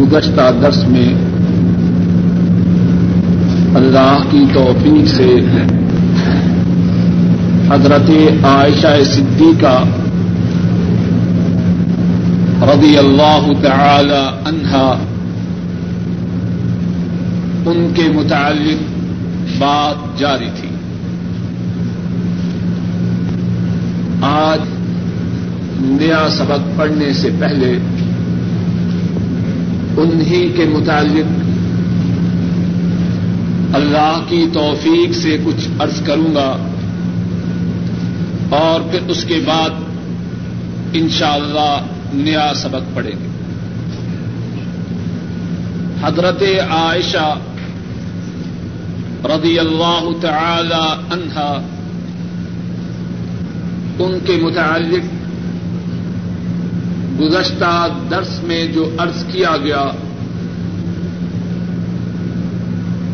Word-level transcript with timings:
گزشتہ 0.00 0.50
درس 0.62 0.84
میں 0.84 1.14
اللہ 3.74 4.18
کی 4.30 4.44
توفیق 4.52 5.08
سے 5.08 5.36
حضرت 7.70 8.10
عائشہ 8.44 9.02
صدیقہ 9.04 9.84
رضی 12.62 12.98
اللہ 12.98 13.50
تعالی 13.62 14.26
عنہا، 14.44 14.98
ان 17.66 17.92
کے 17.94 18.02
متعلق 18.14 18.82
بات 19.58 20.18
جاری 20.18 20.48
تھی۔ 20.60 20.68
آج 24.22 24.58
نیا 25.80 26.28
سبق 26.30 26.78
پڑھنے 26.78 27.12
سے 27.12 27.28
پہلے 27.38 27.78
انہی 30.00 30.52
کے 30.56 30.64
متعلق 30.64 31.48
اللہ 33.74 34.20
کی 34.28 34.46
توفیق 34.52 35.14
سے 35.14 35.36
کچھ 35.44 35.68
عرض 35.78 36.02
کروں 36.02 36.34
گا 36.34 36.56
اور 38.50 38.80
پھر 38.90 39.00
اس 39.08 39.24
کے 39.24 39.40
بعد 39.46 39.70
انشاءاللہ 40.92 41.58
اللہ 41.58 42.14
نیا 42.14 42.52
سبق 42.56 42.94
پڑھیں 42.94 43.12
گے۔ 43.12 43.28
حضرت 46.02 46.42
عائشہ 46.70 47.38
رضی 49.24 49.58
اللہ 49.58 50.08
تعالی 50.20 51.12
عنہا 51.12 51.60
ان 53.98 54.18
کے 54.24 54.38
متعلق 54.42 55.17
گزشتہ 57.20 57.88
درس 58.10 58.42
میں 58.42 58.66
جو 58.66 58.90
عرض 58.98 59.24
کیا 59.32 59.56
گیا، 59.56 59.90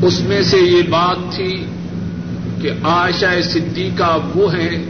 اس 0.02 0.20
میں 0.20 0.42
سے 0.42 0.56
یہ 0.56 0.82
بات 0.82 1.34
تھی 1.34 1.66
کہ 2.62 2.70
عائشہ 2.84 3.40
صدیقہ 3.42 4.18
وہ 4.34 4.54
ہیں 4.54 4.84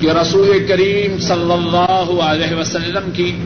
کہ 0.00 0.10
رسول 0.10 0.66
کریم 0.68 1.18
صلی 1.18 1.52
اللہ 1.52 2.22
علیہ 2.22 2.54
وسلم 2.54 3.10
کی 3.10 3.44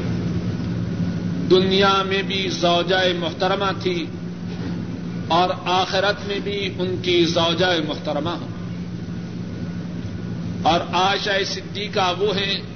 دنیا 1.51 2.03
میں 2.07 2.23
بھی 2.23 2.49
زوجہ 2.49 3.19
محترمہ 3.19 3.83
تھی 3.83 4.05
اور 5.29 5.51
آخرت 5.67 6.29
میں 6.29 6.39
بھی 6.45 6.69
ان 6.79 6.97
کی 7.03 7.25
زوجہ 7.25 7.89
محترمہ۔ 7.89 8.37
اور 10.63 10.81
عائشہ 10.81 11.45
صدیقہ 11.47 12.15
وہ 12.19 12.37
ہیں 12.37 12.74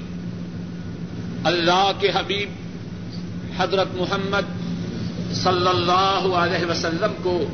اللہ 1.44 1.90
کے 2.00 2.08
حبیب 2.14 2.48
حضرت 3.58 3.88
محمد 3.94 4.58
صلی 5.34 5.68
اللہ 5.68 6.34
علیہ 6.36 6.66
وسلم 6.66 7.12
کو 7.22 7.44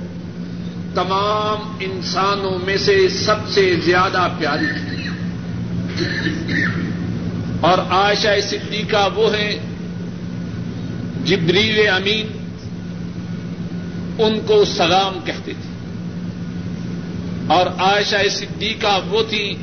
تمام 0.94 1.76
انسانوں 1.80 2.58
میں 2.64 2.76
سے 2.76 3.08
سب 3.08 3.36
سے 3.48 3.76
زیادہ 3.84 4.28
پیاری 4.38 4.66
تھی 4.66 5.04
اور 7.60 7.78
عائشہ 7.78 8.40
صدیقہ 8.48 9.08
وہ 9.14 9.34
ہیں 9.34 9.58
جبریل 11.24 11.88
امین، 11.88 12.26
ان 14.18 14.40
کو 14.46 14.64
سلام 14.64 15.18
کہتے 15.24 15.52
تھے۔ 15.52 15.74
اور 17.54 17.66
عائشہ 17.66 18.28
صدیقہ 18.30 19.00
وہ 19.08 19.22
تھی 19.28 19.56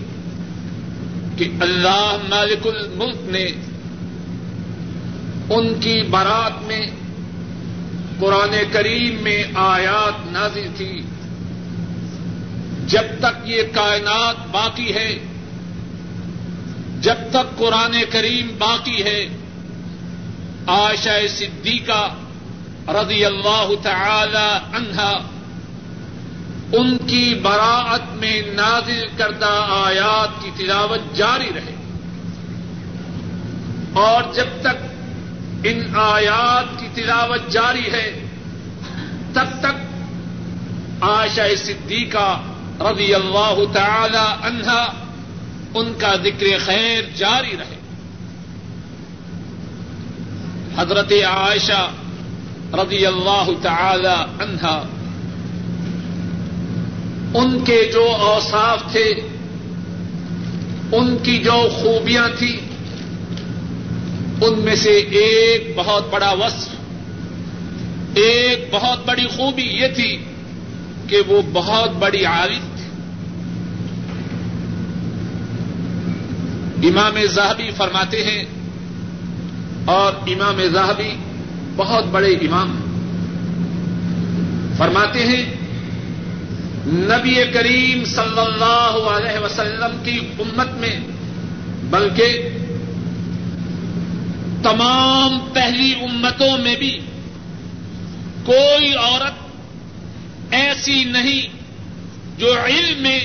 کہ 1.37 1.49
اللہ 1.59 2.17
مالک 2.29 2.67
الملک 2.67 3.17
نے 3.23 3.47
ان 5.49 5.79
کی 5.79 6.01
بارات 6.01 6.63
میں 6.63 6.85
قرآن 8.19 8.55
کریم 8.71 9.23
میں 9.23 9.43
آیات 9.53 10.31
نازل 10.31 10.67
تھی۔ 10.77 11.01
جب 12.87 13.03
تک 13.19 13.49
یہ 13.49 13.61
کائنات 13.73 14.35
باقی 14.51 14.93
ہے، 14.93 15.19
جب 16.99 17.15
تک 17.31 17.57
قرآن 17.57 17.95
کریم 18.09 18.47
باقی 18.57 19.03
ہے، 19.03 19.27
عائشہ 20.67 21.27
صدیقہ 21.29 22.15
رضی 22.87 23.25
اللہ 23.25 23.71
تعالی 23.83 24.75
عنہا 24.75 25.19
ان 26.73 26.97
کی 26.97 27.33
براعت 27.41 28.13
میں 28.13 28.41
نازل 28.41 29.05
کردہ 29.17 29.67
آیات 29.69 30.43
کی 30.43 30.51
تلاوت 30.57 31.15
جاری 31.15 31.49
رہے۔ 31.55 31.75
اور 33.93 34.33
جب 34.33 34.45
تک 34.61 34.90
ان 35.63 35.95
آیات 35.95 36.79
کی 36.79 36.87
تلاوت 36.93 37.51
جاری 37.51 37.91
ہے 37.91 38.25
تب 39.33 39.59
تک 39.59 39.75
عائشہ 41.01 41.55
صدیقہ 41.57 42.41
رضی 42.79 43.13
اللہ 43.13 43.61
تعالی 43.73 44.47
عنہا 44.47 44.93
ان 45.73 45.93
کا 45.97 46.15
ذکر 46.15 46.45
خیر 46.65 47.01
جاری 47.15 47.57
رہے۔ 47.59 47.79
حضرت 50.77 51.11
عائشہ 51.11 51.91
رضی 52.73 53.05
اللہ 53.05 53.49
تعالی 53.61 54.43
عنہا 54.43 54.83
ان 57.33 57.63
کے 57.65 57.89
جو 57.93 58.09
اوصاف 58.09 58.91
تھے، 58.91 59.13
ان 60.91 61.17
کی 61.23 61.37
جو 61.37 61.69
خوبیاں 61.73 62.27
تھیں 62.37 62.70
ان 64.41 64.59
میں 64.59 64.75
سے 64.75 64.89
ایک 64.89 65.71
بہت 65.75 66.09
بڑا 66.09 66.31
وصف، 66.31 68.17
ایک 68.17 68.67
بہت 68.71 69.05
بڑی 69.05 69.25
خوبی 69.27 69.63
یہ 69.63 69.87
تھی 69.95 70.11
کہ 71.07 71.17
وہ 71.27 71.41
بہت 71.53 71.91
بڑی 71.99 72.23
عالم 72.25 72.63
تھی۔ 72.75 72.87
امام 76.89 77.15
زاہبی 77.33 77.69
فرماتے 77.77 78.23
ہیں، 78.23 78.43
اور 79.85 80.13
امام 80.27 80.57
زاہبی 80.73 81.11
بہت 81.75 82.05
بڑے 82.11 82.31
امام 82.41 82.69
فرماتے 84.77 85.25
ہیں، 85.25 85.43
نبی 86.87 87.35
کریم 87.53 88.03
صلی 88.05 88.39
اللہ 88.39 88.93
علیہ 89.09 89.37
وسلم 89.39 89.93
کی 90.03 90.17
امت 90.39 90.71
میں، 90.77 90.97
بلکہ 91.89 92.27
تمام 94.63 95.39
پہلی 95.53 95.93
امتوں 96.01 96.57
میں 96.57 96.75
بھی 96.75 96.99
کوئی 98.45 98.93
عورت 98.93 100.53
ایسی 100.53 101.03
نہیں 101.03 101.59
جو 102.37 102.53
علم 102.65 103.01
میں 103.01 103.19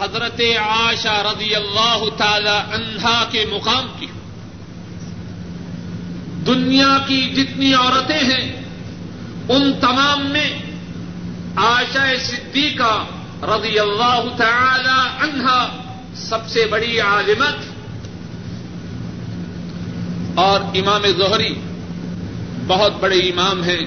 حضرت 0.00 0.40
عائشہ 0.58 1.22
رضی 1.32 1.54
اللہ 1.54 2.04
تعالی 2.16 2.74
عنہا 2.74 3.24
کے 3.30 3.44
مقام 3.50 3.86
کی 3.98 4.06
دنیا 6.46 6.98
کی 7.06 7.22
جتنی 7.34 7.74
عورتیں 7.74 8.18
ہیں، 8.18 8.62
ان 9.48 9.72
تمام 9.80 10.26
میں 10.26 10.50
عائشہ 11.56 12.16
صدیقہ 12.20 13.06
رضی 13.42 13.78
اللہ 13.78 14.22
تعالی 14.36 14.98
عنہا 15.20 15.82
سب 16.14 16.48
سے 16.48 16.66
بڑی 16.70 17.00
عالمت 17.00 17.79
اور 20.40 20.60
امام 20.76 21.06
ظہری 21.18 21.54
بہت 22.66 23.00
بڑے 23.00 23.18
امام 23.18 23.62
ہیں۔ 23.64 23.84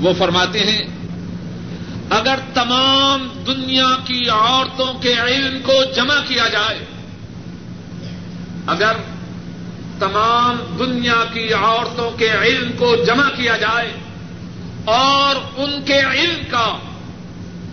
وہ 0.00 0.12
فرماتے 0.18 0.60
ہیں، 0.60 0.82
اگر 2.10 2.38
تمام 2.54 3.28
دنیا 3.46 3.88
کی 4.04 4.28
عورتوں 4.28 4.92
کے 4.94 5.12
علم 5.12 5.58
کو 5.62 5.72
جمع 5.96 6.20
کیا 6.28 6.48
جائے، 6.48 6.78
اگر 8.66 8.92
تمام 9.98 10.56
دنیا 10.78 11.24
کی 11.32 11.52
عورتوں 11.52 12.10
کے 12.10 12.30
علم 12.30 12.70
کو 12.78 12.94
جمع 13.06 13.28
کیا 13.36 13.56
جائے 13.56 13.90
اور 14.84 15.36
ان 15.56 15.82
کے 15.84 15.98
علم 15.98 16.44
کا، 16.50 16.68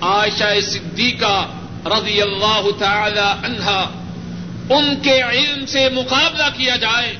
عائشہ 0.02 0.60
صدیقہ 0.64 1.38
رضی 1.86 2.22
اللہ 2.22 2.68
تعالی 2.80 3.30
عنہا 3.46 3.80
ان 4.70 4.96
کے 5.02 5.22
علم 5.22 5.66
سے 5.66 5.88
مقابلہ 5.94 6.50
کیا 6.58 6.76
جائے 6.76 7.16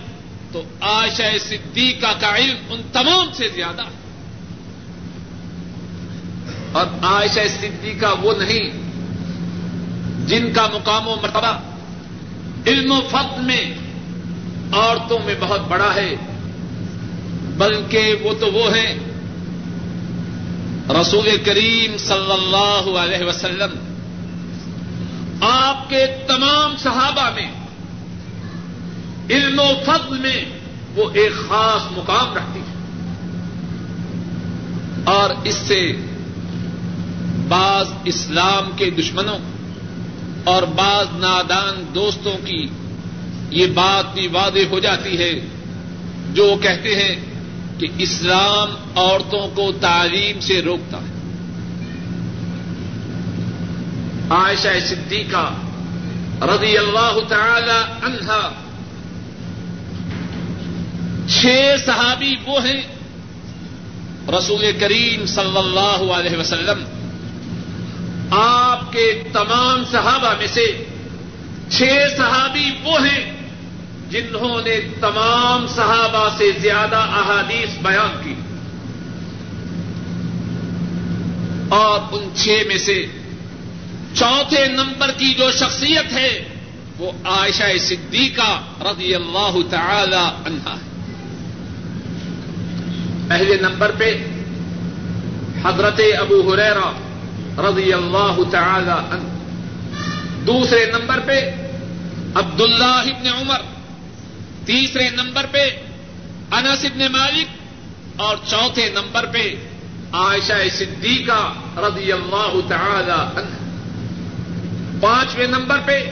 تو 0.52 0.64
عائشہ 0.82 1.38
صدیقہ 1.42 2.20
کا 2.20 2.36
علم 2.36 2.58
ان 2.70 2.82
تمام 2.94 3.28
سے 3.34 3.48
زیادہ 3.48 3.82
ہے۔ 3.82 4.08
اور 6.72 6.86
عائشہ 7.04 7.48
صدیقہ 7.60 8.06
وہ 8.22 8.34
نہیں 8.38 8.88
جن 10.28 10.54
کا 10.54 10.68
مقام 10.74 11.08
و 11.08 11.16
مرتبہ 11.22 11.60
علم 12.68 12.92
و 12.92 13.02
فت 13.12 13.40
میں 13.40 13.72
عورتوں 14.74 15.20
میں 15.26 15.36
بہت 15.40 15.62
بڑا 15.62 15.96
ہے، 15.96 16.16
بلکہ 17.58 18.16
وہ 18.22 18.34
تو 18.40 18.52
وہ 18.52 18.76
ہیں۔ 18.76 19.00
رسول 21.02 21.38
کریم 21.46 21.98
صلی 21.98 22.32
اللہ 22.32 22.98
علیہ 22.98 23.26
وسلم، 23.26 23.94
آپ 25.42 25.90
کے 25.90 26.06
تمام 26.28 26.78
صحابہ 26.78 27.30
میں 27.36 27.52
علم 29.30 29.60
و 29.60 29.74
فضل 29.86 30.18
میں 30.18 30.46
وہ 30.96 31.10
ایک 31.14 31.32
خاص 31.32 31.82
مقام 31.92 32.34
رکھتی 32.34 32.60
ہے۔ 32.60 32.78
اور 35.04 35.30
اس 35.44 35.56
سے 35.56 35.96
بعض 37.48 37.90
اسلام 38.04 38.70
کے 38.76 38.90
دشمنوں 38.90 39.38
اور 40.44 40.64
بعض 40.64 41.06
نادان 41.12 41.86
دوستوں 41.96 42.46
کی 42.46 42.68
یہ 43.50 43.66
بات 43.66 44.14
بھی 44.14 44.28
واضح 44.28 44.60
ہو 44.70 44.80
جاتی 44.80 45.18
ہے۔ 45.18 45.40
جو 46.34 46.56
کہتے 46.62 46.96
ہیں 46.96 47.16
کہ 47.80 47.88
اسلام 47.98 48.76
عورتوں 48.96 49.56
کو 49.56 49.72
تعلیم 49.82 50.40
سے 50.40 50.62
روکتا 50.62 50.98
ہے۔ 50.98 51.18
عائشہ 54.30 54.68
صدیقہ 54.90 55.54
رضی 56.42 56.78
اللہ 56.78 57.20
تعالی 57.28 58.06
عنہا 58.06 58.50
چھ 61.28 61.76
صحابی 61.86 62.36
وہ 62.46 62.68
ہیں 62.68 62.82
رسول 64.38 64.66
کریم 64.80 65.26
صلی 65.26 65.58
اللہ 65.58 66.14
علیہ 66.14 66.38
وسلم۔ 66.38 66.84
آپ 68.32 68.92
کے 68.92 69.24
تمام 69.34 69.84
صحابہ 69.92 70.34
میں 70.38 70.48
سے 70.48 70.86
چھ 71.70 71.84
صحابی 72.18 72.72
وہ 72.84 73.08
ہیں 73.08 73.38
جنہوں 74.10 74.62
نے 74.66 74.80
تمام 75.02 75.68
صحابہ 75.68 76.38
سے 76.38 76.52
زیادہ 76.62 76.96
احادیث 76.96 77.78
بیان 77.82 78.22
کی۔ 78.24 78.36
اور 81.70 82.00
ان 82.12 82.30
چھ 82.36 82.64
میں 82.68 82.78
سے 82.78 83.08
چوتھے 84.14 84.68
نمبر 84.68 85.12
کی 85.12 85.34
جو 85.34 85.52
شخصیت 85.52 86.14
ہے 86.14 86.48
وہ 86.98 87.12
عائشہ 87.26 87.78
صدیقہ 87.80 88.62
رضی 88.82 89.16
اللہ 89.16 89.58
تعالی 89.70 90.30
عنہا 90.46 90.74
ہے۔ 90.74 90.87
پہلے 93.28 93.58
نمبر 93.62 93.92
پہ 93.98 94.26
حضرت 95.66 96.02
ابو 96.20 96.54
حریرا 96.54 96.92
رضی 97.70 97.94
اللہ 97.94 98.38
تعالی 98.52 98.92
عنہ۔ 98.92 99.38
دوسرے 100.44 100.86
نمبر 100.86 101.20
پہ 101.26 101.56
عبد 102.36 102.62
اللہ 102.62 102.84
ابن 102.84 103.28
عمر۔ 103.28 103.62
تیسرے 104.66 105.10
نمبر 105.10 105.46
پہ 105.52 105.70
انس 106.52 106.86
ابن 106.86 107.12
مالک۔ 107.12 107.48
اور 108.16 108.38
چوتھے 108.48 108.90
نمبر 108.90 109.26
پہ 109.26 109.56
عائشہ 110.14 110.70
صدیقہ 110.72 111.54
رضی 111.78 112.12
اللہ 112.12 112.70
تعالی 112.70 113.40
عنہ۔ 113.40 113.56
پانچویں 115.02 115.48
نمبر 115.48 115.78
پہ 115.86 116.12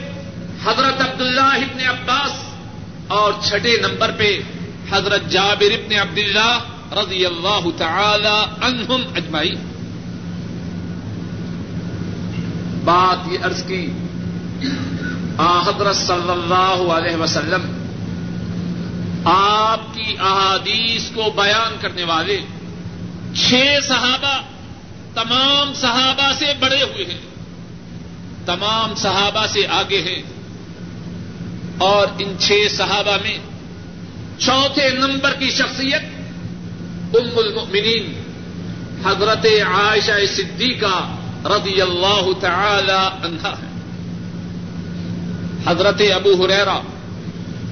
حضرت 0.64 1.00
عبداللہ 1.00 1.40
ابن 1.40 1.80
عباس۔ 1.88 2.32
اور 3.08 3.32
چھٹے 3.42 3.76
نمبر 3.80 4.10
پہ 4.16 4.38
حضرت 4.90 5.28
جابر 5.28 5.72
ابن 5.72 5.94
عبداللہ۔ 5.94 6.58
رضی 6.92 7.24
اللہ 7.26 7.68
تعالی 7.78 8.36
عنہم 8.66 9.02
اجمائی 9.14 9.54
بات 12.84 13.28
یہ 13.32 13.44
عرض 13.44 13.62
کی 13.64 13.86
حضرت 15.38 15.96
صلی 15.96 16.30
اللہ 16.30 16.92
علیہ 16.92 17.16
وسلم، 17.16 17.64
آپ 19.30 19.94
کی 19.94 20.14
احادیث 20.20 21.10
کو 21.14 21.30
بیان 21.36 21.76
کرنے 21.80 22.04
والے 22.04 22.38
چھ 23.34 23.78
صحابہ 23.88 24.36
تمام 25.14 25.72
صحابہ 25.74 26.30
سے 26.38 26.52
بڑے 26.60 26.82
ہوئے 26.82 27.04
ہیں، 27.04 27.20
تمام 28.46 28.94
صحابہ 28.94 29.46
سے 29.52 29.66
آگے 29.80 30.00
ہیں، 30.00 30.22
اور 31.84 32.06
ان 32.18 32.38
چھ 32.38 32.66
صحابہ 32.72 33.16
میں 33.22 33.38
چوتھے 34.38 34.88
نمبر 34.98 35.32
کی 35.38 35.50
شخصیت 35.50 36.15
ام 37.14 37.38
المؤمنین، 37.38 38.12
حضرت 39.04 39.46
عائشہ 39.66 40.26
صدیقہ 40.36 41.16
رضی 41.44 41.80
اللہ 41.82 42.28
تعالی 42.40 43.26
عنہا 43.26 43.54
ہے 43.58 43.74
حضرت 45.66 46.02
ابو 46.14 46.44
حریرا 46.44 46.80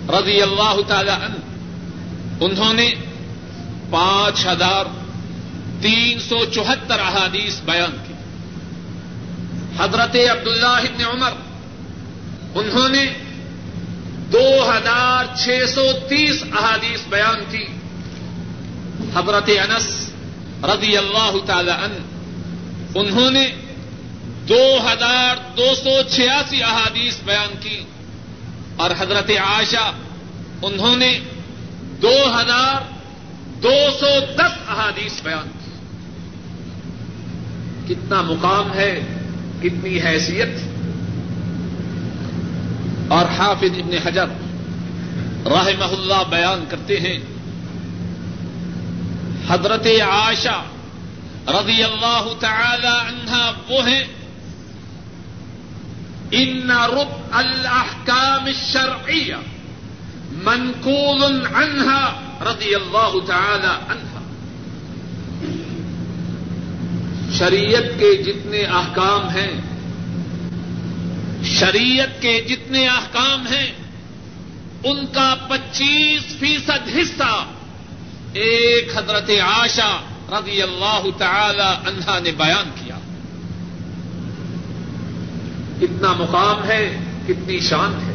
رضی 0.08 0.42
اللہ 0.42 0.80
تعالی 0.86 1.10
عنہ، 1.10 2.44
انہوں 2.44 2.74
نے 2.74 2.94
پانچ 3.90 4.46
ہزار 4.46 4.84
تین 5.80 6.18
سو 6.18 6.44
چوہتر 6.44 7.00
احادیث 7.00 7.60
بیان 7.60 7.96
کی 8.06 8.14
حضرت 9.78 10.16
عبداللہ 10.30 10.66
ابن 10.66 11.04
عمر، 11.04 11.32
انہوں 12.54 12.88
نے 12.88 13.06
دو 14.32 14.70
ہزار 14.70 15.36
چھ 15.36 15.64
سو 15.74 15.92
تیس 16.08 16.42
احادیث 16.58 17.06
بیان 17.08 17.44
کی۔ 17.50 17.64
حضرت 19.14 19.48
انس 19.48 20.10
رضی 20.62 20.96
اللہ 20.96 21.32
تعالی 21.46 21.70
عنہ، 21.70 21.98
انہوں 22.98 23.30
نے 23.30 23.50
دو 24.48 24.76
ہزار 24.92 25.56
دو 25.56 25.74
سو 25.74 25.90
چھیاسی 26.10 26.62
احادیث 26.62 27.16
بیان 27.24 27.54
کی۔ 27.60 27.80
اور 28.76 28.90
حضرت 28.98 29.30
عائشہ، 29.30 29.92
انہوں 30.62 30.96
نے 30.96 31.20
دو 32.02 32.40
ہزار 32.40 32.80
دو 33.62 33.74
سو 34.00 34.06
دس 34.36 34.68
احادیث 34.68 35.22
بیان 35.22 35.48
کی۔ 35.48 35.70
کتنا 37.94 38.22
مقام 38.22 38.74
ہے، 38.74 39.00
کتنی 39.62 40.00
حیثیت۔ 40.00 40.48
اور 43.08 43.24
حافظ 43.38 43.78
ابن 43.78 43.94
حجر 44.06 44.26
رحمہ 45.46 45.84
اللہ 45.84 46.22
بیان 46.30 46.64
کرتے 46.68 47.00
ہیں 47.00 47.18
حضرت 49.48 49.86
عائشہ 49.86 50.62
رضی 51.48 51.82
اللہ 51.84 52.32
تعالی 52.40 52.86
عنہا 52.86 53.52
وہ 53.68 53.88
ہیں۔ 53.88 54.04
ان 56.30 56.70
رب 56.70 57.14
الاحکام 57.32 58.44
الشرعیہ 58.44 59.34
منقول 60.30 61.22
عنها 61.54 62.20
رضی 62.40 62.74
اللہ 62.74 63.26
تعالی 63.26 63.72
عنہا 63.88 64.20
شریعت 67.38 68.00
کے 68.00 68.22
جتنے 68.22 68.62
احکام 68.62 69.28
ہیں، 69.28 69.60
شریعت 71.44 72.22
کے 72.22 72.40
جتنے 72.40 72.88
احکام 72.88 73.46
ہیں، 73.46 73.72
ان 74.84 75.06
کا 75.06 75.34
پچیس 75.48 76.22
فیصد 76.38 76.88
حصہ 76.96 77.44
ایک 78.34 78.92
حضرت 78.96 79.30
آشا 79.42 79.96
رضی 80.32 80.62
اللہ 80.62 81.02
تعالی 81.18 81.88
عنہا 81.88 82.18
نے 82.18 82.30
بیان 82.30 82.70
کیا۔ 82.74 82.98
کتنا 85.80 86.12
مقام 86.12 86.64
ہے، 86.64 86.98
کتنی 87.26 87.60
شان 87.60 87.94
ہے۔ 87.94 88.14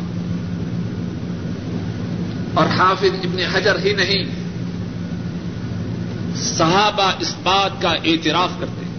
اور 2.53 2.65
حافظ 2.65 3.25
ابن 3.25 3.39
حجر 3.55 3.79
ہی 3.86 3.94
نہیں، 3.94 4.24
صحابہ 6.36 7.12
اس 7.20 7.36
بات 7.44 7.82
کا 7.82 7.89
اعتراف 7.89 8.50
کرتے 8.60 8.86
ہیں۔ 8.86 8.89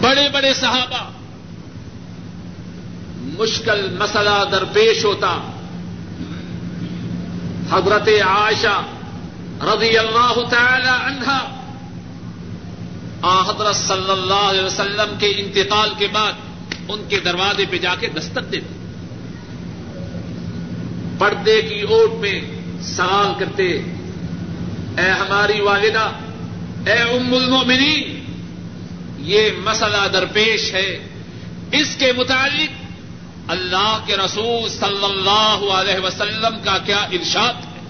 بڑے 0.00 0.28
بڑے 0.32 0.54
صحابہ، 0.54 1.10
مشکل 3.16 3.96
مسئلہ 3.98 4.44
درپیش 4.52 5.04
ہوتا۔ 5.04 5.55
حضرت 7.70 8.08
عائشہ 8.08 8.82
رضی 9.62 9.98
اللہ 9.98 10.48
تعالی 10.50 10.88
عنہا 10.88 11.62
آ 13.22 13.42
حضرت 13.42 13.76
صلی 13.76 14.10
اللہ 14.10 14.50
علیہ 14.50 14.64
وسلم 14.64 15.14
کے 15.18 15.26
انتقال 15.26 15.90
کے 15.98 16.06
بعد 16.12 16.32
ان 16.88 17.02
کے 17.08 17.20
دروازے 17.20 17.64
پہ 17.70 17.78
جا 17.78 17.94
کے 18.00 18.06
دستک 18.06 18.52
دیتے۔ 18.52 18.76
پردے 21.18 21.62
کی 21.62 21.80
اوٹ 21.80 22.20
میں 22.20 22.40
سوال 22.82 23.40
کرتے، 23.40 23.68
اے 24.98 25.10
ہماری 25.10 25.60
والدہ، 25.60 26.10
اے 26.86 26.98
ام 26.98 27.34
المؤمنین 27.34 28.24
یہ 29.18 29.50
مسئلہ 29.64 30.08
درپیش 30.12 30.74
ہے۔ 30.74 30.98
اس 31.72 31.96
کے 31.96 32.12
متعلق 32.16 32.85
اللہ 33.48 33.98
کے 34.06 34.16
رسول 34.16 34.68
صلی 34.68 35.04
اللہ 35.04 35.72
علیہ 35.72 36.04
وسلم 36.04 36.58
کا 36.64 36.78
کیا 36.78 36.98
ارشاد 36.98 37.52
ہے؟ 37.54 37.80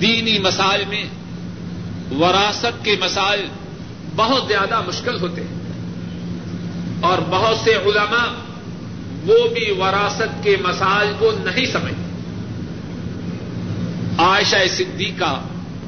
دینی 0.00 0.38
مسائل 0.38 0.84
میں 0.88 1.04
وراثت 2.14 2.84
کے 2.84 2.96
مسائل 3.00 3.48
بہت 4.16 4.44
زیادہ 4.48 4.82
مشکل 4.86 5.20
ہوتے 5.20 5.40
ہیں۔ 5.40 5.58
اور 7.00 7.18
بہت 7.30 7.56
سے 7.56 7.74
علماء 7.74 8.26
وہ 9.26 9.48
بھی 9.48 9.70
وراثت 9.70 10.42
کے 10.42 10.56
مسائل 10.62 11.12
کو 11.18 11.30
نہیں 11.44 11.66
سمجھتے۔ 11.66 12.02
عائشہ 14.18 14.56
صدیقہ 14.76 15.42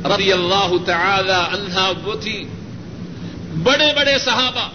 رضی 0.04 0.32
اللہ 0.32 0.72
تعالی 0.86 1.32
عنہا 1.32 1.92
وہ 2.04 2.14
تھی۔ 2.14 2.48
بڑے 3.62 3.92
بڑے 3.96 4.18
صحابہ 4.18 4.68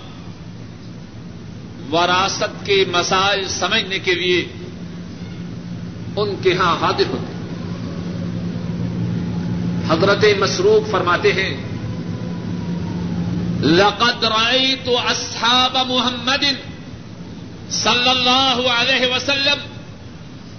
وراثت 1.92 2.65
کے 2.65 2.86
مسائل 2.92 3.48
سمجھنے 3.48 4.00
کے 4.00 4.13
لیے 4.13 4.48
ان 6.15 6.36
کے 6.42 6.54
ہاں 6.54 6.77
حاضر 6.82 7.04
ہوتے 7.10 7.36
حضرت 9.89 10.25
مسروق 10.39 10.92
فرماتے 10.92 11.34
ہیں، 11.34 11.58
لقد 13.62 14.24
رأيت 14.24 14.89
أصحاب 15.12 15.77
محمد 15.88 16.44
صلی 17.70 18.10
اللہ 18.10 18.62
علیہ 18.80 19.15
وسلم 19.15 19.60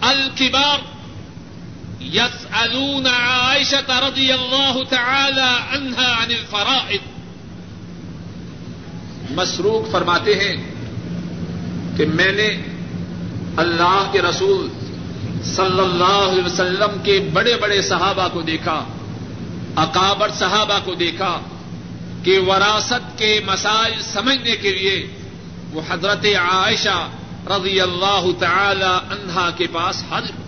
الكبار 0.00 0.78
يسألون 2.02 3.06
عائشة 3.06 4.08
رضي 4.08 4.32
الله 4.32 4.84
تعالى 4.88 5.50
عنها 5.70 6.22
عن 6.22 6.30
الفرائض۔ 6.30 7.00
مسروق 9.30 9.92
فرماتے 9.92 10.34
ہیں 10.34 10.75
کہ 11.96 12.06
میں 12.06 12.32
نے 12.32 12.48
اللہ 13.56 14.08
کے 14.12 14.22
رسول 14.22 14.68
صلی 15.44 15.80
اللہ 15.80 16.30
علیہ 16.30 16.44
وسلم 16.44 16.98
کے 17.02 17.18
بڑے 17.32 17.56
بڑے 17.60 17.82
صحابہ 17.82 18.28
کو 18.32 18.42
دیکھا 18.42 18.84
اکابر 19.76 20.28
صحابہ 20.38 20.78
کو 20.84 20.94
دیکھا 20.94 21.40
کہ 22.22 22.38
وراثت 22.38 23.18
کے 23.18 23.40
مسائل 23.46 24.02
سمجھنے 24.02 24.56
کے 24.56 24.70
لیے 24.72 25.06
وہ 25.72 25.80
حضرت 25.88 26.26
عائشہ 26.40 27.08
رضی 27.46 27.80
اللہ 27.80 28.24
تعالی 28.38 28.84
عنہا 28.84 29.50
کے 29.56 29.66
پاس 29.72 30.02
حاضر 30.10 30.44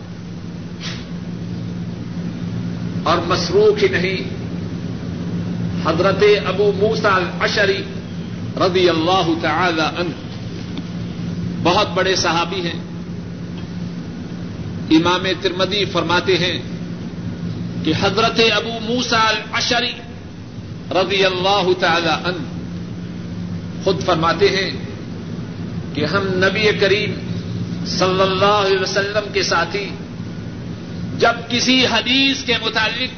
اور 3.03 3.19
مسروخ 3.27 3.83
ہی 3.83 3.89
نہیں، 3.89 4.31
حضرت 5.87 6.23
ابو 6.47 6.73
موسا 6.77 7.19
الشری 7.41 7.83
رضی 8.57 8.89
اللہ 8.89 9.29
تعالی 9.43 9.81
عنہ۔ 9.81 10.28
بہت 11.63 11.89
بڑے 11.91 12.17
صحابی 12.17 12.61
ہیں۔ 12.61 12.81
امام 14.91 15.27
ترمدی 15.41 15.85
فرماتے 15.85 16.39
ہیں 16.39 16.59
کہ 17.85 17.93
حضرت 18.01 18.41
ابو 18.57 18.79
موسا 18.83 19.33
الشری 19.53 19.93
رضی 20.91 21.25
اللہ 21.25 21.67
تعالی 21.81 22.09
عنہ 22.09 22.47
خود 23.85 24.03
فرماتے 24.03 24.49
ہیں 24.49 24.71
کہ 25.95 26.05
ہم 26.05 26.23
نبی 26.23 26.69
کریم 26.81 27.13
صلی 27.87 28.21
اللہ 28.21 28.45
علیہ 28.45 28.79
وسلم 28.81 29.33
کے 29.33 29.43
ساتھی 29.43 29.89
جب 31.19 31.33
کسی 31.49 31.87
حدیث 31.87 32.45
کے 32.45 32.53
متعلق 32.63 33.11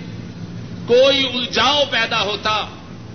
کوئی 0.89 1.27
الجاؤ 1.35 1.83
پیدا 1.91 2.23
ہوتا 2.23 2.67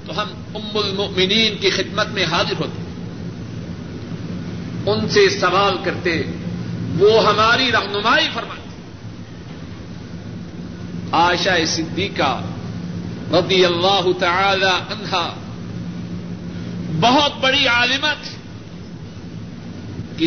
تو 0.05 0.21
ہم 0.21 0.27
ام 0.55 0.77
المؤمنین 0.77 1.57
کی 1.57 1.69
خدمت 1.69 2.07
میں 2.07 2.25
حاضر 2.25 2.53
ہوتے۔ 2.59 2.84
ان 4.85 5.09
سے 5.09 5.29
سوال 5.29 5.77
کرتے، 5.83 6.23
وہ 6.99 7.27
ہماری 7.27 7.71
رہنمائی 7.71 8.29
فرماتے۔ 8.33 8.69
عائشہ 11.11 11.65
صدیقہ 11.67 12.41
رضی 13.31 13.65
اللہ 13.65 14.07
تعالی 14.19 14.65
عنہا 14.65 15.33
بہت 16.99 17.31
بڑی 17.39 17.67
عالمہ 17.67 18.07
تھی۔ 18.23 18.35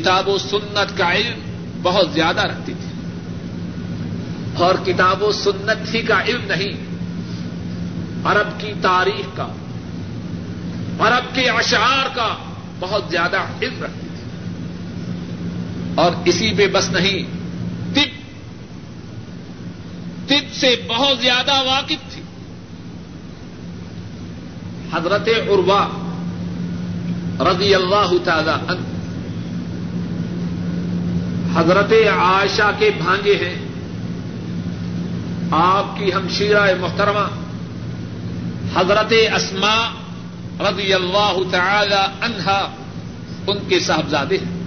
کتاب 0.01 0.29
و 0.29 0.39
سنت 0.39 0.99
کا 0.99 1.13
علم 1.13 1.39
بہت 1.83 2.13
زیادہ 2.13 2.41
رکھتی 2.41 2.73
تھی۔ 2.75 2.89
اور 4.57 4.75
کتاب 4.87 5.23
و 5.23 5.33
سنت 5.33 5.95
ہی 5.95 6.03
کا 6.03 6.23
علم 6.23 6.45
نہیں، 6.45 6.73
عرب 8.25 8.61
کی 8.61 8.73
تاریخ 8.83 9.37
کا، 9.37 9.49
عرب 11.01 11.35
کے 11.35 11.49
اشعار 11.49 12.17
کا 12.17 12.37
بہت 12.81 13.05
زیادہ 13.11 13.37
علم 13.63 13.85
رکھتی 13.85 14.08
اور 15.99 16.13
اسی 16.25 16.55
پہ 16.55 16.67
بس 16.67 16.91
نہیں، 16.91 17.23
طب۔ 17.95 18.21
طب 20.29 20.55
سے 20.55 20.83
بہت 20.89 21.19
زیادہ 21.19 21.63
واقف 21.63 22.15
تھی۔ 22.15 22.23
حضرت 24.93 25.29
عروا 25.29 25.89
رضی 27.51 27.75
اللہ 27.75 28.13
تعالی 28.25 28.51
عنہ۔ 28.51 28.81
حضرت 31.59 31.93
عائشہ 31.93 32.71
کے 32.79 32.91
بھانجے 32.99 33.35
ہیں۔ 33.35 33.55
آپ 35.51 35.99
کی 35.99 36.13
ہمشیرہ 36.15 36.75
محترمہ 36.81 37.29
حضرت 38.75 39.13
اسما 39.35 39.95
رضی 40.61 40.95
اللہ 40.95 41.37
تعالی 41.51 42.07
عنہا، 42.21 42.71
ان 43.47 43.59
کے 43.69 43.81
صاحبزادے 43.81 44.37
ہیں۔ 44.37 44.58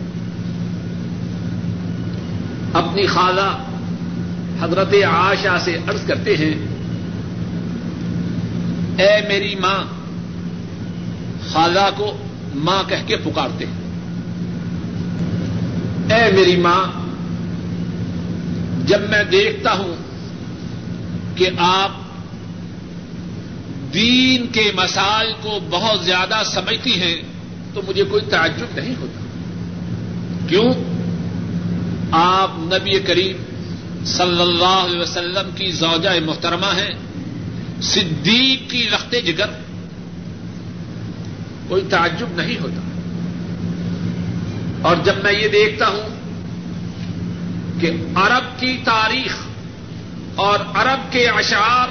اپنی 2.73 3.07
خالہ 3.07 3.63
حضرت 4.61 4.93
عائشہ 4.93 5.57
سے 5.59 5.77
عرض 5.87 6.05
کرتے 6.07 6.37
ہیں، 6.37 6.67
اے 8.97 9.27
میری 9.27 9.55
ماں، 9.55 9.83
خالہ 11.49 11.89
کو 11.97 12.17
ماں 12.55 12.83
کہہ 12.89 13.07
کے 13.07 13.15
پکارتے 13.15 13.65
ہیں۔ 13.65 13.81
اے 16.13 16.31
میری 16.31 16.55
ماں، 16.55 16.85
جب 18.85 19.01
میں 19.09 19.23
دیکھتا 19.23 19.73
ہوں 19.73 19.95
کہ 21.37 21.49
آپ 21.57 21.91
دین 23.93 24.47
کے 24.47 24.71
مسائل 24.75 25.33
کو 25.41 25.59
بہت 25.69 26.05
زیادہ 26.05 26.41
سمجھتی 26.45 27.01
ہیں، 27.01 27.15
تو 27.73 27.81
مجھے 27.87 28.03
کوئی 28.03 28.25
تعجب 28.29 28.65
نہیں 28.75 28.95
ہوتا۔ 29.01 29.19
کیوں؟ 30.47 30.90
آپ 32.11 32.51
نبی 32.57 32.99
کریم 32.99 33.43
صلی 34.05 34.41
اللہ 34.41 34.85
علیہ 34.85 34.99
وسلم 34.99 35.49
کی 35.55 35.71
زوجہ 35.71 36.09
محترمہ 36.25 36.65
ہیں، 36.65 36.93
صدیق 37.81 38.69
کی 38.69 38.89
رخت 38.89 39.15
جگر، 39.25 39.45
کوئی 41.67 41.81
تعجب 41.89 42.27
نہیں 42.35 42.59
ہوتا۔ 42.59 42.81
اور 44.81 44.95
جب 45.03 45.13
میں 45.23 45.33
یہ 45.33 45.47
دیکھتا 45.47 45.87
ہوں 45.87 46.09
کہ 47.81 47.91
عرب 48.15 48.59
کی 48.59 48.77
تاریخ 48.83 49.35
اور 50.35 50.59
عرب 50.73 51.11
کے 51.11 51.27
اشعار، 51.27 51.87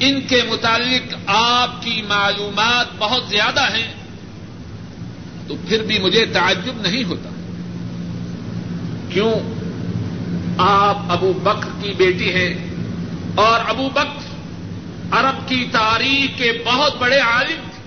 ان 0.00 0.20
کے 0.20 0.42
متعلق 0.48 1.14
آپ 1.26 1.82
کی 1.82 2.02
معلومات 2.08 2.86
بہت 2.98 3.22
زیادہ 3.30 3.60
ہیں، 3.60 3.94
تو 5.48 5.54
پھر 5.68 5.82
بھی 5.82 5.98
مجھے 5.98 6.26
تعجب 6.26 6.80
نہیں 6.80 7.04
ہوتا۔ 7.04 7.28
کیوں 9.12 9.34
آپ 10.58 10.98
ابو 11.08 11.32
بکر 11.32 11.68
کی 11.82 11.92
بیٹی 11.92 12.34
ہیں 12.34 12.54
اور 13.34 13.60
ابو 13.68 13.88
بکر 13.90 14.22
عرب 15.10 15.48
کی 15.48 15.66
تاریخ 15.72 16.38
کے 16.38 16.62
بہت 16.66 16.96
بڑے 16.98 17.18
عالم 17.18 17.68
تھے۔ 17.70 17.82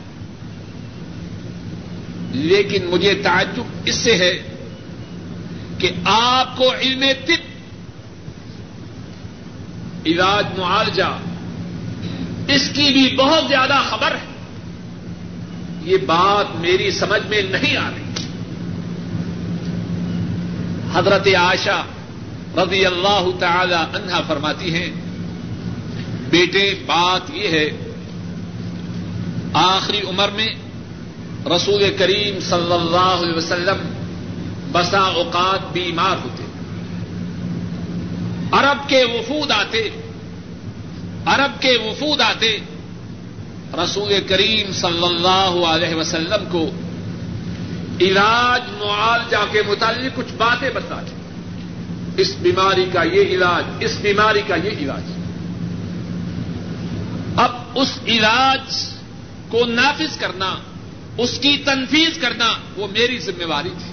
لیکن 2.32 2.86
مجھے 2.86 3.13
تعجب 3.15 3.63
اس 3.86 3.96
سے 3.96 4.15
ہے 4.15 4.55
کہ 5.77 5.91
آپ 6.05 6.58
کو 6.58 6.74
علم 6.74 7.03
طب، 7.25 7.60
علاج 10.05 10.60
معالجہ، 10.60 11.17
اس 12.48 12.70
کی 12.74 12.89
بھی 12.94 13.15
بہت 13.15 13.44
زیادہ 13.48 13.82
خبر 13.89 14.12
ہے۔ 14.12 14.36
یہ 15.82 15.98
بات 15.98 16.55
میری 16.55 16.91
سمجھ 16.91 17.27
میں 17.27 17.41
نہیں 17.41 17.77
آ 17.77 17.89
رہی۔ 17.89 18.25
حضرت 20.96 21.28
عائشہ 21.28 21.84
رضی 22.58 22.86
اللہ 22.86 23.28
تعالی 23.40 23.74
عنہا 23.74 24.22
فرماتی 24.28 24.74
ہیں، 24.74 24.90
بیٹے، 26.30 26.84
بات 26.86 27.32
یہ 27.34 27.48
ہے، 27.48 27.70
آخری 29.54 30.02
عمر 30.08 30.30
میں 30.30 30.48
رسول 31.46 31.84
کریم 31.98 32.40
صلی 32.40 32.74
اللہ 32.74 33.24
علیہ 33.24 33.36
وسلم 33.36 33.78
بسا 34.72 35.00
اوقات 35.00 35.74
بیمار 35.74 36.16
ہوتے۔ 36.24 36.44
عرب 38.52 38.90
کے 38.90 39.04
وفود 39.04 39.52
آتے، 39.52 39.90
عرب 41.25 41.62
کے 41.62 41.78
وفود 41.86 42.22
آتے، 42.22 42.58
رسول 43.74 44.14
کریم 44.28 44.72
صلی 44.72 45.06
اللہ 45.06 45.66
علیہ 45.66 45.96
وسلم 45.96 46.46
کو 46.52 46.72
علاج 48.02 48.84
معالجہ 48.84 49.46
کے 49.52 49.62
متعلق 49.68 50.18
کچھ 50.18 50.34
باتیں 50.38 50.70
بتاتے 50.70 51.16
اس 52.22 52.36
بیماری 52.36 52.86
کا 52.94 53.04
یہ 53.04 53.22
علاج، 53.22 53.64
اس 53.80 53.98
بیماری 54.02 54.42
کا 54.48 54.56
یہ 54.56 54.70
علاج۔ 54.70 55.04
اب 57.36 57.52
اس 57.75 58.00
علاج 58.08 58.75
کو 59.50 59.66
نافذ 59.66 60.18
کرنا، 60.18 60.56
اس 61.18 61.40
کی 61.40 61.58
تنفیذ 61.58 62.18
کرنا 62.22 62.54
وہ 62.75 62.88
میری 62.88 63.20
ذمہ 63.20 63.44
داری 63.44 63.70
تھی۔ 63.70 63.92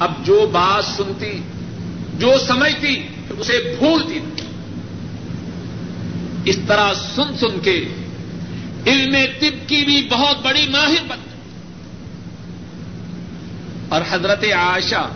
اب 0.00 0.12
جو 0.24 0.48
بات 0.52 0.84
سنتی، 0.84 1.40
جو 2.18 2.32
سمجھتی 2.46 3.08
اسے 3.38 3.76
بھولتی 3.78 4.20
اس 6.44 6.58
طرح 6.66 6.94
سن 6.94 7.36
سن 7.36 7.60
کے 7.60 7.88
علم 8.86 9.16
طب 9.40 9.68
کی 9.68 9.84
بھی 9.84 10.08
بہت 10.10 10.42
بڑی 10.42 10.66
ماہر 10.68 11.04
بن 11.08 11.18
اور 13.88 14.00
حضرت 14.10 14.44
عائشہ 14.44 15.08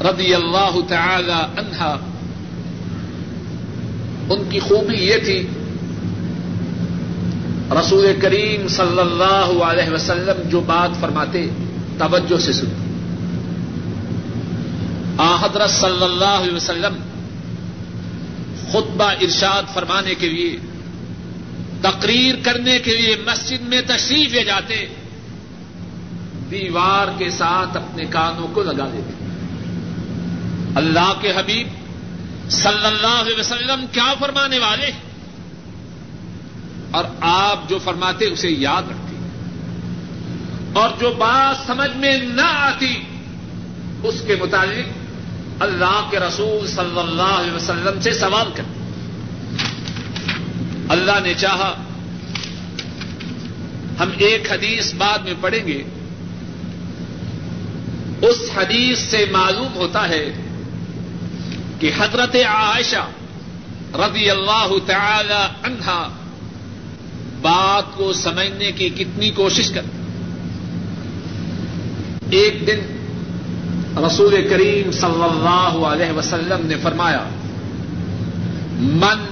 رضی 0.00 0.34
اللہ 0.34 0.78
تعالی 0.88 1.32
عنہا، 1.32 1.98
ان 4.30 4.48
کی 4.50 4.58
خوبی 4.58 4.94
یہ 4.94 5.16
تھی، 5.24 5.48
رسول 7.80 8.12
کریم 8.22 8.68
صلی 8.68 9.00
اللہ 9.00 9.62
علیہ 9.64 9.90
وسلم 9.90 10.48
جو 10.48 10.60
بات 10.60 11.00
فرماتے، 11.00 11.46
توجہ 11.98 12.40
سے 12.40 12.52
سنتے 12.52 12.86
آ 15.18 15.36
حضرت 15.36 15.70
صلی 15.70 16.04
اللہ 16.04 16.24
علیہ 16.24 16.54
وسلم 16.54 16.96
خطبہ 18.70 19.04
ارشاد 19.04 19.62
فرمانے 19.74 20.14
کے 20.14 20.28
لیے، 20.28 20.56
تقریر 21.82 22.34
کرنے 22.42 22.78
کے 22.78 22.96
لیے 22.96 23.16
مسجد 23.26 23.62
میں 23.62 23.80
تشریف 23.86 24.32
لے 24.32 24.44
جاتے۔ 24.44 24.86
دیوار 26.50 27.08
کے 27.18 27.30
ساتھ 27.30 27.76
اپنے 27.76 28.04
کانوں 28.04 28.48
کو 28.48 28.62
لگا 28.62 28.88
دیتے 28.92 29.24
اللہ 30.74 31.12
کے 31.20 31.32
حبیب 31.36 31.68
صلی 32.50 32.86
اللہ 32.86 33.20
علیہ 33.20 33.40
وسلم 33.40 33.86
کیا 33.92 34.14
فرمانے 34.18 34.58
والے؟ 34.58 34.90
اور 36.90 37.04
آپ 37.20 37.68
جو 37.68 37.78
فرماتے 37.84 38.26
اسے 38.26 38.50
یاد 38.50 38.82
رکھتے 38.82 39.16
اور 40.72 40.88
جو 41.00 41.10
بات 41.18 41.66
سمجھ 41.66 41.96
میں 41.96 42.18
نہ 42.18 42.46
آتی، 42.46 43.02
اس 44.04 44.22
کے 44.26 44.36
متعلق 44.36 45.62
اللہ 45.62 46.08
کے 46.10 46.20
رسول 46.20 46.66
صلی 46.66 46.98
اللہ 46.98 47.34
علیہ 47.40 47.52
وسلم 47.52 48.00
سے 48.00 48.12
سوال 48.12 48.50
کرتے 48.54 48.84
اللہ 50.88 51.20
نے 51.22 51.34
چاہا، 51.34 51.74
ہم 54.00 54.10
ایک 54.16 54.52
حدیث 54.52 54.94
بعد 54.94 55.18
میں 55.18 55.34
پڑھیں 55.40 55.66
گے۔ 55.66 55.82
اس 58.22 58.50
حدیث 58.56 58.98
سے 58.98 59.24
معلوم 59.30 59.74
ہوتا 59.74 60.08
ہے 60.08 60.32
کہ 61.80 61.90
حضرت 61.98 62.36
عائشہ 62.48 63.08
رضی 63.94 64.30
اللہ 64.30 64.74
تعالی 64.86 65.46
عنہا 65.62 66.08
بات 67.40 67.96
کو 67.96 68.12
سمجھنے 68.12 68.72
کی 68.72 68.88
کتنی 68.88 69.30
کوشش 69.30 69.70
کرتی 69.70 69.90
ایک 72.30 72.66
دن 72.66 72.78
رسول 74.06 74.48
کریم 74.50 74.90
صلی 74.90 75.22
اللہ 75.22 75.86
علیہ 75.86 76.12
وسلم 76.12 76.66
نے 76.66 76.76
فرمایا، 76.82 77.28
من 78.78 79.24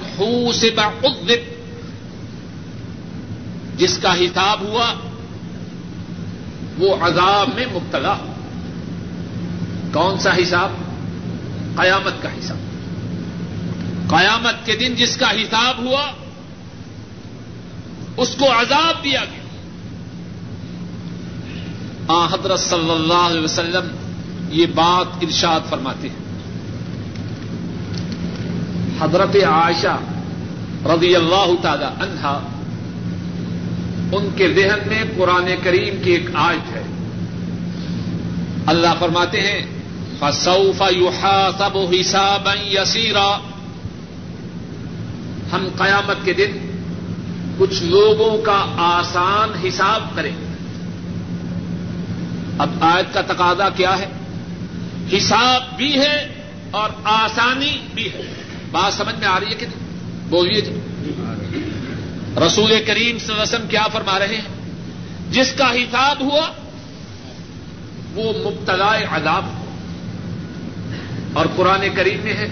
سے 0.53 0.69
جس 3.77 3.97
کا 3.97 4.13
حساب 4.13 4.61
ہوا، 4.61 4.93
وہ 6.77 6.95
عذاب 7.01 7.49
میں 7.55 7.65
مبتلا 7.73 8.17
ہو۔ 8.17 8.34
کون 9.95 10.19
سا 10.19 10.35
حساب؟ 10.35 10.71
قیامت 11.75 12.21
کا 12.21 12.29
حساب۔ 12.29 12.57
قیامت 14.09 14.65
کے 14.65 14.75
دن 14.75 14.95
جس 14.95 15.17
کا 15.17 15.31
حساب 15.31 15.77
ہوا، 15.77 16.05
اس 18.17 18.35
کو 18.39 18.45
عذاب 18.51 19.03
دیا 19.03 19.25
گیا۔ 19.25 19.43
آ، 22.07 22.25
حضرت 22.25 22.59
صلی 22.59 22.91
اللہ 22.91 23.13
علیہ 23.13 23.41
وسلم 23.41 23.87
یہ 24.49 24.65
بات 24.75 25.07
ارشاد 25.21 25.59
فرماتے 25.69 26.09
ہیں۔ 26.09 26.25
حضرت 29.01 29.35
عائشہ 29.35 29.97
رضی 30.85 31.15
اللہ 31.15 31.51
تعالی 31.61 31.85
عنہا، 31.85 32.47
ان 34.11 34.29
کے 34.35 34.53
ذہن 34.53 34.79
میں 34.85 35.03
قرآن 35.17 35.45
کریم 35.63 36.03
کی 36.03 36.11
ایک 36.11 36.29
آیت 36.33 36.75
ہے۔ 36.75 36.83
اللہ 38.65 38.93
فرماتے 38.99 39.41
ہیں 39.41 39.74
فسوف 40.19 40.83
يحاسب 40.91 41.77
حسابا 41.77 42.53
يسيرا۔ 42.53 43.37
ہم 45.51 45.67
قیامت 45.77 46.25
کے 46.25 46.33
دن 46.33 46.71
کچھ 47.57 47.83
لوگوں 47.83 48.37
کا 48.37 48.65
آسان 48.77 49.67
حساب 49.67 50.03
کریں۔ 50.15 50.35
اب 52.59 52.69
آیت 52.81 53.13
کا 53.13 53.21
تقاضا 53.21 53.69
کیا 53.69 53.95
ہے؟ 53.99 54.07
حساب 55.17 55.63
بھی 55.77 55.99
ہے 55.99 56.41
اور 56.71 56.89
آسانی 57.03 57.77
بھی 57.93 58.13
ہے۔ 58.13 58.21
بات 58.71 58.93
سمجھ 58.93 59.15
میں 59.15 59.27
آ 59.27 59.39
رہی 59.39 59.49
ہے 59.49 59.55
کہ 59.55 59.65
بولیے 60.29 60.61
جی۔ 60.61 60.71
رسول 62.47 62.83
کریم 62.87 63.17
صلی 63.19 63.31
اللہ 63.31 63.43
علیہ 63.43 63.55
وسلم 63.55 63.67
کیا 63.67 63.87
فرما 63.93 64.19
رہے 64.19 64.35
ہیں؟ 64.35 64.71
جس 65.31 65.53
کا 65.57 65.73
حساب 65.73 66.21
ہوا، 66.21 66.47
وہ 68.15 68.33
مبتلا 68.33 68.97
عذاب 69.11 69.64
اور 71.35 71.45
قرآن 71.55 71.87
کریم 71.95 72.19
میں 72.23 72.33
ہے 72.33 72.47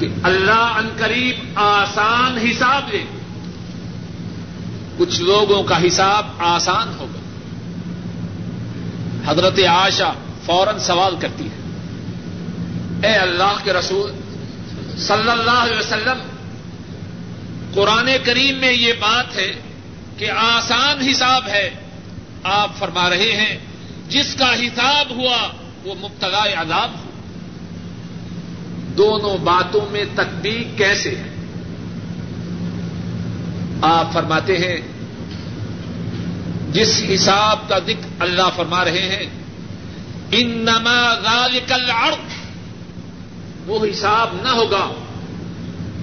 کہ 0.00 0.08
اللہ 0.22 0.50
ان 0.52 0.88
قریب 0.98 1.34
آسان 1.54 2.38
حساب 2.38 2.82
لے۔ 2.92 3.04
کچھ 4.98 5.20
لوگوں 5.20 5.62
کا 5.62 5.86
حساب 5.86 6.26
آسان 6.38 6.88
ہوگا۔ 6.88 7.20
حضرت 9.30 9.58
عاشا 9.58 10.12
فوراً 10.44 10.78
سوال 10.78 11.14
کرتی 11.20 11.44
ہے۔ 11.44 11.60
اے 13.08 13.16
اللہ 13.16 13.54
کے 13.64 13.72
رسول، 13.72 14.12
صلی 14.98 15.30
اللہ 15.30 15.50
علیہ 15.50 15.78
وسلم، 15.78 16.18
قرآن 17.74 18.08
کریم 18.24 18.56
میں 18.56 18.72
یہ 18.72 18.92
بات 18.92 19.36
ہے 19.36 19.52
کہ 20.16 20.30
آسان 20.30 21.08
حساب 21.08 21.48
ہے۔ 21.48 21.70
آپ 22.44 22.76
فرما 22.78 23.10
رہے 23.10 23.32
ہیں، 23.32 23.58
جس 24.08 24.34
کا 24.34 24.54
حساب 24.54 25.10
ہوا 25.10 25.48
وہ 25.84 25.94
مبتلا 26.00 26.44
عذاب 26.56 26.90
ہو 26.90 27.10
دونوں 28.96 29.38
باتوں 29.38 29.80
میں 29.90 30.04
تقبیق 30.14 30.78
کیسے 30.78 31.10
ہے؟ 31.10 31.30
آپ 33.82 34.12
فرماتے 34.12 34.58
ہیں، 34.58 34.80
جس 36.72 37.02
حساب 37.14 37.68
کا 37.68 37.78
ذکر 37.78 38.08
اللہ 38.18 38.48
فرما 38.56 38.84
رہے 38.84 39.02
ہیں 39.02 39.26
ان 40.32 40.66
ذالک 41.24 41.72
العرض، 41.72 42.34
وہ 43.66 43.86
حساب 43.86 44.28
نہ 44.42 44.48
ہوگا، 44.48 44.92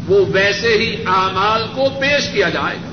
وہ 0.07 0.25
ویسے 0.33 0.67
ہی 0.67 0.95
اعمال 1.05 1.63
کو 1.75 1.89
پیش 1.99 2.29
کیا 2.33 2.49
جائے 2.49 2.77
گا۔ 2.77 2.91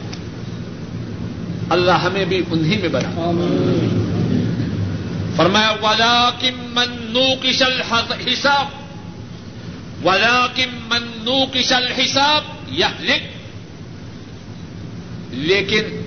اللہ 1.70 1.90
ہمیں 1.90 2.24
بھی 2.24 2.42
انہیں 2.50 2.80
میں 2.80 2.88
بنا۔ 2.88 3.10
فرمایا 5.36 5.70
ولا 5.82 6.30
کم 6.40 6.60
منو 6.74 7.36
کشل 7.42 7.82
حساب 8.26 8.66
ولا 10.06 10.46
کم 10.54 10.88
منو 10.88 11.46
کشل 11.46 11.92
حساب 11.98 12.42
یہ 12.68 12.84
لکھ 13.00 13.24
لیکن 15.30 16.00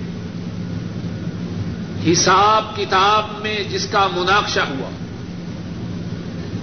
حساب 2.12 2.76
کتاب 2.76 3.26
میں 3.42 3.58
جس 3.70 3.86
کا 3.86 4.08
مناقشہ 4.16 4.60
ہوا، 4.60 4.90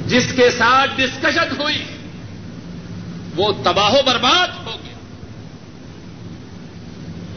جس 0.08 0.34
کے 0.36 0.50
ساتھ 0.50 0.92
ڈسکشن 0.96 1.62
ہوئی، 1.62 1.84
وہ 3.36 3.52
تباہ 3.64 3.94
و 3.94 4.02
برباد 4.06 4.48
ہو 4.66 4.78
گیا۔ 4.84 4.98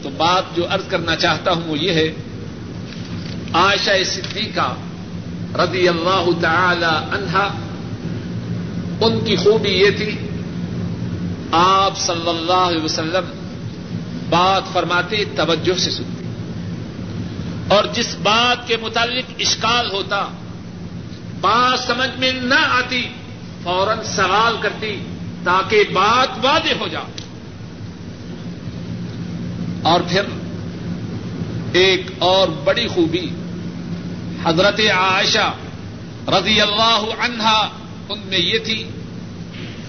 تو 0.01 0.09
بات 0.09 0.55
جو 0.55 0.71
ارض 0.71 0.87
کرنا 0.87 1.15
چاہتا 1.15 1.51
ہوں 1.51 1.63
وہ 1.63 1.79
یہ 1.79 1.91
ہے، 1.91 2.13
عائشہ 3.53 4.03
صدیقہ 4.05 4.75
رضی 5.55 5.87
اللہ 5.87 6.41
تعالی 6.41 6.85
عنہا، 6.85 7.53
ان 9.01 9.25
کی 9.25 9.35
خوبی 9.35 9.69
یہ 9.69 9.89
تھی، 9.89 10.17
آپ 11.51 11.97
صلی 11.97 12.29
اللہ 12.29 12.53
علیہ 12.53 12.83
وسلم 12.83 13.25
بات 14.29 14.73
فرماتے، 14.73 15.23
توجہ 15.35 15.77
سے 15.77 15.91
سنتے۔ 15.91 16.23
اور 17.67 17.83
جس 17.93 18.15
بات 18.23 18.67
کے 18.67 18.77
متعلق 18.81 19.31
اشکال 19.39 19.91
ہوتا، 19.91 20.27
بات 21.41 21.79
سمجھ 21.79 22.19
میں 22.19 22.31
نہ 22.31 22.53
آتی، 22.53 23.07
فوراً 23.63 23.97
سوال 24.05 24.55
کرتی، 24.61 24.99
تاکہ 25.43 25.83
بات 25.93 26.45
واضح 26.45 26.73
ہو 26.79 26.87
جائے۔ 26.87 27.21
اور 29.81 29.99
پھر 30.07 30.21
ایک 31.73 32.01
اور 32.19 32.47
بڑی 32.63 32.87
خوبی 32.87 33.29
حضرت 34.45 34.79
عائشہ 34.79 35.53
رضی 36.27 36.61
اللہ 36.61 37.05
عنہا، 37.19 37.69
ان 38.09 38.19
میں 38.25 38.37
یہ 38.37 38.59
تھی 38.59 38.89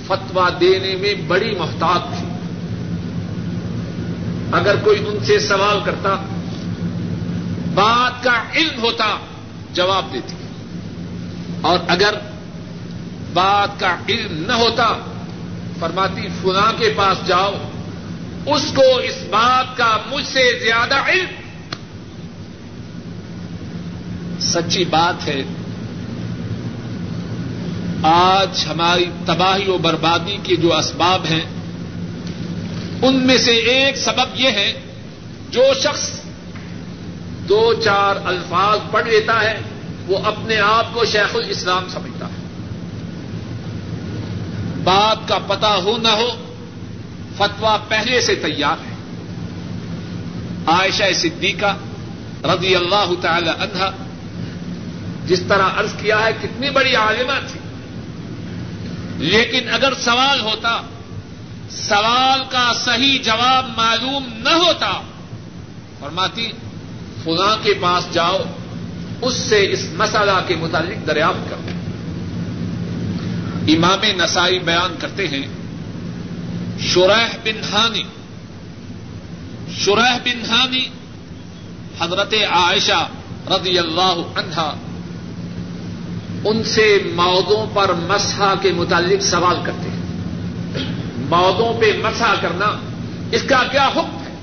فتوا 0.06 0.48
دینے 0.60 0.96
میں 0.96 1.14
بڑی 1.14 1.54
محتاط 1.58 2.18
تھی۔ 2.18 2.28
اگر 4.52 4.76
کوئی 4.76 5.04
ان 5.06 5.24
سے 5.24 5.38
سوال 5.38 5.78
کرتا، 5.84 6.14
بات 7.74 8.24
کا 8.24 8.42
علم 8.54 8.82
ہوتا، 8.82 9.16
جواب 9.72 10.12
دیتی۔ 10.12 10.34
اور 11.60 11.78
اگر 11.88 12.14
بات 13.32 13.80
کا 13.80 13.96
علم 14.08 14.44
نہ 14.46 14.52
ہوتا، 14.52 14.92
فرماتی، 15.78 16.22
فلاں 16.42 16.72
کے 16.78 16.94
پاس 16.96 17.26
جاؤ، 17.26 17.52
اس 18.46 18.72
کو 18.74 18.96
اس 18.96 19.16
بات 19.30 19.76
کا 19.76 19.98
مجھ 20.06 20.26
سے 20.26 20.60
زیادہ 20.64 20.94
علم 20.94 21.39
سچی 24.52 24.84
بات 24.84 25.28
ہے۔ 25.28 25.42
آج 28.02 28.66
ہماری 28.70 29.04
تباہی 29.26 29.70
و 29.70 29.78
بربادی 29.78 30.36
کے 30.42 30.56
جو 30.56 30.76
اسباب 30.76 31.24
ہیں، 31.30 31.44
ان 33.02 33.26
میں 33.26 33.38
سے 33.38 33.50
ایک 33.50 33.96
سبب 33.96 34.40
یہ 34.40 34.48
ہے، 34.48 34.72
جو 35.50 35.62
شخص 35.82 36.20
دو 37.48 37.74
چار 37.84 38.16
الفاظ 38.24 38.78
پڑھ 38.90 39.08
لیتا 39.08 39.40
ہے، 39.40 39.60
وہ 40.06 40.18
اپنے 40.24 40.58
آپ 40.58 40.94
کو 40.94 41.04
شیخ 41.04 41.36
الاسلام 41.36 41.88
سمجھتا 41.88 42.26
ہے۔ 42.26 42.40
بات 44.84 45.28
کا 45.28 45.38
پتا 45.38 45.74
ہو 45.74 45.96
نہ 46.02 46.08
ہو 46.08 46.54
فتوا 47.36 47.76
پہلے 47.88 48.20
سے 48.20 48.34
تیار 48.34 48.76
ہے۔ 48.88 48.94
عائشہ 50.66 51.12
صدیقہ 51.14 51.76
رضی 52.44 52.76
اللہ 52.76 53.10
تعالی 53.20 53.48
عنہا 53.48 53.90
جس 55.30 55.42
طرح 55.48 55.68
عرض 55.76 55.92
کیا 55.96 56.18
ہے، 56.24 56.32
کتنی 56.42 56.70
بڑی 56.70 56.94
عالمہ 56.94 57.32
تھی۔ 57.46 57.60
لیکن 59.18 59.68
اگر 59.74 59.92
سوال 59.94 60.40
ہوتا، 60.40 60.82
سوال 61.70 62.40
کا 62.50 62.72
صحیح 62.84 63.18
جواب 63.22 63.70
معلوم 63.76 64.24
نہ 64.32 64.48
ہوتا، 64.48 65.00
فرماتی، 66.00 66.52
فلاں 67.24 67.56
کے 67.62 67.74
پاس 67.80 68.14
جاؤ، 68.14 68.38
اس 69.22 69.34
سے 69.34 69.72
اس 69.72 69.86
مسئلہ 69.92 70.40
کے 70.46 70.56
متعلق 70.56 71.06
دریافت 71.06 71.50
کرو۔ 71.50 71.62
امام 73.68 74.20
نسائی 74.20 74.58
بیان 74.58 74.94
کرتے 74.98 75.28
ہیں 75.28 75.46
شرح 76.80 77.28
بن 77.44 77.60
ہانی 77.72 78.02
شرح 79.76 80.18
بن 80.24 80.50
ہانی 80.50 80.86
حضرت 82.00 82.34
عائشہ 82.50 83.08
رضی 83.46 83.78
اللہ 83.78 84.22
عنہا 84.36 84.74
ان 86.44 86.64
سے 86.64 86.98
مودوں 87.14 87.66
پر 87.74 87.92
مسحا 87.92 88.54
کے 88.62 88.72
متعلق 88.72 89.22
سوال 89.22 89.56
کرتے 89.64 89.90
ہیں۔ 89.90 90.00
مودوں 91.16 91.80
پہ 91.80 91.92
مسحا 92.02 92.34
کرنا 92.40 92.66
اس 93.32 93.42
کا 93.42 93.62
کیا 93.72 93.86
حکم 93.86 94.24
ہے؟ 94.24 94.34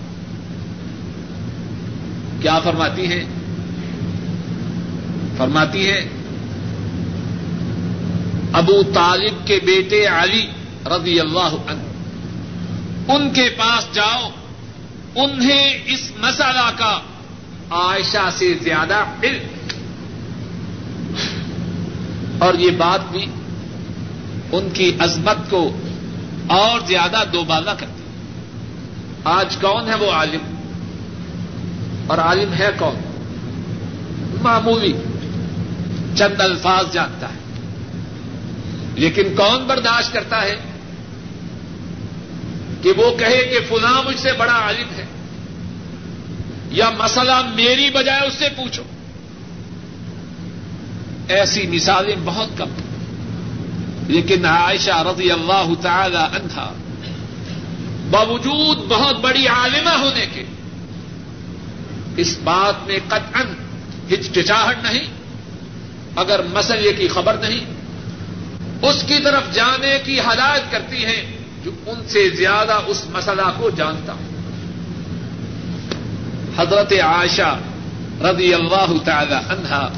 کیا 2.41 2.59
فرماتی 2.59 3.07
ہیں؟ 3.07 3.25
فرماتی 5.37 5.89
ہے 5.89 6.09
ابو 8.53 8.83
طالب 8.93 9.47
کے 9.47 9.59
بیٹے 9.65 10.05
علی 10.05 10.47
رضی 10.85 11.19
اللہ 11.19 11.55
عنہ، 11.67 11.81
ان 13.11 13.33
کے 13.33 13.49
پاس 13.49 13.95
جاؤ، 13.95 14.29
انہیں 15.15 15.79
اس 15.85 16.11
مسئلہ 16.17 16.71
کا 16.77 16.99
عائشہ 17.71 18.29
سے 18.31 18.53
زیادہ 18.61 19.03
علم 19.23 19.56
اور 22.39 22.53
یہ 22.53 22.71
بات 22.71 23.11
بھی 23.11 23.25
ان 24.51 24.69
کی 24.73 24.95
عظمت 24.99 25.49
کو 25.49 25.77
اور 26.47 26.79
زیادہ 26.87 27.23
دوبالا 27.33 27.73
کرتی 27.73 28.03
آج 29.23 29.57
کون 29.61 29.89
ہے 29.89 29.95
وہ 29.95 30.11
عالم؟ 30.11 30.55
اور 32.07 32.17
عالم 32.17 32.53
ہے 32.53 32.69
کون؟ 32.79 32.95
معمولی، 34.41 34.93
چند 36.15 36.41
الفاظ 36.41 36.93
جانتا 36.93 37.27
ہے۔ 37.27 37.37
لیکن 38.95 39.35
کون 39.35 39.63
برداشت 39.67 40.13
کرتا 40.13 40.41
ہے 40.41 40.55
کہ 42.81 42.91
وہ 42.91 43.17
کہے 43.17 43.43
کہ 43.43 43.59
فلاں 43.69 44.03
مجھ 44.03 44.19
سے 44.19 44.29
بڑا 44.37 44.53
عالم 44.53 44.99
ہے؟ 44.99 45.05
یا 46.71 46.89
مسئلہ 46.89 47.41
میری 47.55 47.89
بجائے 47.89 48.27
اس 48.27 48.33
سے 48.33 48.47
پوچھو۔ 48.55 48.83
ایسی 51.29 51.67
مثالیں 51.67 52.15
بہت 52.25 52.57
کم 52.57 52.69
لیکن 54.07 54.45
عائشہ 54.45 55.03
رضی 55.07 55.31
اللہ 55.31 55.73
تعالی 55.81 56.17
عنہا 56.17 56.73
باوجود 58.11 58.77
بہت 58.87 59.19
بڑی 59.19 59.47
عالمہ 59.47 59.89
ہونے 59.89 60.25
کے 60.33 60.43
اس 62.17 62.39
بات 62.43 62.87
میں 62.87 62.99
قطعا 63.07 63.41
ہچکچاہٹ 64.13 64.83
نہیں، 64.83 65.07
اگر 66.15 66.39
مسئلے 66.53 66.93
کی 66.93 67.07
خبر 67.07 67.33
نہیں، 67.33 67.65
اس 68.81 69.03
کی 69.07 69.19
طرف 69.23 69.53
جانے 69.53 69.99
کی 70.05 70.19
ہدایت 70.19 70.71
کرتی 70.71 71.05
ہیں 71.05 71.37
جو 71.63 71.71
ان 71.85 72.07
سے 72.07 72.29
زیادہ 72.29 72.79
اس 72.87 73.05
مسئلہ 73.09 73.51
کو 73.57 73.69
جانتا 73.69 74.13
ہوں۔ 74.13 74.27
حضرت 76.57 76.93
عائشہ 77.03 77.59
رضی 78.21 78.53
اللہ 78.53 78.93
تعالی 79.05 79.35
عنہا 79.35 79.89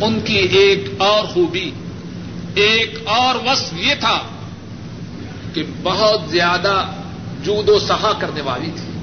ان 0.00 0.20
کی 0.24 0.34
ایک 0.34 0.84
اور 0.98 1.24
خوبی، 1.24 1.70
ایک 2.54 2.98
اور 3.04 3.34
وصف 3.34 3.74
یہ 3.76 3.94
تھا 4.00 4.18
کہ 5.54 5.64
بہت 5.82 6.30
زیادہ 6.30 6.84
جود 7.42 7.68
و 7.68 7.78
سہا 7.78 8.12
کرنے 8.18 8.40
والی 8.40 8.70
تھی۔ 8.74 8.98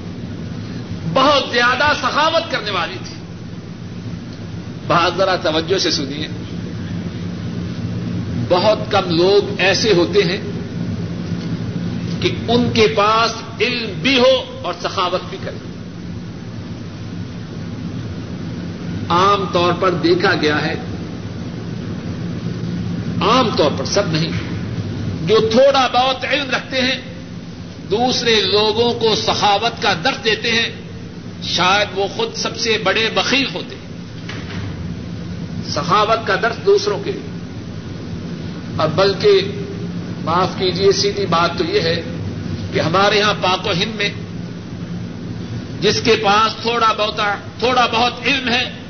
بہت 1.12 1.44
زیادہ 1.52 1.92
سخاوت 2.02 2.52
کرنے 2.52 2.70
والی 2.70 2.96
تھی۔ 3.04 3.14
بہت 4.86 5.16
ذرا 5.16 5.36
توجہ 5.36 5.78
سے 5.78 5.90
سنیے۔ 5.90 6.28
بہت 8.48 8.78
کم 8.90 9.10
لوگ 9.10 9.60
ایسے 9.60 9.92
ہوتے 9.92 10.22
ہیں 10.22 10.40
کہ 12.20 12.34
ان 12.48 12.70
کے 12.74 12.86
پاس 12.86 13.32
علم 13.60 13.90
بھی 14.02 14.18
ہو 14.18 14.60
اور 14.62 14.74
سخاوت 14.82 15.20
بھی 15.30 15.38
کرے۔ 15.44 15.75
عام 19.08 19.44
طور 19.52 19.72
پر 19.72 19.90
دیکھا 19.90 20.34
گیا 20.42 20.62
ہے۔ 20.62 20.74
عام 23.20 23.48
طور 23.56 23.70
پر 23.78 23.84
سب 23.84 24.02
نہیں۔ 24.06 24.32
جو 25.26 25.48
تھوڑا 25.52 25.86
بہت 25.86 26.24
علم 26.24 26.50
رکھتے 26.50 26.80
ہیں، 26.80 27.00
دوسرے 27.90 28.40
لوگوں 28.40 28.94
کو 28.94 29.14
سخاوت 29.14 29.82
کا 29.82 29.94
درد 30.04 30.24
دیتے 30.24 30.52
ہیں، 30.52 30.70
شاید 31.42 31.88
وہ 31.94 32.06
خود 32.16 32.34
سب 32.34 32.56
سے 32.56 32.78
بڑے 32.84 33.10
بخیل 33.14 33.46
ہوتے 33.54 33.76
ہیں۔ 33.76 33.86
سخاوت 35.68 36.26
کا 36.26 36.34
درد 36.42 36.66
دوسروں 36.66 36.98
کے 37.04 37.12
لیے۔ 37.12 37.38
اور 38.76 38.88
بلکہ 38.88 39.40
معاف 40.24 40.48
کیجیے 40.58 40.92
سیدھی 40.92 41.26
بات 41.26 41.58
تو 41.58 41.64
یہ 41.64 41.80
ہے 41.80 42.02
کہ 42.72 42.80
ہمارے 42.80 43.18
یہاں 43.18 43.34
پاک 43.42 43.66
و 43.66 43.70
ہند 43.70 43.94
میں، 43.94 44.10
جس 45.80 46.00
کے 46.04 46.16
پاس 46.16 46.62
تھوڑا 46.62 46.92
بہت 46.92 47.20
تھوڑا 47.58 47.86
بہت 47.86 48.12
علم 48.24 48.48
ہے 48.48 48.85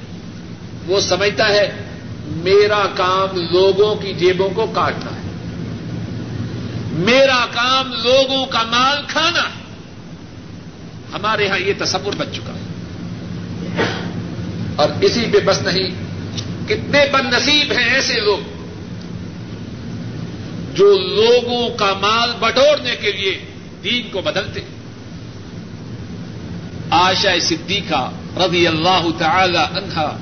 وہ 0.86 1.00
سمجھتا 1.00 1.48
ہے 1.48 1.84
میرا 2.24 2.86
کام 2.94 3.36
لوگوں 3.36 3.94
کی 3.94 4.14
جیبوں 4.14 4.50
کو 4.50 4.66
کاٹنا 4.66 5.10
ہے۔ 5.10 5.20
میرا 6.92 7.46
کام 7.54 7.92
لوگوں 7.92 8.46
کا 8.46 8.62
مال 8.62 8.96
کھانا 9.08 9.42
ہے۔ 9.42 9.64
ہمارے 11.12 11.44
یہاں 11.44 11.58
یہ 11.58 11.72
تصور 11.78 12.12
بن 12.16 12.26
چکا۔ 12.32 12.52
ہے 12.52 12.60
اور 14.76 14.88
اسی 15.00 15.24
پہ 15.32 15.38
بس 15.44 15.62
نہیں، 15.62 15.90
کتنے 16.66 17.04
بد 17.12 17.32
نصیب 17.32 17.72
ہیں 17.72 17.94
ایسے 17.94 18.20
لوگ 18.20 18.38
جو 20.74 20.98
لوگوں 20.98 21.70
کا 21.76 21.94
مال 22.00 22.30
بٹورنے 22.40 22.96
کے 22.96 23.12
لیے 23.12 23.44
دین 23.84 24.10
کو 24.10 24.20
بدلتے۔ 24.20 24.60
آشا 26.90 27.38
صدیقہ 27.40 28.10
رضی 28.36 28.66
اللہ 28.66 29.06
تعالی 29.18 29.58
عنہا 29.58 30.18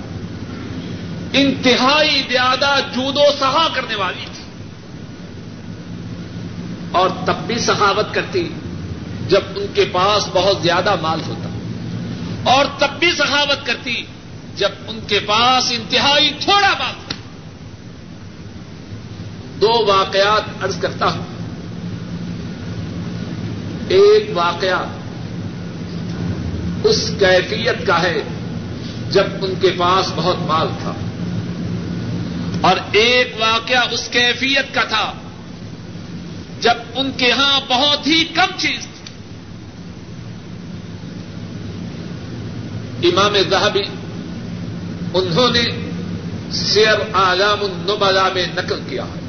انتہائی 1.35 2.23
زیادہ 2.29 2.77
جود 2.94 3.16
و 3.16 3.33
سہا 3.38 3.68
کرنے 3.75 3.94
والی 3.94 4.25
تھی۔ 4.33 4.44
اور 6.92 7.09
تب 7.25 7.35
بھی 7.47 7.59
سخاوت 7.59 8.14
کرتی، 8.14 8.49
جب 9.29 9.40
ان 9.57 9.66
کے 9.75 9.85
پاس 9.92 10.29
بہت 10.33 10.62
زیادہ 10.62 10.94
مال 11.03 11.20
ہوتا۔ 11.27 11.49
اور 12.51 12.66
تب 12.79 12.88
بھی 12.99 13.12
سخاوت 13.12 13.66
کرتی، 13.66 14.03
جب 14.57 14.68
ان 14.88 14.99
کے 15.09 15.20
پاس 15.20 15.70
انتہائی 15.70 16.31
تھوڑا 16.40 16.68
مال 16.68 16.94
ہوتا۔ 16.97 17.14
دو 19.61 19.87
واقعات 19.87 20.42
ارض 20.62 20.81
کرتا 20.81 21.07
ہوں۔ 21.07 21.25
ایک 23.88 24.31
واقعہ 24.35 24.85
اس 26.85 27.11
کیفیت 27.18 27.87
کا 27.87 28.03
ہے 28.03 28.23
جب 29.11 29.25
ان 29.42 29.55
کے 29.61 29.70
پاس 29.79 30.12
بہت 30.16 30.37
مال 30.38 30.68
تھا۔ 30.83 30.92
اور 32.64 32.77
ایک 32.92 33.35
واقعہ 33.38 33.88
اس 33.90 34.09
کیفیت 34.09 34.74
کا 34.74 34.85
تھا 34.85 35.12
جب 36.61 36.74
ان 36.94 37.11
کے 37.16 37.33
ہاں 37.33 37.61
بہت 37.68 38.07
ہی 38.07 38.24
کم 38.24 38.59
چیز 38.59 38.87
تھی۔ 38.87 39.12
امام 43.09 43.35
زہبی 43.50 43.83
انہوں 45.14 45.50
نے 45.50 45.64
سیر 46.53 47.14
عالام 47.14 47.64
النبلا 47.64 48.29
میں 48.35 48.46
نقل 48.55 48.81
کیا۔ 48.90 49.05
ہے 49.05 49.20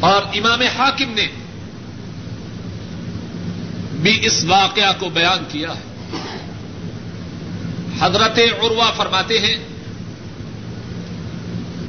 اور 0.00 0.22
امام 0.22 0.60
حاکم 0.60 1.14
نے 1.14 1.26
بھی 3.92 4.26
اس 4.26 4.44
واقعہ 4.44 4.92
کو 4.98 5.08
بیان 5.08 5.44
کیا 5.48 5.72
ہے۔ 5.72 5.84
حضرت 8.00 8.38
عروا 8.38 8.90
فرماتے 8.90 9.38
ہیں 9.38 9.75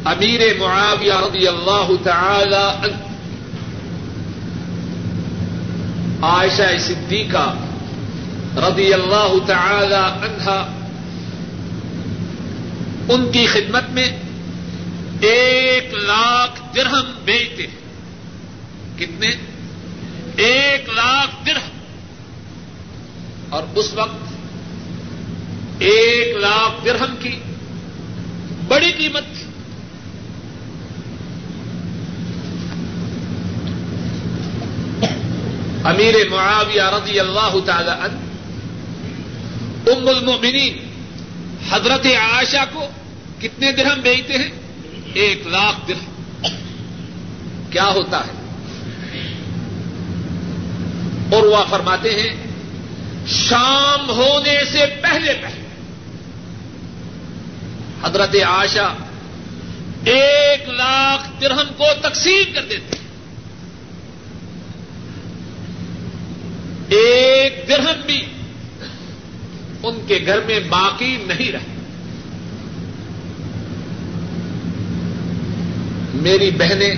امیر 0.05 0.41
معاویہ 0.59 1.13
رضی 1.13 1.47
اللہ 1.47 1.91
تعالی 2.03 2.55
عنہ۔ 2.55 3.07
عائشہ 6.25 6.77
صدیقہ 6.79 7.55
رضی 8.55 8.93
اللہ 8.93 9.33
تعالی 9.47 9.95
عنہا 9.95 10.73
ان 13.09 13.31
کی 13.31 13.45
خدمت 13.45 13.89
میں 13.89 14.19
ایک 15.21 15.93
لاکھ 15.93 16.61
درہم 16.75 17.11
بیچتے 17.25 17.67
ہیں۔ 17.67 17.77
کتنے؟ 18.99 19.31
ایک 20.35 20.89
لاکھ 20.89 21.45
درہم۔ 21.45 21.69
اور 23.49 23.63
اس 23.75 23.93
وقت 23.93 24.33
ایک 25.79 26.37
لاکھ 26.37 26.85
درہم 26.85 27.15
کی 27.19 27.39
بڑی 28.67 28.91
قیمت 28.91 29.23
تھی 29.23 29.43
امیر 35.87 36.15
معاویہ 36.29 36.81
رضی 36.81 37.19
اللہ 37.19 37.55
تعالی 37.65 37.89
عنہ، 37.89 38.17
ام 39.91 40.07
المؤمنین، 40.07 40.77
حضرت 41.69 42.05
عائشہ 42.05 42.65
کو 42.73 42.87
کتنے 43.41 43.71
درہم 43.71 44.01
بیچتے 44.01 44.33
ہیں؟ 44.33 44.49
ایک 45.13 45.47
لاکھ 45.47 45.87
درہم۔ 45.87 46.47
کیا 47.71 47.85
ہوتا 47.85 48.19
ہے؟ 48.19 48.31
اور 51.31 51.43
وہ 51.43 51.63
فرماتے 51.69 52.09
ہیں، 52.09 52.45
شام 53.27 54.09
ہونے 54.09 54.65
سے 54.71 54.85
پہلے 55.01 55.33
پہلے، 55.41 55.67
حضرت 58.03 58.35
عائشہ 58.35 58.93
ایک 60.03 60.69
لاکھ 60.69 61.41
درہم 61.41 61.73
کو 61.77 61.85
تقسیم 62.01 62.53
کر 62.53 62.61
دیتے 62.61 62.97
ہیں 62.97 62.97
ایک 66.89 67.65
درہم 67.69 68.01
بھی 68.05 68.25
ان 69.83 69.99
کے 70.07 70.19
گھر 70.25 70.39
میں 70.45 70.59
باقی 70.59 71.17
نہیں 71.25 71.51
رہے۔ 71.51 71.77
میری 76.13 76.51
بہنیں 76.51 76.95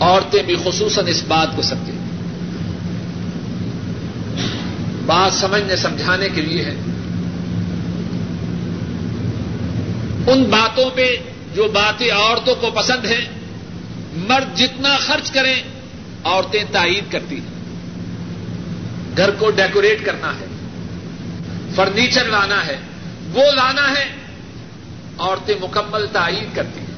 عورتیں 0.00 0.42
بھی 0.42 0.56
خصوصاً 0.64 1.06
اس 1.06 1.22
بات 1.28 1.56
کو 1.56 1.62
سمجھیں۔ 1.62 1.94
بات 5.06 5.32
سمجھنے 5.32 5.76
سمجھانے 5.76 6.28
کے 6.34 6.42
لیے 6.42 6.64
ہے۔ 6.64 6.76
ان 10.32 10.44
باتوں 10.44 10.90
پہ 10.94 11.16
جو 11.54 11.68
باتیں 11.74 12.10
عورتوں 12.10 12.54
کو 12.54 12.70
پسند 12.70 13.04
ہیں، 13.04 13.28
مرد 14.16 14.58
جتنا 14.58 14.96
خرچ 14.96 15.30
کریں، 15.30 15.62
عورتیں 16.24 16.64
تائید 16.72 17.12
کرتی 17.12 17.36
ہیں۔ 17.36 17.53
گھر 19.16 19.30
کو 19.30 19.50
ڈیکوریٹ 19.50 20.06
کرنا 20.06 20.32
ہے، 20.40 20.46
فرنیچر 21.74 22.24
لانا 22.24 22.66
ہے، 22.66 22.78
وہ 23.32 23.52
لانا 23.52 23.90
ہے، 23.90 24.14
عورتیں 25.18 25.54
مکمل 25.60 26.06
تعین 26.12 26.44
کرتی 26.54 26.80
ہیں۔ 26.80 26.94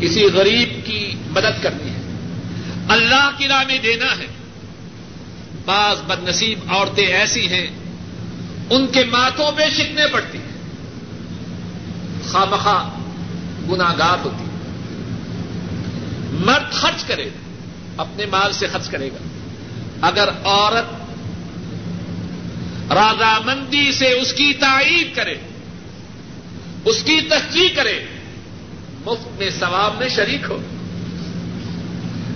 کسی 0.00 0.24
غریب 0.24 0.86
کی 0.86 1.14
مدد 1.30 1.62
کرنی 1.62 1.90
ہے 1.90 2.00
اللہ 2.88 3.30
کی 3.36 3.48
راہ 3.48 3.64
میں 3.66 3.78
دینا 3.78 4.06
ہے۔ 4.18 4.26
بعض 5.64 5.96
بد 6.06 6.28
نصیب 6.28 6.58
عورتیں 6.68 7.06
ایسی 7.06 7.48
ہیں، 7.48 7.66
ان 8.70 8.86
کے 8.86 9.04
ماتوں 9.04 9.52
پہ 9.56 9.62
شکنے 9.70 10.06
پڑتی 10.12 10.38
ہیں۔ 10.38 10.58
خامخواہ 12.28 12.88
گناگار 13.70 14.24
ہوتی 14.24 14.44
مرد 16.30 16.72
خرچ 16.72 17.04
کرے 17.04 17.28
اپنے 17.96 18.26
مال 18.26 18.52
سے 18.52 18.66
خرچ 18.66 18.88
کرے 18.88 19.08
گا۔ 19.08 19.37
اگر 20.02 20.28
عورت 20.44 20.84
رضامندی 22.92 23.92
سے 23.92 24.12
اس 24.12 24.32
کی 24.32 24.52
تعریف 24.52 25.16
کرے، 25.16 25.34
اس 26.84 27.02
کی 27.02 27.20
تصدیق 27.20 27.76
کرے، 27.76 28.04
مفت 29.06 29.38
میں 29.38 29.50
ثواب 29.50 29.98
میں 29.98 30.08
شریک 30.08 30.40
ہو۔ 30.48 30.62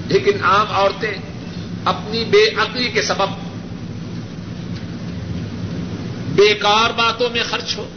لیکن 0.07 0.44
عام 0.44 0.66
عورتیں 0.70 1.14
اپنی 1.85 2.25
بے 2.25 2.48
عقلی 2.57 2.88
کے 2.88 3.03
سبب 3.03 3.29
بیکار 6.35 6.90
باتوں 6.90 7.31
میں 7.31 7.42
خرچ 7.51 7.77
ہو 7.77 7.88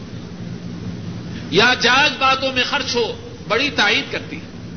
یا 1.51 1.73
جائز 1.81 2.11
باتوں 2.19 2.51
میں 2.53 2.63
خرچ 2.63 2.95
ہو، 2.95 3.29
بڑی 3.47 3.69
تائید 3.69 4.11
کرتی 4.11 4.35
ہے۔ 4.35 4.69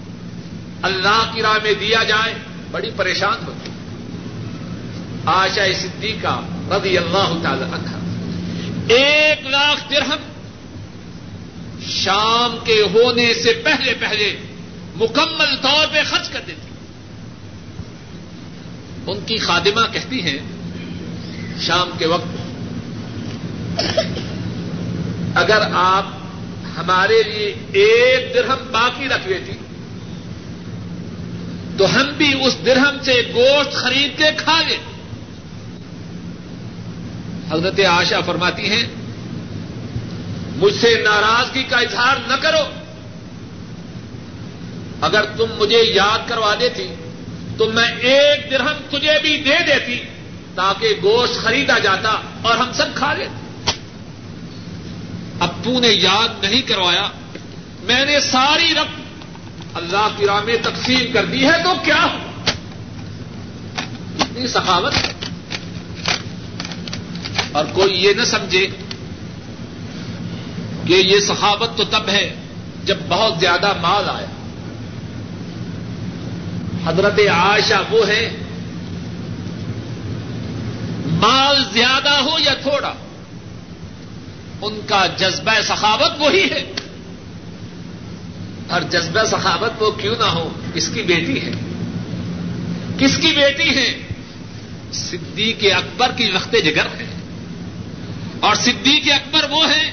اللہ 0.83 1.31
کی 1.35 1.43
راہ 1.43 1.59
میں 1.63 1.75
دیا 1.75 2.05
جائے، 2.05 2.35
بڑی 2.71 2.91
پریشان 2.97 3.47
ہوتی 3.47 3.68
آشا 5.29 5.65
صدیقہ 5.81 6.35
رضی 6.71 6.97
اللہ 6.99 7.33
تعالی 7.43 7.65
عنہ۔ 7.75 8.93
ایک 8.95 9.47
لاکھ 9.47 9.91
درہم 9.91 10.23
شام 11.87 12.57
کے 12.65 12.81
ہونے 12.95 13.33
سے 13.35 13.53
پہلے 13.65 13.95
پہلے 14.01 14.37
مکمل 14.97 15.57
طور 15.63 15.87
پہ 15.93 16.03
خرچ 16.07 16.29
کر 16.29 16.41
دیتی 16.47 16.67
ان 19.07 19.21
کی 19.27 19.37
خادمہ 19.39 19.81
کہتی 19.93 20.23
ہیں، 20.23 20.39
شام 21.61 21.91
کے 21.99 22.07
وقت 22.07 22.37
اگر 25.35 25.63
آپ 25.75 26.07
ہمارے 26.79 27.23
لیے 27.23 27.55
ایک 27.85 28.35
درہم 28.35 28.67
باقی 28.73 29.09
رکھ 29.09 29.27
لیتی، 29.29 29.53
تو 31.79 31.87
ہم 31.95 32.13
بھی 32.17 32.33
اس 32.45 32.57
درہم 32.67 33.03
سے 33.03 33.21
گوشت 33.35 33.73
خرید 33.73 34.19
کے 34.19 34.31
کھا 34.37 34.61
لیتے۔ 34.69 34.98
حضرت 37.53 37.81
آشا 37.81 38.21
فرماتی 38.21 38.71
ہیں، 38.71 38.83
مجھ 40.57 40.75
سے 40.75 41.03
ناراضگی 41.03 41.63
کا 41.63 41.77
اظہار 41.77 42.17
نہ 42.27 42.35
کرو۔ 42.41 42.65
اگر 45.01 45.25
تم 45.37 45.47
مجھے 45.59 45.83
یاد 45.85 46.29
کروا 46.29 46.55
دیتی، 46.61 46.89
تو 47.59 47.73
میں 47.73 47.89
ایک 48.01 48.51
درہم 48.51 48.79
تجھے 48.89 49.19
بھی 49.23 49.43
دے 49.45 49.57
دیتی، 49.67 49.99
تاکہ 50.55 50.89
گوشت 51.03 51.35
خریدا 51.35 51.79
جاتا 51.79 52.21
اور 52.43 52.57
ہم 52.57 52.73
سب 52.73 52.87
کھا 52.95 53.13
لیتے۔ 53.13 53.73
اب 55.41 55.49
تو 55.65 55.81
نے 55.81 55.89
یاد 55.89 56.45
نہیں 56.45 56.63
کروایا، 56.63 57.09
میں 57.83 58.05
نے 58.05 58.21
ساری 58.21 58.75
رقم 58.75 59.03
اللہ 59.75 60.09
کی 60.17 60.27
راہ 60.27 60.41
میں 60.41 60.57
تقسیم 60.63 61.13
کر 61.13 61.25
دی 61.25 61.45
ہے، 61.45 61.63
تو 61.65 61.75
کیا 61.85 62.03
اتنی 64.19 64.47
سخاوت۔ 64.47 64.95
اور 67.53 67.65
کوئی 67.73 68.05
یہ 68.05 68.13
نہ 68.13 68.25
سمجھے 68.25 68.67
کہ 70.87 70.93
یہ 70.93 71.21
صحابت 71.21 71.69
تو 71.77 71.85
تب 71.85 72.09
ہے 72.09 72.35
جب 72.85 72.97
بہت 73.09 73.35
زیادہ 73.41 73.73
مال 73.81 74.11
آیا۔ 74.11 74.27
حضرت 76.87 77.19
عائشہ 77.19 77.83
وہ 77.91 78.09
ہے، 78.09 78.37
مال 81.07 81.65
زیادہ 81.73 82.11
ہو 82.11 82.39
یا 82.39 82.55
تھوڑا، 82.55 82.95
ان 84.63 84.81
کا 84.87 85.07
جذبہ 85.07 85.61
سخاوت 85.63 86.13
وہی 86.19 86.51
ہے۔ 86.51 86.73
اور 88.69 88.81
جذبہ 88.81 89.25
سخاوت 89.25 89.83
وہ 89.83 89.91
کیوں 89.91 90.15
نہ 90.19 90.25
ہو؟ 90.25 90.51
کس 90.75 90.91
کی 90.95 91.03
بیٹی 91.03 91.41
ہے۔ 91.41 91.51
کس 92.99 93.17
کی 93.17 93.33
بیٹی 93.37 93.77
ہے؟ 93.77 93.99
صدیق 94.93 95.65
اکبر 95.77 96.13
کی 96.17 96.31
وقت 96.31 96.53
جگر 96.53 96.87
ہے۔ 96.99 97.18
اور 98.41 98.55
صدیق 98.55 99.09
اکبر 99.15 99.51
وہ 99.51 99.71
ہیں 99.71 99.91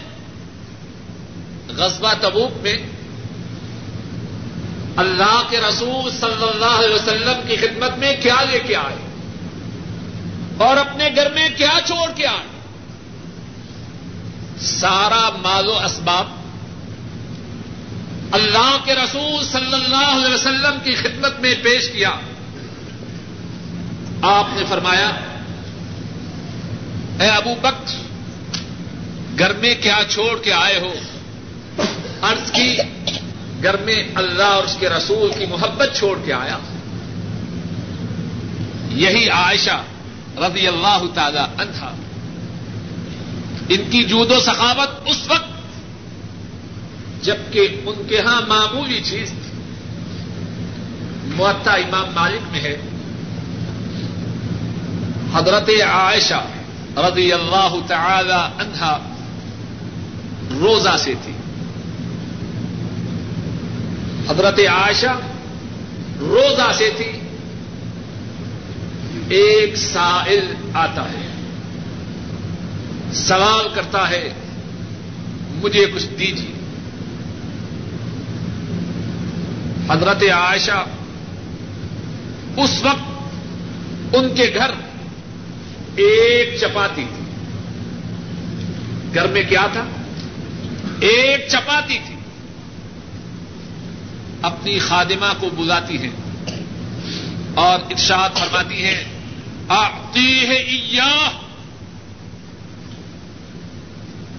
غزبہ 1.70 2.14
تبوک 2.22 2.52
میں 2.62 2.78
اللہ 4.96 5.42
کے 5.50 5.60
رسول 5.60 6.12
صلی 6.12 6.44
اللہ 6.44 6.78
علیہ 6.80 6.96
وسلم 6.96 7.48
کی 7.48 7.56
خدمت 7.56 7.98
میں 7.98 8.14
کیا 8.22 8.44
لے 8.52 8.60
کے 8.68 8.76
آئے 8.76 8.96
اور 10.58 10.78
اپنے 10.78 11.10
گھر 11.16 11.32
میں 11.34 11.50
کیا 11.58 11.80
چھوڑ 11.86 12.12
کے 12.16 12.28
آئے 12.28 12.48
سارا 14.62 15.30
مال 15.42 15.68
و 15.68 15.78
اسباب 15.80 16.28
اللہ 18.32 18.78
کے 18.84 18.96
رسول 18.96 19.46
صلی 19.46 19.74
اللہ 19.74 20.06
علیہ 20.06 20.34
وسلم 20.34 20.78
کی 20.84 20.94
خدمت 20.94 21.40
میں 21.40 21.54
پیش 21.64 21.90
کیا 21.90 22.12
آپ 24.22 24.46
نے 24.54 24.64
فرمایا، 24.70 25.08
اے 27.20 27.30
ابو 27.30 27.56
بکر 27.62 28.05
گھر 29.40 29.54
میں 29.54 29.76
کیا 29.82 29.98
چھوڑ 30.10 30.42
کے 30.42 30.54
آئے 30.54 30.80
ہو؟ 30.80 30.94
عرض 32.22 32.52
کی، 32.52 32.78
گھر 33.64 33.78
میں 33.78 34.04
اللہ 34.16 34.44
اور 34.44 34.64
اس 34.64 34.78
کے 34.80 34.90
رسول 34.90 35.32
کی 35.40 35.46
محبت 35.46 35.90
چھوڑ 35.94 36.20
کے 36.26 36.34
آیا۔ 36.34 36.58
یہی 38.90 39.30
عائشہ 39.30 39.84
رضی 40.38 40.68
اللہ 40.68 41.04
تعالی 41.14 41.38
عنہا۔ 41.38 41.96
ان 43.70 43.90
کی 43.90 44.04
جود 44.04 44.32
و 44.32 44.40
سخاوت 44.40 44.90
اس 45.06 45.28
وقت، 45.28 45.50
جبکہ 47.24 47.68
ان 47.86 48.08
کے 48.10 48.20
ہاں 48.20 48.42
معمولی 48.48 49.02
چیز 49.04 49.30
تھی۔ 49.30 49.62
معتا 51.36 51.74
امام 51.74 52.08
مالک 52.14 52.52
میں 52.52 52.60
ہے۔ 52.60 52.78
حضرت 55.34 55.70
عائشہ 55.70 56.46
رضی 56.98 57.34
اللہ 57.34 57.76
تعالی 57.88 58.62
عنہا 58.62 59.15
روزہ 60.52 60.98
سے 61.00 61.14
تھی۔ 61.24 61.32
حضرت 64.30 64.60
عائشہ 64.60 65.20
روزہ 66.20 66.72
سے 66.78 66.90
تھی۔ 66.98 67.12
ایک 69.30 69.76
سائل 69.76 70.54
آتا 70.74 71.02
ہے، 71.02 71.28
سوال 73.14 73.68
کرتا 73.74 74.10
ہے، 74.10 74.34
مجھے 75.56 75.86
کچھ 75.96 76.08
دیجیے۔ 76.20 76.52
حضرت 79.90 80.24
عائشہ 80.34 80.86
اس 82.58 82.84
وقت 82.84 83.12
ان 84.16 84.36
کے 84.36 84.52
گھر 84.56 84.72
ایک 85.96 86.58
چپاتی 86.62 87.06
تھی۔ 87.16 87.24
گھر 89.14 89.28
میں 89.28 89.44
کیا 89.50 89.68
تھا؟ 89.74 89.86
ایک 91.00 91.48
چپاتی 91.50 92.00
تھی۔ 92.06 92.16
اپنی 94.42 94.80
خادمہ 94.80 95.34
کو 95.40 95.50
بلاتی 95.50 95.98
ہیں 95.98 96.10
اور 97.56 97.80
ارشاد 97.80 98.30
فرماتی 98.38 98.84
ہیں 98.84 99.04
آتی 99.68 100.46
ہے 100.48 100.64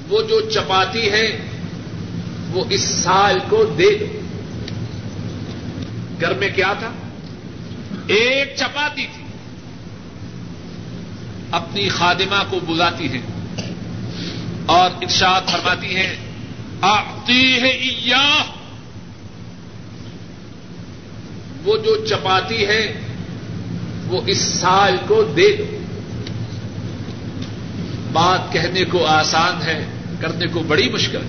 وہ 0.09 0.23
جو 0.23 0.51
چپاتی 0.51 1.11
ہے، 1.11 1.51
وہ 2.53 2.65
اس 2.71 2.81
سال 2.81 3.39
کو 3.49 3.65
دے 3.65 3.99
دو۔ 4.01 4.21
گھر 6.21 6.35
میں 6.35 6.49
کیا 6.55 6.73
تھا؟ 6.79 6.91
ایک 8.07 8.57
چپاتی 8.57 9.07
تھی۔ 9.15 9.25
اپنی 11.51 11.89
خادمہ 11.89 12.43
کو 12.51 12.61
بلاتی 12.61 13.09
ہیں 13.09 13.23
اور 14.67 14.91
ارشاد 15.03 15.41
فرماتی 15.49 15.97
ہیں 15.97 16.26
آتی 16.81 17.61
ہے 17.63 17.73
وہ 21.65 21.77
جو 21.77 22.07
چپاتی 22.07 22.67
ہے، 22.67 23.01
وہ 24.07 24.21
اس 24.27 24.39
سال 24.39 24.97
کو 25.07 25.23
دے 25.37 25.57
دو۔ 25.57 25.79
بات 28.13 28.53
کہنے 28.53 28.85
کو 28.85 29.07
آسان 29.07 29.63
ہے، 29.63 29.87
کرنے 30.21 30.47
کو 30.47 30.61
بڑی 30.61 30.89
مشکل۔ 30.89 31.23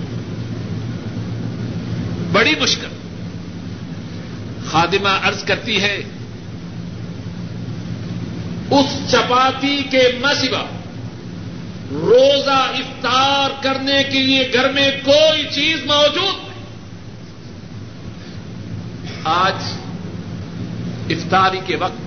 بڑی 2.32 2.52
مشکل۔ 2.60 2.88
خادمہ 4.70 5.08
ارض 5.08 5.44
کرتی 5.44 5.82
ہے، 5.82 6.02
اس 8.70 9.10
چپاتی 9.10 9.82
کے 9.90 10.02
مسوا 10.20 10.77
روزہ 11.90 12.50
افطار 12.50 13.62
کرنے 13.62 14.04
کے 14.04 14.22
لیے 14.22 14.50
گھر 14.52 14.72
میں 14.72 14.90
کوئی 15.04 15.44
چیز 15.50 15.76
موجود 15.86 16.48
نہیں۔ 16.48 16.64
آج 19.24 19.54
افطاری 21.10 21.60
کے 21.66 21.76
وقت 21.76 22.00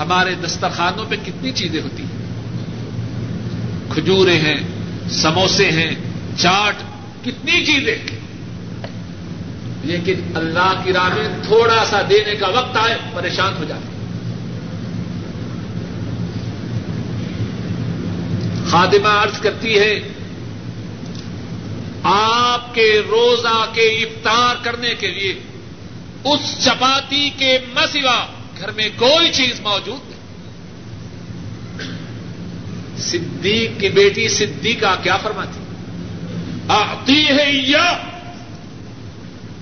ہمارے 0.00 0.34
دسترخانوں 0.34 1.04
پہ 1.08 1.16
کتنی 1.26 1.52
چیزیں 1.52 1.82
ہوتی 1.82 2.02
ہیں۔ 2.02 2.26
کھجورے 3.90 4.38
ہیں، 4.38 4.56
سموسے 5.10 5.70
ہیں، 5.70 5.90
چاٹ، 6.36 6.74
کتنی 7.24 7.64
چیزیں۔ 7.64 8.16
لیکن 9.84 10.14
اللہ 10.34 10.80
کی 10.84 10.92
راہ 10.92 11.08
میں 11.08 11.28
تھوڑا 11.46 11.84
سا 11.90 12.02
دینے 12.10 12.34
کا 12.34 12.48
وقت 12.48 12.76
آئے، 12.76 12.96
پریشان 13.14 13.52
ہو 13.58 13.64
جاتے 13.64 13.95
خادمہ 18.70 19.08
عرض 19.08 19.40
کرتی 19.40 19.78
ہے، 19.78 20.00
آپ 22.02 22.74
کے 22.74 23.02
روزہ 23.10 23.66
کے 23.72 23.80
افطار 23.80 24.64
کرنے 24.64 24.94
کے 24.94 25.06
لیے، 25.06 25.34
اس 26.24 26.64
چپاتی 26.64 27.30
کے 27.38 27.58
مسوا 27.74 28.26
گھر 28.60 28.70
میں 28.70 28.88
کوئی 28.96 29.32
چیز 29.32 29.60
موجود 29.60 30.10
نہیں۔ 30.10 30.16
صدیق 32.98 33.80
کی 33.80 33.88
بیٹی 33.88 34.28
صدیقہ 34.28 34.96
کیا 35.02 35.16
فرماتی؟ 35.16 35.60
آتی 36.68 37.24
ہے 37.24 37.52
یا، 37.52 37.98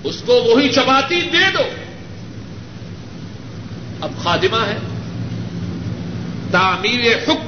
اس 0.03 0.23
کو 0.25 0.33
وہی 0.33 0.69
چپاتی 0.69 1.21
دے 1.21 1.51
دو۔ 1.53 1.63
اب 4.01 4.11
خادمہ 4.23 4.65
ہے، 4.65 4.77
تعمیر 6.51 7.13
حکم 7.23 7.44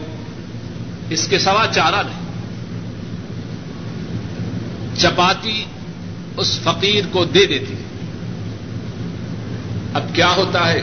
اس 1.09 1.27
کے 1.27 1.39
سوا 1.39 1.65
چارہ 1.71 2.03
نہیں۔ 2.05 2.27
چپاتی 4.97 5.65
اس 6.37 6.59
فقیر 6.59 7.03
کو 7.11 7.25
دے 7.25 7.45
دیتی۔ 7.45 7.73
ہے 7.73 7.87
اب 9.93 10.03
کیا 10.13 10.35
ہوتا 10.35 10.73
ہے؟ 10.73 10.81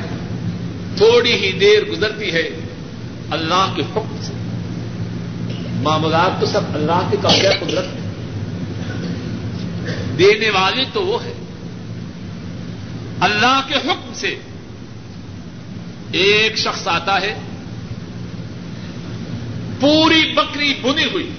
تھوڑی 0.96 1.32
ہی 1.32 1.52
دیر 1.52 1.84
گزرتی 1.84 2.32
ہے 2.32 2.48
اللہ 3.30 3.72
کے 3.76 3.82
حکم 3.82 4.16
سے۔ 4.20 4.32
معاملات 5.82 6.40
تو 6.40 6.46
سب 6.46 6.60
اللہ 6.74 7.08
کے 7.10 7.16
قبضہ 7.22 7.64
قدرت 7.64 7.84
میں 7.84 8.04
دینے 10.18 10.50
والے 10.50 10.84
تو 10.92 11.06
وہ 11.06 11.24
ہے 11.24 11.32
اللہ 13.20 13.60
کے 13.68 13.74
حکم 13.74 14.12
سے 14.14 14.36
ایک 16.12 16.58
شخص 16.58 16.88
آتا 16.88 17.20
ہے۔ 17.20 17.34
پوری 19.80 20.32
بکری 20.32 20.74
بنی 20.82 21.04
ہوئی۔ 21.04 21.30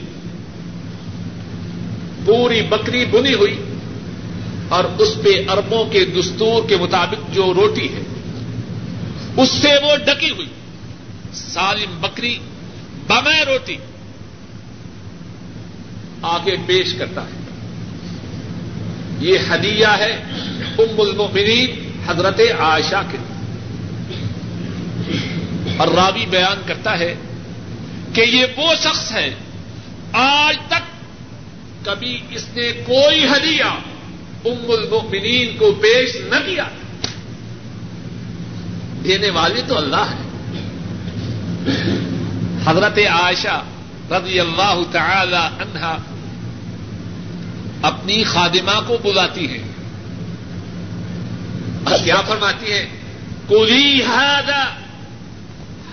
پوری 2.26 2.62
بکری 2.62 3.06
بنی 3.06 3.34
ہوئی۔ 3.34 3.64
اور 4.70 4.84
اس 4.84 5.16
پہ 5.24 5.50
اربوں 5.50 5.86
کے 5.86 6.06
دستور 6.06 6.70
کے 6.70 6.78
مطابق 6.78 7.34
جو 7.34 7.54
روٹی 7.54 7.88
ہے، 7.96 8.02
اس 9.38 9.50
سے 9.50 9.68
وہ 9.68 9.96
ڈکی 10.06 10.30
ہوئی۔ 10.30 10.48
سالم 11.34 12.02
بکری 12.02 12.40
بمے 13.08 13.46
روٹی 13.46 13.78
آگے 16.22 16.56
پیش 16.66 16.94
کرتا 16.94 17.22
ہے۔ 17.22 17.46
یہ 19.20 19.38
ہدیہ 19.54 19.88
ہے 19.88 20.12
ام 20.78 21.02
المؤمنین 21.02 21.92
حضرت 22.08 22.42
عائشہ 22.60 23.02
کے 23.12 23.18
اور 25.78 25.88
راوی 25.88 26.26
بیان 26.26 26.62
کرتا 26.66 27.00
ہے 27.00 27.16
کہ 28.16 28.22
یہ 28.22 28.46
وہ 28.56 28.76
شخص 28.76 29.12
ہے، 29.12 29.36
آج 30.14 30.58
تک 30.68 30.82
کبھی 31.86 32.22
اس 32.30 32.46
نے 32.56 32.72
کوئی 32.72 33.26
ہدیہ 33.26 33.64
ام 34.46 34.72
المؤمنین 34.72 35.58
کو 35.58 35.72
پیش 35.72 36.16
نہ 36.16 36.36
کیا۔ 36.46 36.68
دینے 39.04 39.30
والی 39.30 39.62
تو 39.68 39.78
اللہ 39.78 39.96
ہے۔ 39.96 40.26
حضرت 42.66 42.98
عائشہ 42.98 43.64
رضی 44.12 44.40
اللہ 44.40 44.82
تعالی 44.92 45.36
عنہا 45.36 45.98
اپنی 47.82 48.24
خادمہ 48.24 48.82
کو 48.88 48.98
بلاتی 49.04 49.48
ہیں۔ 49.48 49.64
کیا 52.04 52.22
فرماتی 52.22 52.72
ہے 52.72 52.90
کولی 53.48 54.04
ہادا 54.04 54.85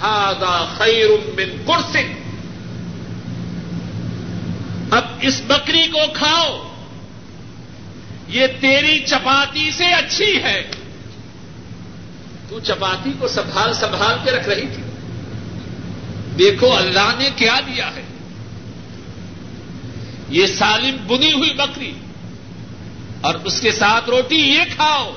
ہادا 0.03 0.65
خیر 0.79 1.09
من 1.37 1.57
کرسی 1.67 2.13
اب 4.91 5.05
اس 5.21 5.43
بکری 5.47 5.87
کو 5.87 5.99
کھاؤ. 6.13 6.73
یہ 8.29 8.47
تیری 8.61 8.99
چپاتی 8.99 9.71
سے 9.71 9.85
اچھی 9.85 10.43
ہے. 10.43 10.71
تو 12.49 12.61
چپاتی 12.61 13.13
کو 13.19 13.29
سنبھال 13.29 13.73
سنبھال 13.75 14.19
کے 14.25 14.31
رکھ 14.31 14.49
رہی 14.49 14.67
تھی. 14.75 14.83
دیکھو 16.39 16.73
اللہ 16.77 17.15
نے 17.19 17.29
کیا 17.37 17.61
دیا 17.67 17.91
ہے. 17.97 18.03
یہ 20.29 20.47
سالم 20.47 20.97
بنی 21.07 21.33
ہوئی 21.33 21.51
بکری 21.51 21.93
اور 23.21 23.35
اس 23.45 23.61
کے 23.61 23.71
ساتھ 23.71 24.11
روٹی 24.11 24.37
یہ 24.37 24.75
کھاؤ. 24.77 25.13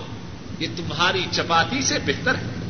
یہ 0.59 0.67
تمہاری 0.75 1.25
چپاتی 1.31 1.81
سے 1.81 1.99
بہتر 2.05 2.35
ہے. 2.35 2.64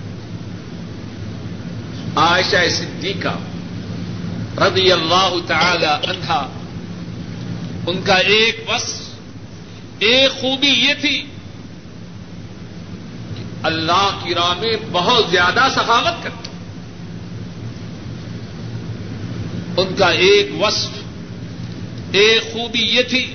عائشہ 2.16 2.70
صدیقہ 2.70 3.38
رضی 4.64 4.92
اللہ 4.92 5.36
تعالی 5.48 5.86
عنہا، 5.86 6.48
ان 7.88 8.02
کا 8.02 8.16
ایک 8.16 8.66
بس 8.68 9.10
ایک 10.00 10.32
خوبی 10.32 10.68
یہ 10.68 10.94
تھی 11.02 11.28
کہ 13.36 13.44
اللہ 13.64 14.20
کی 14.24 14.36
راہ 14.36 14.54
میں 14.60 14.74
بہت 14.92 15.32
زیادہ 15.32 15.68
سخاوت 15.72 16.24
کرتے 16.24 16.50
ان 19.78 19.96
کا 19.96 20.10
ایک 20.10 20.62
وصف، 20.62 20.90
ایک 22.12 22.54
خوبی 22.54 22.82
یہ 22.82 23.02
تھی 23.02 23.34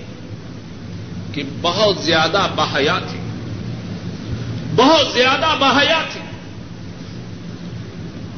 کہ 1.32 1.42
بہت 1.60 2.04
زیادہ 2.04 2.46
بحیا 2.56 2.98
تھی۔ 3.10 3.20
بہت 4.76 5.12
زیادہ 5.12 5.54
بحیا 5.58 6.02
تھی۔ 6.12 6.19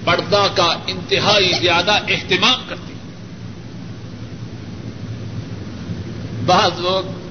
پردہ 0.05 0.47
کا 0.57 0.79
انتہائی 0.87 1.53
زیادہ 1.61 1.91
اہتمام 1.91 2.61
کرتی 2.69 2.93
بعض 6.47 6.71
لوگ 6.79 7.23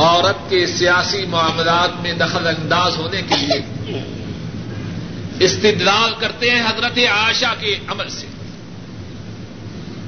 عورت 0.00 0.50
کے 0.50 0.66
سیاسی 0.66 1.26
معاملات 1.26 2.02
میں 2.02 2.12
دخل 2.12 2.46
انداز 2.46 2.96
ہونے 2.96 3.22
کے 3.28 3.34
لیے 3.36 3.62
استدلال 5.40 6.12
کرتے 6.18 6.50
ہیں 6.50 6.60
حضرت 6.60 6.98
عائشہ 6.98 7.54
کے 7.60 7.76
عمل 7.88 8.08
سے 8.08 8.26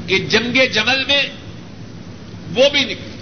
کہ 0.07 0.18
جنگ 0.18 0.57
جمل 0.72 1.05
میں 1.05 1.22
وہ 2.55 2.68
بھی 2.72 2.80
نکلی۔ 2.80 3.18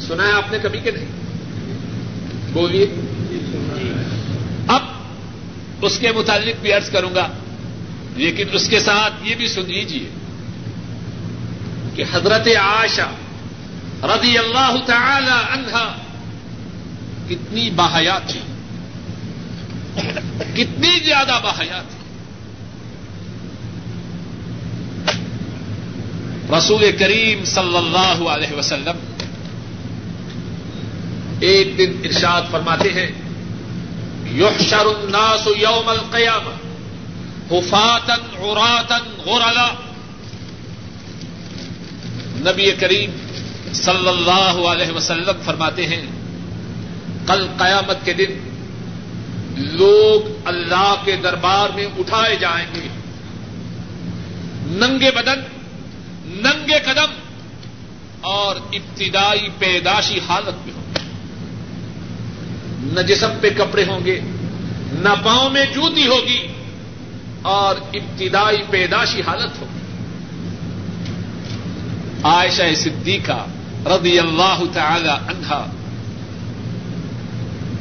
سنا 0.00 0.26
ہے 0.26 0.32
آپ 0.32 0.52
نے 0.52 0.58
کبھی 0.62 0.80
کہ 0.80 0.90
نہیں؟ 0.90 1.06
بولیے۔ 2.52 3.11
اس 5.82 5.98
کے 5.98 6.12
متعلق 6.12 6.60
بھی 6.62 6.72
عرض 6.72 6.90
کروں 6.90 7.14
گا، 7.14 7.28
لیکن 8.16 8.46
اس 8.52 8.68
کے 8.68 8.80
ساتھ 8.80 9.14
یہ 9.22 9.34
بھی 9.34 9.48
سن 9.48 9.70
لیجیے 9.70 10.08
کہ 11.96 12.04
حضرت 12.12 12.48
عائشہ 12.60 13.10
رضی 14.04 14.38
اللہ 14.38 14.76
تعالی 14.86 15.36
عنہا 15.52 15.86
کتنی 17.28 17.70
باحیات 17.70 18.28
تھی، 18.28 18.40
کتنی 20.54 20.98
زیادہ 21.04 21.40
باحیات 21.42 21.90
تھی۔ 21.90 22.00
رسول 26.56 26.90
کریم 26.98 27.44
صلی 27.44 27.76
اللہ 27.76 28.28
علیہ 28.28 28.52
وسلم 28.58 28.96
ایک 31.40 31.78
دن 31.78 31.92
ارشاد 32.04 32.50
فرماتے 32.50 32.92
ہیں 32.92 33.06
یحشر 34.34 34.86
الناس 34.86 35.46
یوم 35.46 35.88
القیام 35.88 36.48
حفاتن 37.50 38.36
عراتن 38.36 39.20
غرلا 39.26 39.68
نبی 42.50 42.70
کریم 42.72 43.10
صلی 43.72 44.08
اللہ 44.08 44.68
علیہ 44.68 44.92
وسلم 44.92 45.42
فرماتے 45.44 45.86
ہیں، 45.86 46.06
کل 47.26 47.46
قیامت 47.58 48.04
کے 48.04 48.12
دن 48.12 48.48
لوگ 49.56 50.48
اللہ 50.48 50.94
کے 51.04 51.16
دربار 51.16 51.68
میں 51.74 51.86
اٹھائے 51.98 52.36
جائیں 52.36 52.66
گے۔ 52.74 52.88
ننگے 54.66 55.10
بدن، 55.10 55.40
ننگے 56.24 56.78
قدم 56.84 57.12
اور 58.20 58.56
ابتدائی 58.56 59.48
پیداشی 59.58 60.20
حالت 60.28 60.66
میں 60.66 60.74
ہوں۔ 60.74 60.81
نہ 62.82 63.00
جسم 63.00 63.30
پہ 63.40 63.50
کپڑے 63.56 63.84
ہوں 63.84 64.04
گے، 64.04 64.20
نہ 64.92 65.08
پاؤں 65.22 65.50
میں 65.50 65.64
جوتی 65.74 66.06
ہوگی 66.06 66.46
اور 67.42 67.76
ابتدائی 67.94 68.62
پیداشی 68.70 69.20
حالت 69.26 69.60
ہوگی۔ 69.60 69.80
عائشہ 72.24 72.74
صدیقہ 72.76 73.46
رضی 73.86 74.18
اللہ 74.18 74.62
تعالی 74.72 75.08
عنہا 75.08 75.64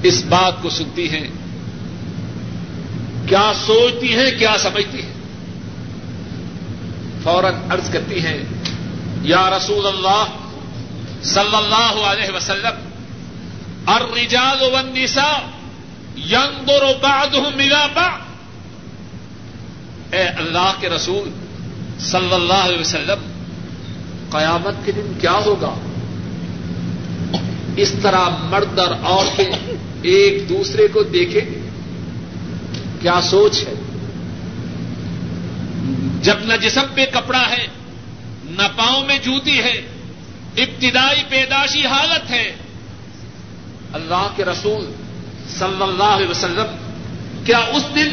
اس 0.04 0.24
بات 0.30 0.62
کو 0.62 0.70
سنتی 0.70 1.10
ہیں، 1.10 1.28
کیا 3.28 3.52
سوچتی 3.66 4.14
ہیں، 4.16 4.30
کیا 4.40 4.56
سمجھتی 4.60 5.02
ہیں؟ 5.02 5.14
فوراً 7.24 7.54
ارض 7.72 7.90
کرتی 7.90 8.20
ہیں، 8.20 8.38
یا 9.24 9.50
رسول 9.50 9.88
اللہ 9.88 10.24
صلی 11.24 11.56
اللہ 11.56 12.00
علیہ 12.06 12.36
وسلم 12.36 12.91
الرجال 13.88 14.62
والنساء 14.74 15.50
ينظر 16.18 16.84
بعضهم 17.02 17.60
الى 17.60 17.88
بعض. 17.96 18.22
اے 20.12 20.22
اللہ 20.22 20.72
کے 20.80 20.90
رسول 20.90 21.30
صلی 22.00 22.34
اللہ 22.34 22.64
علیہ 22.64 22.80
وسلم، 22.80 23.22
قیامت 24.32 24.86
کے 24.86 24.92
دن 24.92 25.14
کیا 25.22 25.38
ہوگا؟ 25.46 25.74
اس 27.78 27.94
طرح 28.02 28.30
مرد 28.50 28.80
اور 28.80 28.92
عورتیں 28.92 29.52
ایک 30.02 30.50
دوسرے 30.50 30.88
کو 30.88 31.04
دیکھیں 31.04 31.42
گے 31.42 31.60
کیا 33.02 33.20
سوچ 33.22 33.64
ہے؟ 33.68 33.74
جب 36.22 36.38
نہ 36.46 36.54
جسم 36.62 36.86
پہ 36.94 37.06
کپڑا 37.14 37.50
ہے، 37.50 37.68
نہ 38.46 38.68
پاؤں 38.76 39.06
میں 39.06 39.18
جوتی 39.18 39.60
ہے، 39.60 39.78
ابتدائی 40.58 41.24
پیداشی 41.30 41.86
حالت 41.86 42.32
ہے 42.32 42.56
اللہ 43.94 44.28
کے 44.36 44.46
رسول 44.46 44.92
صلی 45.60 45.84
اللہ 45.84 46.04
علیہ 46.04 46.28
وسلم، 46.28 46.76
کیا 47.46 47.58
اس 47.58 47.96
دن 47.96 48.10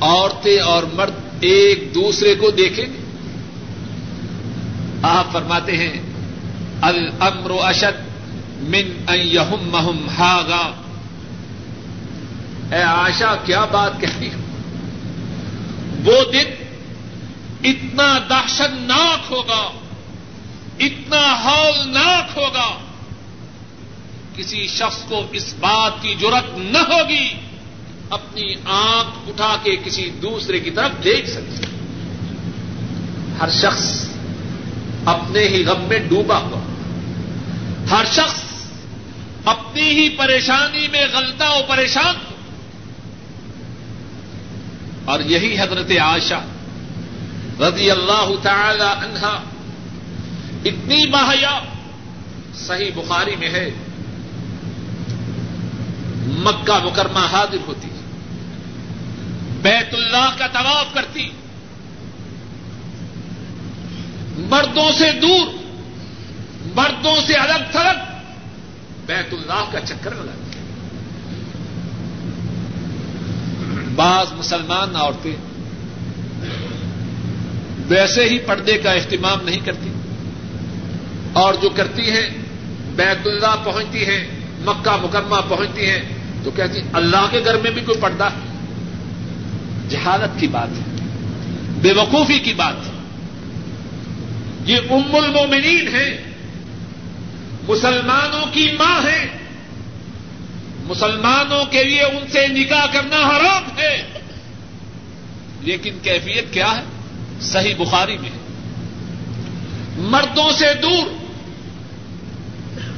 عورتیں 0.00 0.60
اور 0.60 0.82
مرد 0.82 1.14
ایک 1.40 1.94
دوسرے 1.94 2.34
کو 2.34 2.50
دیکھیں؟ 2.50 2.84
گے 2.84 3.04
آپ 5.02 5.32
فرماتے 5.32 5.76
ہیں 5.76 6.02
المر 6.80 7.50
اشد 7.64 8.06
من 8.68 9.14
یہم 9.14 9.68
محم 9.70 10.08
ہاگا 10.18 10.64
اے 12.72 12.82
آشا 12.82 13.34
کیا 13.44 13.64
بات 13.64 14.00
کہتی 14.00 14.28
ہوں 14.28 14.42
وہ 16.04 16.32
دن 16.32 16.48
اتنا 17.64 18.18
دہشت 18.30 18.74
ناک 18.80 19.32
ہوگا، 19.32 19.70
اتنا 20.78 21.24
ہولناک 21.44 22.36
ہوگا۔ 22.38 22.68
کسی 24.38 24.66
شخص 24.66 25.02
کو 25.08 25.26
اس 25.32 25.54
بات 25.60 26.02
کی 26.02 26.14
ضرورت 26.20 26.58
نہ 26.58 26.78
ہوگی، 26.78 27.28
اپنی 28.10 28.54
آنکھ 28.64 29.28
اٹھا 29.28 29.56
کے 29.62 29.76
کسی 29.84 30.10
دوسرے 30.22 30.60
کی 30.60 30.70
طرف 30.70 31.04
دیکھ 31.04 31.30
سکے۔ 31.30 31.66
ہر 33.40 33.50
شخص 33.50 34.08
اپنے 35.04 35.48
ہی 35.48 35.64
غم 35.64 35.84
میں 35.88 35.98
ڈوبا 35.98 36.38
ہوا۔ 36.38 36.60
ہر 37.90 38.04
شخص 38.04 38.42
اپنی 39.44 39.82
ہی 39.82 40.08
پریشانی 40.08 40.88
میں 40.88 41.06
غلطہ 41.12 41.44
و 41.44 41.60
پریشان 41.68 42.14
ہو 42.16 42.34
اور 45.04 45.20
یہی 45.20 45.60
حضرت 45.60 45.90
عائشہ 45.90 46.44
رضی 47.60 47.90
اللہ 47.90 48.30
تعالی 48.42 49.04
عنہا 49.04 49.42
اتنی 50.64 51.06
باہیا 51.06 51.60
صحیح 52.54 52.90
بخاری 52.94 53.36
میں 53.36 53.48
ہے۔ 53.48 53.70
مکہ 56.28 56.84
مکرمہ 56.84 57.26
حاضر 57.32 57.56
ہوتی 57.66 57.88
بیت 59.62 59.94
اللہ 59.94 60.30
کا 60.38 60.46
طواف 60.46 60.94
کرتی 60.94 61.30
مردوں 64.36 64.92
سے 64.98 65.10
دور، 65.22 65.54
مردوں 66.76 67.16
سے 67.26 67.34
الگ 67.34 67.70
تھلگ 67.70 68.18
بیت 69.06 69.32
اللہ 69.32 69.64
کا 69.72 69.80
چکر 69.80 70.14
لگاتی 70.14 70.58
بعض 73.94 74.32
مسلمان 74.32 74.96
عورتیں 74.96 75.36
ویسے 77.88 78.24
ہی 78.24 78.38
پردے 78.38 78.78
کا 78.78 78.92
اہتمام 78.92 79.44
نہیں 79.44 79.60
کرتی۔ 79.64 79.92
اور 81.32 81.54
جو 81.54 81.68
کرتی 81.70 82.10
ہیں، 82.10 82.30
بیت 82.96 83.26
اللہ 83.26 83.56
پہنچتی 83.64 84.06
ہیں، 84.06 84.28
مکہ 84.60 84.96
مکرمہ 85.02 85.36
پہنچتی 85.48 85.90
ہیں 85.90 86.17
تو 86.48 86.52
کہتی 86.56 86.80
اللہ 86.92 87.26
کے 87.30 87.40
گھر 87.44 87.56
میں 87.56 87.70
بھی 87.70 87.82
کوئی 87.82 88.00
پردہ 88.00 88.24
ہے؟ 88.24 88.64
جہالت 89.88 90.40
کی 90.40 90.46
بات 90.46 90.68
ہے 90.68 91.06
بے 91.80 91.92
وقوفی 91.92 92.38
کی 92.38 92.52
بات 92.52 92.74
ہے۔ 92.74 92.92
یہ 94.64 94.76
ام 94.90 95.16
المومنین 95.16 95.88
ہے 95.94 96.22
مسلمانوں 97.68 98.46
کی 98.52 98.76
ماں 98.78 99.00
ہے 99.06 99.26
مسلمانوں 100.84 101.64
کے 101.64 101.84
لیے 101.84 102.02
ان 102.02 102.26
سے 102.32 102.46
نکاح 102.46 102.86
کرنا 102.92 103.16
حرام 103.16 103.78
ہے۔ 103.78 104.08
لیکن 105.60 105.98
کیفیت 106.02 106.52
کیا 106.52 106.76
ہے؟ 106.76 106.82
صحیح 107.40 107.74
بخاری 107.78 108.18
میں 108.18 108.30
مردوں 109.96 110.52
سے 110.52 110.66
دور 110.82 111.24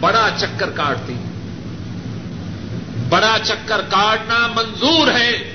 بڑا 0.01 0.29
چکر 0.37 0.71
کاٹتی 0.71 1.15
بڑا 3.11 3.37
چکر 3.45 3.81
کاٹنا 3.81 4.47
منظور 4.47 5.09
ہے 5.09 5.55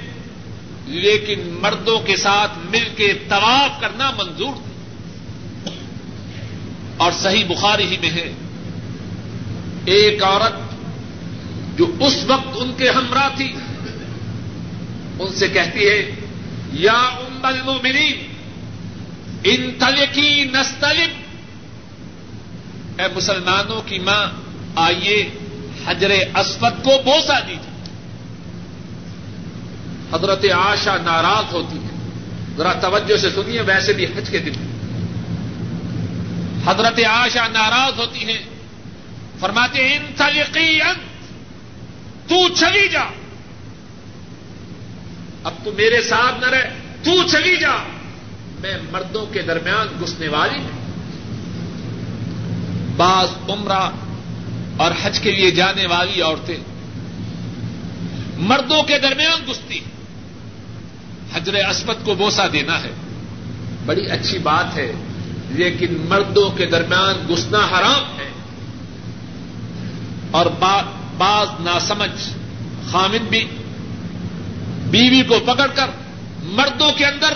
لیکن 0.85 1.57
مردوں 1.61 1.99
کے 1.99 2.15
ساتھ 2.15 2.51
مل 2.69 2.89
کے 2.95 3.13
طواف 3.29 3.81
کرنا 3.81 4.11
منظور 4.11 4.53
اور 6.97 7.11
صحیح 7.11 7.45
بخاری 7.45 7.85
ہی 7.85 7.97
میں 8.01 8.09
ہے۔ 8.09 8.33
ایک 9.85 10.23
عورت 10.23 10.53
جو 11.77 11.85
اس 11.99 12.23
وقت 12.27 12.47
ان 12.55 12.73
کے 12.77 12.89
ہمراہ 12.89 13.29
تھی، 13.37 13.53
ان 15.19 15.33
سے 15.33 15.47
کہتی 15.47 15.89
ہے، 15.89 16.15
یا 16.73 16.99
ام 17.19 17.39
المؤمنین، 17.43 18.27
ان 19.43 19.71
تلکی 19.79 20.43
نستلب 20.43 21.11
اے 23.01 23.07
مسلمانوں 23.15 23.81
کی 23.85 23.99
ماں، 23.99 24.25
آئیے 24.75 25.29
حجر 25.87 26.09
اسفت 26.35 26.83
کو 26.83 26.91
بوسا 27.05 27.39
دیجیے 27.39 27.75
حضرت 30.13 30.45
آشا 30.53 30.97
ناراض 30.97 31.53
ہوتی 31.53 31.77
ہے۔ 31.77 32.09
ذرا 32.57 32.73
توجہ 32.73 33.17
سے 33.17 33.29
سنیے، 33.29 33.61
ویسے 33.61 33.93
بھی 33.93 34.05
حج 34.05 34.29
کے 34.29 34.39
دن۔ 34.39 34.51
حضرت 36.65 36.99
آشا 37.09 37.47
ناراض 37.47 37.99
ہوتی 37.99 38.19
ہیں 38.19 38.37
فرماتے 39.39 39.95
ان 39.95 40.11
تو 42.27 42.49
چلی 42.55 42.87
جا۔ 42.87 43.03
اب 45.43 45.53
تو 45.63 45.71
میرے 45.71 46.01
ساتھ 46.01 46.39
نہ 46.39 46.49
رہے 46.49 46.69
تو 47.03 47.27
چلی 47.27 47.57
جا۔ 47.57 47.75
میں 48.59 48.77
مردوں 48.91 49.25
کے 49.25 49.41
درمیان 49.41 49.87
گھسنے 50.01 50.27
والی 50.27 50.59
ہوں۔ 50.59 50.85
بعض 52.97 53.27
عمرہ 53.49 53.89
اور 54.77 54.91
حج 55.03 55.19
کے 55.19 55.31
لیے 55.31 55.51
جانے 55.51 55.87
والی 55.87 56.21
عورتیں۔ 56.21 56.57
مردوں 58.37 58.83
کے 58.83 58.99
درمیان 58.99 59.51
گستی۔ 59.51 59.79
حجر 61.35 61.53
اسمت 61.53 61.95
کو 62.03 62.15
بوسا 62.15 62.47
دینا 62.53 62.79
ہے۔ 62.83 62.91
بڑی 63.85 64.05
اچھی 64.05 64.37
بات 64.37 64.77
ہے، 64.77 64.91
لیکن 65.49 66.05
مردوں 66.09 66.49
کے 66.49 66.65
درمیان 66.65 67.33
گسنا 67.33 67.57
حرام 67.57 68.19
ہے۔ 68.19 68.31
اور 70.31 70.45
بعض 71.17 71.47
ناسمجھ 71.59 72.29
خامد 72.91 73.29
بھی۔ 73.29 73.47
بیوی 74.89 75.21
کو 75.21 75.39
پکڑ 75.45 75.67
کر 75.67 75.87
مردوں 76.43 76.91
کے 76.91 77.05
اندر 77.05 77.33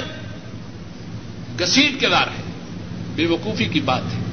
گسیٹ 1.64 2.00
کے 2.00 2.10
دار 2.10 2.28
ہے۔ 2.28 2.44
بے 3.16 3.26
وقوفی 3.26 3.66
کی 3.66 3.80
بات 3.80 4.04
ہے۔ 4.04 4.29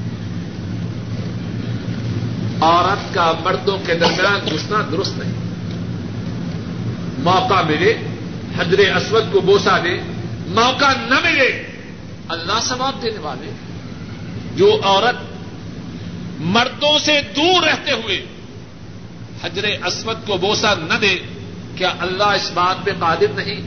عورت 2.61 3.13
کا 3.13 3.33
مردوں 3.43 3.77
کے 3.85 3.95
درمیان 3.95 4.55
گھسنا 4.55 4.77
درست 4.91 5.17
نہیں۔ 5.17 5.31
موقع 7.17 7.61
ملے 7.61 7.93
حجر 8.57 8.79
اسود 8.95 9.23
کو 9.31 9.41
بوسا 9.41 9.77
دے، 9.77 9.99
موقع 10.47 10.91
نہ 11.09 11.15
ملے۔ 11.23 11.63
اللہ 12.29 12.59
ثواب 12.63 13.01
دینے 13.01 13.19
والے، 13.19 13.51
جو 14.55 14.79
عورت 14.83 15.15
مردوں 16.39 16.99
سے 16.99 17.21
دور 17.35 17.63
رہتے 17.63 17.91
ہوئے 17.91 18.25
حجر 19.43 19.65
اسود 19.85 20.27
کو 20.27 20.37
بوسا 20.37 20.73
نہ 20.73 20.93
دے، 20.93 21.17
کیا 21.75 21.93
اللہ 21.99 22.23
اس 22.23 22.51
بات 22.53 22.85
پہ 22.85 22.91
قادر 22.99 23.27
نہیں 23.35 23.61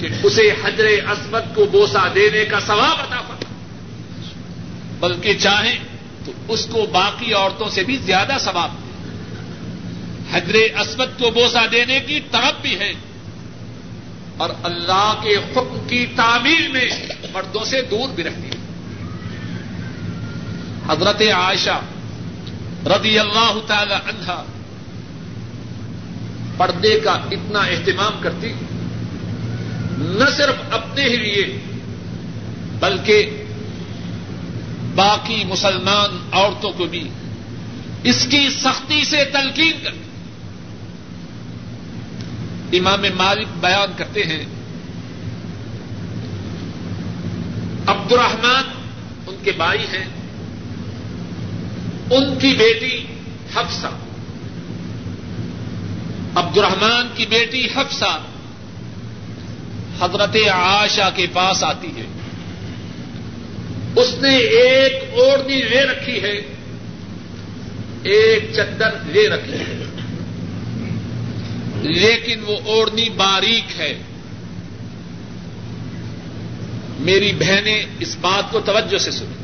کہ 0.00 0.08
اسے 0.22 0.54
حجر 0.64 0.84
اسود 0.84 1.54
کو 1.54 1.64
بوسا 1.64 2.08
دینے 2.14 2.44
کا 2.44 2.60
ثواب 2.60 3.00
عطا 3.00 3.20
فرما 3.20 3.44
بلکہ 5.00 5.34
چاہیں 5.34 5.78
تو 6.24 6.32
اس 6.48 6.66
کو 6.66 6.86
باقی 6.92 7.32
عورتوں 7.32 7.68
سے 7.68 7.82
بھی 7.82 7.96
زیادہ 7.96 8.32
ثواب 8.40 8.70
حجر 10.32 10.54
اسود 10.80 11.08
کو 11.18 11.30
بوسا 11.30 11.62
دینے 11.72 12.00
کی 12.00 12.20
طرف 12.30 12.62
بھی 12.62 12.78
ہے۔ 12.78 12.92
اور 14.36 14.50
اللہ 14.62 15.14
کے 15.22 15.36
حکم 15.36 15.86
کی 15.88 16.06
تعمیل 16.16 16.68
میں 16.68 16.86
مردوں 17.32 17.64
سے 17.64 17.82
دور 17.82 18.08
بھی 18.08 18.24
رہتی 18.24 18.48
ہے۔ 18.48 18.54
حضرت 20.88 21.22
عائشہ 21.34 21.80
رضی 22.86 23.18
اللہ 23.18 23.58
تعالی 23.66 23.94
عنہا 23.94 24.44
پردے 26.56 27.00
کا 27.00 27.12
اتنا 27.12 27.58
اہتمام 27.58 28.12
کرتی۔ 28.20 28.52
نہ 29.98 30.36
صرف 30.36 30.54
اپنے 30.70 31.02
ہی 31.02 31.16
لیے، 31.16 31.58
بلکہ 32.80 33.43
باقی 34.94 35.44
مسلمان 35.44 36.28
عورتوں 36.32 36.72
کو 36.72 36.84
بھی 36.86 37.08
اس 38.04 38.26
کی 38.30 38.48
سختی 38.50 39.04
سے 39.04 39.24
تلقین 39.24 39.84
کرتی 39.84 39.98
امام 42.78 43.02
مالک 43.16 43.46
بیان 43.60 43.92
کرتے 43.96 44.22
ہیں۔ 44.22 44.44
عبد 47.86 48.12
الرحمان 48.12 48.64
ان 49.26 49.36
کے 49.44 49.52
بھائی 49.52 49.80
ہیں۔ 49.80 50.04
ان 52.10 52.38
کی 52.38 52.54
بیٹی 52.58 53.06
حفصہ۔ 53.54 53.86
عبد 56.34 56.58
الرحمان 56.58 57.08
کی 57.14 57.26
بیٹی 57.26 57.66
حفصہ 57.66 58.20
حضرت 60.00 60.36
عاشا 60.52 61.10
کے 61.10 61.26
پاس 61.32 61.64
آتی 61.64 61.88
ہے۔ 61.88 62.13
اس 63.96 64.14
نے 64.20 64.36
ایک 64.36 64.94
اوڑنی 65.12 65.62
لے 65.62 65.84
رکھی 65.84 66.22
ہے۔ 66.22 66.40
ایک 68.02 68.50
چدر 68.54 68.90
لے 69.06 69.28
رکھی 69.28 69.52
ہے۔ 69.52 69.84
لیکن 71.82 72.40
وہ 72.46 72.56
اوڑنی 72.64 73.08
باریک 73.08 73.80
ہے۔ 73.80 73.98
میری 76.98 77.32
بہنیں 77.32 77.84
اس 78.00 78.16
بات 78.20 78.52
کو 78.52 78.60
توجہ 78.60 78.98
سے 78.98 79.10
سنی 79.10 79.34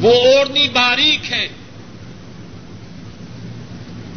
وہ 0.00 0.12
اوڑنی 0.12 0.68
باریک 0.68 1.32
ہے۔ 1.32 1.48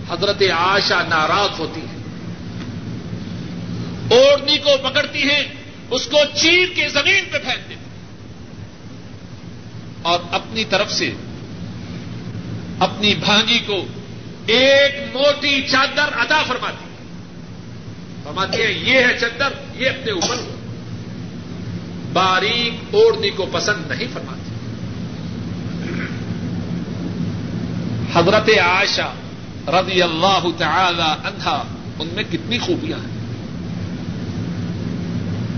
حضرت 0.09 0.43
آشا 0.53 1.01
ناراض 1.07 1.59
ہوتی 1.59 1.81
ہے۔ 1.81 1.99
اوڑنی 4.15 4.57
کو 4.57 4.89
پکڑتی 4.89 5.23
ہے، 5.23 5.43
اس 5.89 6.05
کو 6.05 6.17
چیر 6.33 6.67
کے 6.75 6.89
زمین 6.89 7.23
پہ 7.31 7.37
پھینک 7.37 7.69
دیتی 7.69 7.88
اور 10.01 10.19
اپنی 10.31 10.63
طرف 10.63 10.91
سے 10.91 11.13
اپنی 12.79 13.15
بھانجی 13.15 13.59
کو 13.59 13.85
ایک 14.45 15.15
موٹی 15.15 15.61
چادر 15.71 16.17
ادا 16.17 16.43
فرماتی۔ 16.43 16.85
فرماتی 18.23 18.61
ہے 18.61 18.71
یہ 18.71 18.93
ہے 18.93 19.19
چادر، 19.19 19.81
یہ 19.81 19.89
اپنے 19.89 20.11
اوپر۔ 20.11 20.35
باریک 22.13 22.95
اوڑنی 22.95 23.29
کو 23.29 23.45
پسند 23.51 23.91
نہیں 23.91 24.07
فرماتی۔ 24.13 24.49
حضرت 28.13 28.49
عائشہ 28.49 29.13
رضی 29.67 30.01
اللہ 30.01 30.45
تعالی 30.57 31.27
عنہا، 31.27 31.63
ان 31.99 32.07
میں 32.11 32.23
کتنی 32.31 32.59
خوبیاں 32.59 32.97
ہیں۔ 32.97 33.19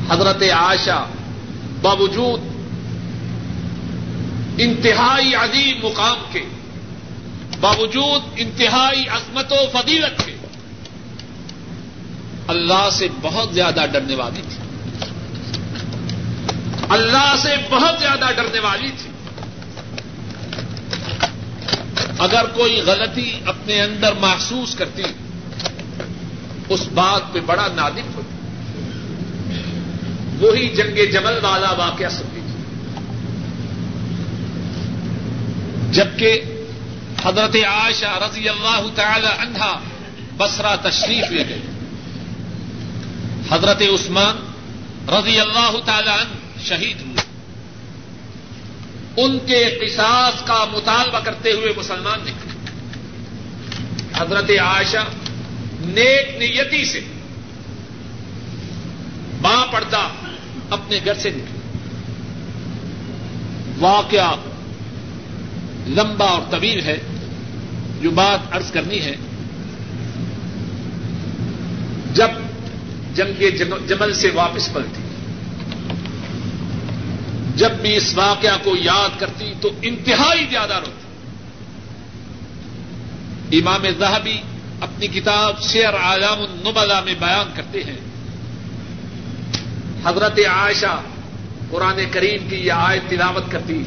حضرت 0.10 0.44
عائشہ 0.44 1.06
باوجود 1.82 2.51
انتہائی 4.64 5.36
عظیم 5.36 5.86
مقام 5.86 6.18
کے، 6.32 6.44
باوجود 7.60 8.22
انتہائی 8.36 9.08
عظمت 9.08 9.52
و 9.52 9.56
فضیلت 9.74 10.26
کے۔ 10.26 10.36
اللہ 12.48 12.90
سے 12.92 13.08
بہت 13.22 13.54
زیادہ 13.54 13.86
ڈرنے 13.92 14.16
والی 14.16 14.42
تھی۔ 14.42 14.58
اللہ 16.90 17.36
سے 17.42 17.56
بہت 17.70 18.00
زیادہ 18.00 18.26
ڈرنے 18.36 18.60
والی 18.60 18.92
تھی۔ 18.98 19.10
اگر 22.20 22.46
کوئی 22.46 22.82
غلطی 22.86 23.40
اپنے 23.46 23.82
اندر 23.82 24.14
محسوس 24.14 24.76
کرتی، 24.76 25.04
اس 26.70 26.88
بات 26.94 27.34
پہ 27.34 27.40
بڑا 27.46 27.68
نادم 27.76 28.14
ہوتی۔ 28.16 28.38
وہی 30.40 30.68
جنگ 30.70 31.12
جمل 31.12 31.40
والا 31.42 31.72
واقعہ 31.72 32.10
سنتی 32.10 32.26
تھی 32.34 32.42
جبکہ 35.92 36.42
حضرت 37.24 37.56
عائشہ 37.56 38.06
رضی 38.06 38.50
اللہ 38.50 38.88
تعالی 38.96 39.28
عنہا 39.40 39.80
بسرا 40.38 40.76
تشریف 40.76 41.32
لے 41.32 41.44
گئے۔ 41.50 41.62
حضرت 43.52 43.82
عثمان 43.82 44.36
رضی 45.10 45.40
اللہ 45.40 45.78
تعالی 45.86 46.10
عنہ 46.10 46.60
شہید 46.64 47.02
ہوئے۔ 47.02 47.24
ان 49.18 49.40
کے 49.40 49.80
قصاص 49.82 50.44
کا 50.44 50.66
مطالبہ 50.72 51.20
کرتے 51.20 51.52
ہوئے 51.52 51.74
مسلمان 51.78 52.20
نکلے۔ 52.20 52.52
حضرت 54.16 54.50
عائشہ 54.50 55.06
نیک 55.80 56.38
نیتی 56.38 56.86
سے 56.86 57.02
ماں 59.42 59.66
پردہ 59.72 60.08
اپنے 60.70 61.00
گھر 61.06 61.14
سے 61.14 61.30
نکلے۔ 61.30 61.62
واقعہ 63.80 64.36
لمبا 65.88 66.26
اور 66.26 66.42
طویل 66.52 66.82
ہے، 66.82 66.98
جو 68.02 68.12
بات 68.12 68.56
ارض 68.56 68.72
کرنی 68.72 69.02
ہے۔ 69.02 69.16
جب 72.14 72.28
جنگ 73.14 73.44
جمل 73.88 74.14
سے 74.14 74.30
واپس 74.34 74.74
پلتی 74.74 75.02
جب 77.56 77.72
بھی 77.72 77.96
اس 77.96 78.18
واقعہ 78.18 78.58
کو 78.64 78.76
یاد 78.76 79.20
کرتی 79.20 79.54
تو 79.62 79.70
انتہائی 79.82 80.46
زیادہ 80.50 80.74
روتی۔ 80.74 81.02
امام 83.60 83.86
زہبی 84.00 84.42
اپنی 84.82 85.08
کتاب 85.08 85.62
شیر 85.62 85.96
عالم 85.96 86.40
النبلا 86.40 87.02
میں 87.02 87.14
بیان 87.20 87.52
کرتے 87.56 87.84
ہیں۔ 87.84 87.98
حضرت 90.06 90.40
عائشہ 90.50 91.02
قرآن 91.70 92.00
کریم 92.12 92.50
کی 92.50 92.56
یہ 92.56 92.72
آیت 92.72 93.10
تلاوت 93.10 93.52
کرتی۔ 93.52 93.84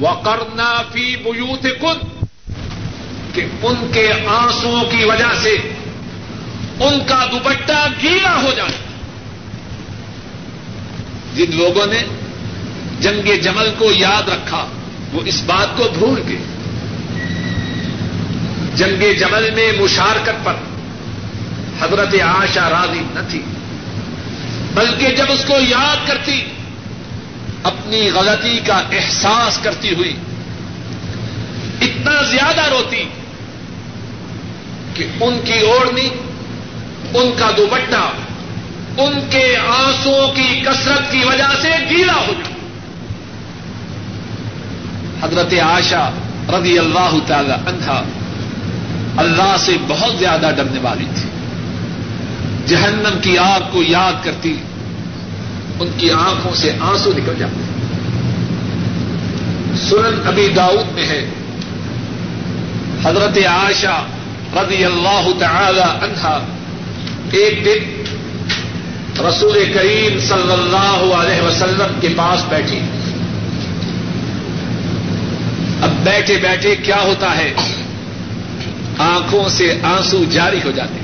وقرنا 0.00 0.82
فی 0.92 1.16
بوت 1.16 1.62
کن 1.62 2.24
کہ 3.32 3.46
ان 3.62 3.90
کے 3.92 4.12
آنسو 4.26 4.80
کی 4.90 5.04
وجہ 5.04 5.34
سے 5.42 5.50
ان 6.80 6.98
کا 7.06 7.26
دوپٹہ 7.32 7.86
گیلا 8.02 8.42
ہو 8.42 8.52
جائے۔ 8.56 8.72
جن 11.34 11.56
لوگوں 11.56 11.86
نے 11.86 12.02
جنگ 13.00 13.40
جمل 13.42 13.74
کو 13.78 13.92
یاد 13.92 14.28
رکھا، 14.28 14.66
وہ 15.12 15.20
اس 15.24 15.42
بات 15.46 15.76
کو 15.76 15.88
بھول 15.98 16.22
گئے۔ 16.28 16.38
جنگ 18.74 19.18
جمل 19.18 19.50
میں 19.50 19.72
مشارکت 19.78 20.44
پر 20.44 20.54
حضرت 21.80 22.14
آشا 22.22 22.70
راضی 22.70 23.00
نہ 23.14 23.20
تھی، 23.28 23.42
بلکہ 24.74 25.08
جب 25.08 25.24
اس 25.28 25.44
کو 25.44 25.54
یاد 25.68 26.08
کرتی 26.08 26.44
اپنی 27.64 28.10
غلطی 28.10 28.60
کا 28.66 28.82
احساس 28.92 29.58
کرتی 29.62 29.94
ہوئی 29.94 30.16
اتنا 31.80 32.22
زیادہ 32.22 32.60
روتی 32.60 33.04
کہ 34.94 35.04
ان 35.20 35.40
کی 35.44 35.58
اوڑھنی، 35.60 36.08
ان 37.14 37.32
کا 37.38 37.50
دوپٹہ، 37.56 38.10
ان 38.98 39.20
کے 39.30 39.56
آنسو 39.56 40.32
کی 40.34 40.60
کثرت 40.60 41.12
کی 41.12 41.24
وجہ 41.24 41.48
سے 41.62 41.68
گیلا 41.90 42.14
ہو 42.14 42.32
جائے 42.32 42.54
حضرت 45.22 45.54
آشا 45.62 46.10
رضی 46.58 46.78
اللہ 46.78 47.16
تعالی 47.26 47.52
عنہا 47.52 48.02
اللہ 49.16 49.56
سے 49.58 49.76
بہت 49.88 50.18
زیادہ 50.18 50.50
ڈرنے 50.56 50.78
والی 50.82 51.06
تھی۔ 51.14 51.28
جہنم 52.66 53.18
کی 53.22 53.38
آگ 53.38 53.60
کو 53.72 53.82
یاد 53.82 54.24
کرتی 54.24 54.56
ان 55.80 55.88
کی 55.96 56.10
آنکھوں 56.10 56.54
سے 56.54 56.72
آنسو 56.80 57.10
نکل 57.10 57.34
جاتے 57.38 57.60
سنن 59.76 60.26
ابی 60.26 60.48
داؤد 60.56 60.92
میں 60.92 61.06
ہے۔ 61.06 61.28
حضرت 63.04 63.38
عائشہ 63.38 64.04
رضی 64.56 64.84
اللہ 64.84 65.28
تعالی 65.38 65.80
عنہا 65.80 66.46
ایک 67.30 67.64
دن 67.64 68.02
رسول 69.28 69.72
کریم 69.74 70.20
صلی 70.20 70.52
اللہ 70.52 71.14
علیہ 71.14 71.42
وسلم 71.42 72.00
کے 72.00 72.08
پاس 72.16 72.44
بیٹھی۔ 72.48 72.78
اب 75.82 76.04
بیٹھے 76.04 76.36
بیٹھے 76.36 76.76
کیا 76.76 77.00
ہوتا 77.02 77.36
ہے؟ 77.36 77.54
آنکھوں 78.98 79.48
سے 79.48 79.78
آنسو 79.82 80.24
جاری 80.30 80.60
ہو 80.64 80.70
جاتے 80.70 80.94
ہیں۔ 80.94 81.03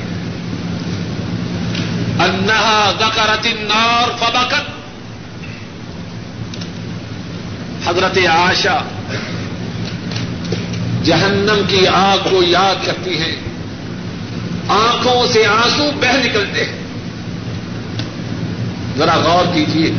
انہا 2.25 2.93
دکرت 2.97 3.47
النار 3.47 4.11
فبکت. 4.18 4.71
حضرت 7.89 8.18
آشا 8.29 8.79
جہنم 11.05 11.62
کی 11.68 11.87
آگ 11.87 12.29
کو 12.31 12.43
یاد 12.43 12.87
کرتی 12.87 13.18
ہیں، 13.18 13.37
آنکھوں 14.68 15.27
سے 15.33 15.47
آنسو 15.47 15.91
بہ 16.01 16.16
نکلتے 16.27 16.64
ہیں۔ 16.64 16.81
ذرا 18.99 19.16
غور 19.16 19.55
کیجیے 19.55 19.93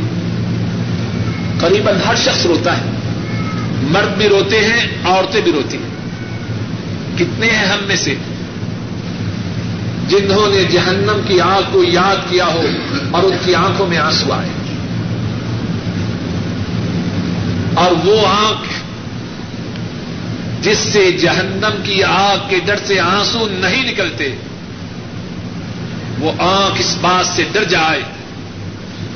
قریباً 1.60 1.94
ہر 2.06 2.14
شخص 2.16 2.46
روتا 2.46 2.76
ہے۔ 2.76 2.82
مرد 3.82 4.16
بھی 4.16 4.28
روتے 4.28 4.60
ہیں، 4.60 4.86
عورتیں 5.04 5.40
بھی 5.40 5.52
روتی 5.52 5.76
ہیں۔ 5.76 5.92
کتنے 7.18 7.46
ہیں 7.46 7.66
ہم 7.66 7.78
میں 7.86 7.96
سے؟ 7.96 8.14
جنہوں 10.08 10.48
نے 10.48 10.64
جہنم 10.64 11.20
کی 11.26 11.40
آگ 11.40 11.62
کو 11.72 11.84
یاد 11.84 12.16
کیا 12.30 12.46
ہو 12.46 12.62
اور 13.10 13.22
ان 13.22 13.36
کی 13.44 13.54
آنکھوں 13.54 13.86
میں 13.86 13.98
آنسو 13.98 14.32
آئے۔ 14.32 14.48
اور 17.74 18.06
وہ 18.06 18.26
آنکھ 18.26 18.68
جس 20.62 20.78
سے 20.78 21.12
جہنم 21.12 21.82
کی 21.82 22.02
آگ 22.02 22.36
کے 22.48 22.60
ڈر 22.64 22.76
سے 22.84 23.00
آنسو 23.00 23.48
نہیں 23.50 23.92
نکلتے، 23.92 24.36
وہ 26.18 26.32
آنکھ 26.38 26.80
اس 26.80 26.96
بات 27.00 27.26
سے 27.26 27.44
ڈر 27.52 27.64
جائے، 27.64 28.02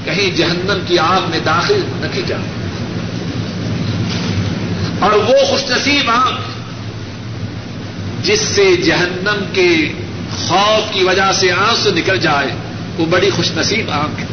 کہیں 0.04 0.36
جہنم 0.36 0.78
کی 0.86 0.98
آگ 0.98 1.30
میں 1.30 1.40
داخل 1.44 1.80
نہ 1.86 2.06
کی 2.12 2.22
جائے۔ 2.26 2.42
اور 5.00 5.10
وہ 5.10 5.46
خوش 5.46 5.70
نصیب 5.70 6.10
آنکھ 6.10 6.40
جس 8.26 8.40
سے 8.40 8.76
جہنم 8.76 9.44
کے 9.52 9.92
خوف 10.38 10.92
کی 10.92 11.04
وجہ 11.04 11.32
سے 11.32 11.52
آنسو 11.52 11.90
نکل 11.90 12.18
جائے، 12.18 12.54
وہ 12.96 13.06
بڑی 13.06 13.30
خوش 13.30 13.52
نصیب 13.52 13.90
آنکھ 13.90 14.24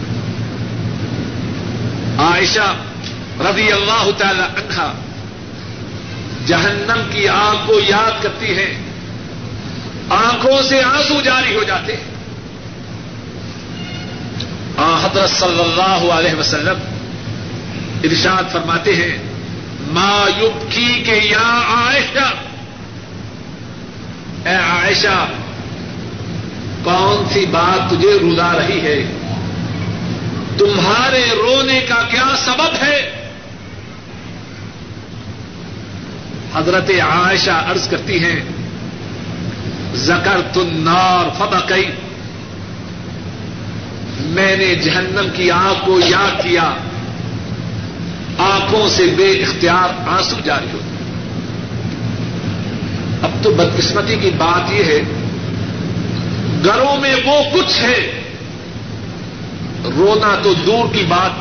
عائشہ 2.19 2.75
رضی 3.39 3.71
اللہ 3.71 4.09
تعالی 4.17 4.41
عنہا 4.41 4.93
جہنم 6.45 7.01
کی 7.11 7.27
آنکھ 7.27 7.67
کو 7.67 7.79
یاد 7.87 8.23
کرتی 8.23 8.57
ہے۔ 8.57 8.77
آنکھوں 10.09 10.61
سے 10.69 10.81
آنسو 10.83 11.21
جاری 11.21 11.55
ہو 11.55 11.63
جاتے 11.63 11.93
ہیں۔ 11.93 12.13
حضرت 14.77 15.29
صلی 15.29 15.59
اللہ 15.59 16.11
علیہ 16.13 16.39
وسلم 16.39 16.77
ارشاد 18.03 18.51
فرماتے 18.51 18.95
ہیں، 18.95 19.17
ما 19.87 20.25
کی 20.69 21.03
کے 21.05 21.19
یا 21.23 21.61
عائشہ، 21.75 22.33
اے 24.49 24.55
عائشہ 24.55 25.27
کون 26.83 27.23
سی 27.33 27.45
بات 27.45 27.89
تجھے 27.89 28.19
رلا 28.21 28.51
رہی 28.57 28.81
ہے؟ 28.81 29.03
تمہارے 30.57 31.25
رونے 31.35 31.79
کا 31.87 32.01
کیا 32.11 32.35
سبب 32.37 32.83
ہے؟ 32.83 33.09
حضرت 36.55 36.91
عائشہ 37.01 37.63
عرض 37.67 37.87
کرتی 37.89 38.23
ہیں 38.23 38.39
زکر 39.95 40.41
تنار 40.53 41.29
فبقئی 41.37 41.91
میں 44.19 44.55
نے 44.57 44.75
جہنم 44.75 45.27
کی 45.33 45.51
آنکھ 45.51 45.85
کو 45.85 45.99
یاد 45.99 46.43
کیا، 46.43 46.73
آنکھوں 48.37 48.89
سے 48.89 49.05
بے 49.17 49.31
اختیار 49.31 50.07
آنسو 50.07 50.35
جاری 50.43 50.67
ہوتے 50.73 50.91
اب 53.21 53.43
تو 53.43 53.51
بدقسمتی 53.51 54.15
کی 54.21 54.29
بات 54.37 54.71
یہ 54.71 54.83
ہے 54.83 55.01
گھروں 56.65 56.97
میں 56.97 57.15
وہ 57.25 57.43
کچھ 57.53 57.81
ہے 57.81 58.21
رونا 59.83 60.39
تو 60.43 60.53
دور 60.53 60.95
کی 60.95 61.03
بات، 61.03 61.31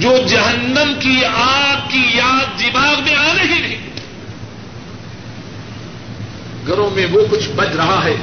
جو 0.00 0.16
جہنم 0.28 0.94
کی 1.00 1.24
آگ 1.24 1.88
کی 1.88 2.10
یاد 2.14 2.60
دماغ 2.60 3.02
میں 3.04 3.14
آنے 3.14 3.54
ہی 3.54 3.60
نہیں۔ 3.60 3.90
گھروں 6.66 6.90
میں 6.90 7.06
وہ 7.12 7.20
کچھ 7.30 7.48
بج 7.48 7.76
رہا 7.76 8.00
ہے، 8.04 8.16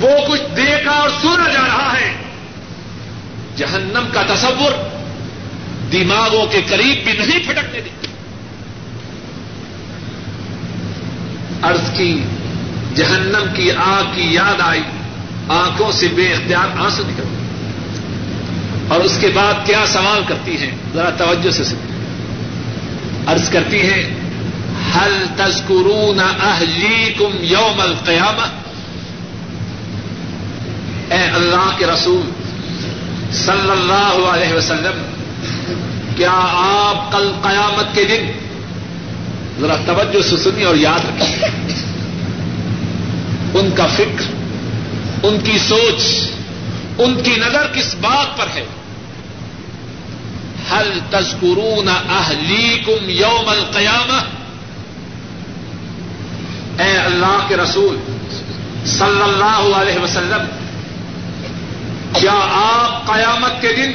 وہ 0.00 0.10
کچھ 0.28 0.56
دیکھا 0.56 0.90
اور 0.90 1.08
سنا 1.22 1.48
جا 1.48 1.66
رہا 1.66 1.96
ہے۔ 2.00 2.12
جہنم 3.56 4.08
کا 4.12 4.22
تصور 4.22 4.72
دماغوں 5.92 6.46
کے 6.46 6.60
قریب 6.68 7.04
بھی 7.04 7.12
نہیں 7.12 7.38
پھٹکنے 7.46 7.80
دیتے 7.80 8.06
ارض 11.62 11.90
کی 11.96 12.22
جہنم 12.94 13.44
کی 13.54 13.70
آگ 13.70 14.02
کی 14.14 14.34
یاد 14.34 14.60
آئی، 14.60 14.82
آنکھوں 15.48 15.92
سے 15.92 16.08
بے 16.14 16.32
اختیار 16.32 16.80
آنسو 16.80 17.02
نکل 17.06 17.22
اور 18.88 19.00
اس 19.00 19.18
کے 19.20 19.28
بعد 19.34 19.54
کیا 19.64 19.84
سوال 19.86 20.22
کرتی 20.28 20.56
ہیں؟ 20.56 20.70
ذرا 20.94 21.10
توجہ 21.10 21.50
سے 21.50 21.64
سنیں۔ 21.64 21.90
ارض 23.26 23.48
کرتی 23.48 23.80
ہیں 23.80 24.02
ہل 24.94 25.26
تذکرون 25.36 26.20
اہلیکم 26.20 27.30
یوم 27.40 27.80
القیامہ؟ 27.80 28.46
اے 31.14 31.22
اللہ 31.22 31.70
کے 31.78 31.86
رسول 31.86 32.30
صلی 33.32 33.70
اللہ 33.70 34.28
علیہ 34.28 34.54
وسلم، 34.54 35.02
کیا 36.16 36.38
آپ 36.64 37.12
کل 37.12 37.32
قیامت 37.42 37.94
کے 37.94 38.04
دن؟ 38.04 38.30
ذرا 39.60 39.76
توجہ 39.86 40.22
سے 40.22 40.36
سنی 40.36 40.64
اور 40.64 40.76
یاد 40.76 40.98
رکھیں۔ 40.98 41.36
ان 43.54 43.70
کا 43.76 43.86
فکر، 43.86 44.24
ان 45.22 45.40
کی 45.44 45.58
سوچ، 45.58 46.30
ان 46.98 47.22
کی 47.22 47.30
نظر 47.30 47.66
کس 47.74 47.94
بات 47.94 48.38
پر 48.38 48.46
ہے؟ 48.54 48.64
ہل 50.70 50.98
تذکرون 51.10 51.88
اہلیکم 51.88 53.08
یوم 53.08 53.48
القیامہ؟ 53.48 54.22
اے 56.82 56.96
اللہ 56.96 57.44
کے 57.48 57.56
رسول 57.56 57.98
صلی 58.86 59.22
اللہ 59.22 59.76
علیہ 59.76 59.98
وسلم، 59.98 60.46
کیا 62.12 62.38
آپ 62.52 63.06
قیامت 63.06 63.60
کے 63.60 63.72
دن 63.72 63.92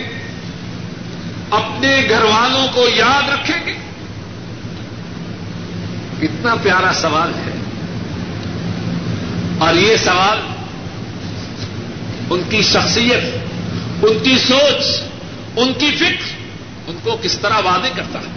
اپنے 1.52 2.06
گھر 2.10 2.24
والوں 2.24 2.68
کو 2.74 2.86
یاد 2.96 3.30
رکھیں 3.30 3.66
گے؟ 3.66 3.74
کتنا 6.20 6.56
پیارا 6.64 6.92
سوال 6.94 7.30
ہے۔ 7.30 7.55
اور 9.60 9.74
یہ 9.74 9.98
سوال 9.98 10.40
ان 12.30 12.42
کی 12.50 12.62
شخصیت، 12.62 13.24
ان 14.04 14.18
کی 14.24 14.38
سوچ، 14.38 15.02
ان 15.56 15.74
کی 15.74 15.92
فکر، 15.92 16.26
ان 16.88 16.98
کو 17.04 17.18
کس 17.22 17.38
طرح 17.38 17.60
وعدے 17.60 17.90
کرتا 17.96 18.20
ہے؟ 18.20 18.32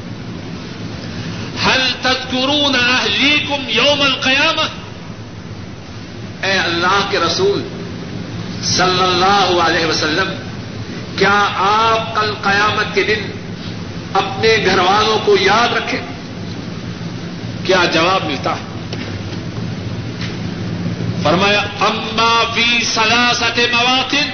حل 1.66 1.92
تذکرون 2.02 2.74
اہلیکم 2.74 3.68
یوم 3.68 4.02
القیامہ؟ 4.02 4.66
اے 6.42 6.52
اللہ 6.52 7.00
کے 7.10 7.18
رسول 7.18 7.62
صلی 8.64 9.02
اللہ 9.02 9.62
علیہ 9.62 9.86
وسلم، 9.86 10.34
کیا 11.16 11.48
آپ 11.58 12.14
کل 12.14 12.34
قیامت 12.42 12.94
کے 12.94 13.02
دن 13.02 13.30
اپنے 14.14 14.56
گھر 14.66 14.78
والوں 14.78 15.18
کو 15.24 15.36
یاد 15.40 15.76
رکھیں؟ 15.76 16.00
کیا 17.64 17.84
جواب 17.84 18.24
ملتا 18.26 18.50
ہے؟ 18.50 18.77
فرمایا، 21.28 21.60
اما 21.80 22.44
فی 22.54 22.84
سلاست 22.84 23.58
مواقع 23.72 24.24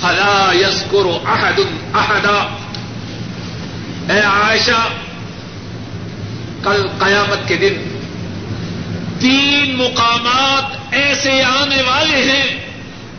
فلا 0.00 0.52
یسکر 0.54 1.06
احد 1.28 1.60
احدا 1.94 2.56
اے 4.08 4.20
عائشہ، 4.20 4.88
کل 6.64 6.86
قیامت 6.98 7.48
کے 7.48 7.56
دن 7.56 7.74
تین 9.20 9.76
مقامات 9.76 10.94
ایسے 10.94 11.42
آنے 11.42 11.82
والے 11.82 12.22
ہیں، 12.32 12.60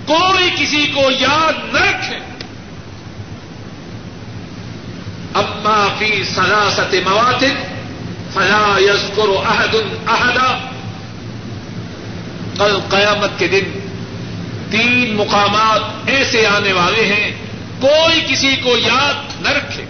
کوئی 0.06 0.50
کسی 0.56 0.86
کو 0.93 1.10
یاد 1.20 1.74
نہ 1.74 1.80
رکھے۔ 1.80 2.20
اما 5.36 5.88
فی 6.00 6.24
سلاست 6.36 6.96
مواطن 7.10 7.56
فلا 8.34 8.80
یسکر 8.80 9.36
احد 9.46 9.76
احدا 10.08 10.74
کل 12.58 12.80
قیامت 12.89 13.39
کے 13.39 13.47
دن 13.47 13.80
تین 14.72 15.16
مقامات 15.16 16.10
ایسے 16.10 16.47
آنے 16.47 16.74
والے 16.74 17.06
ہیں، 17.06 17.32
کوئی 17.80 18.22
کسی 18.28 18.56
کو 18.64 18.78
یاد 18.78 19.41
نہ 19.41 19.49
رکھے۔ 19.49 19.84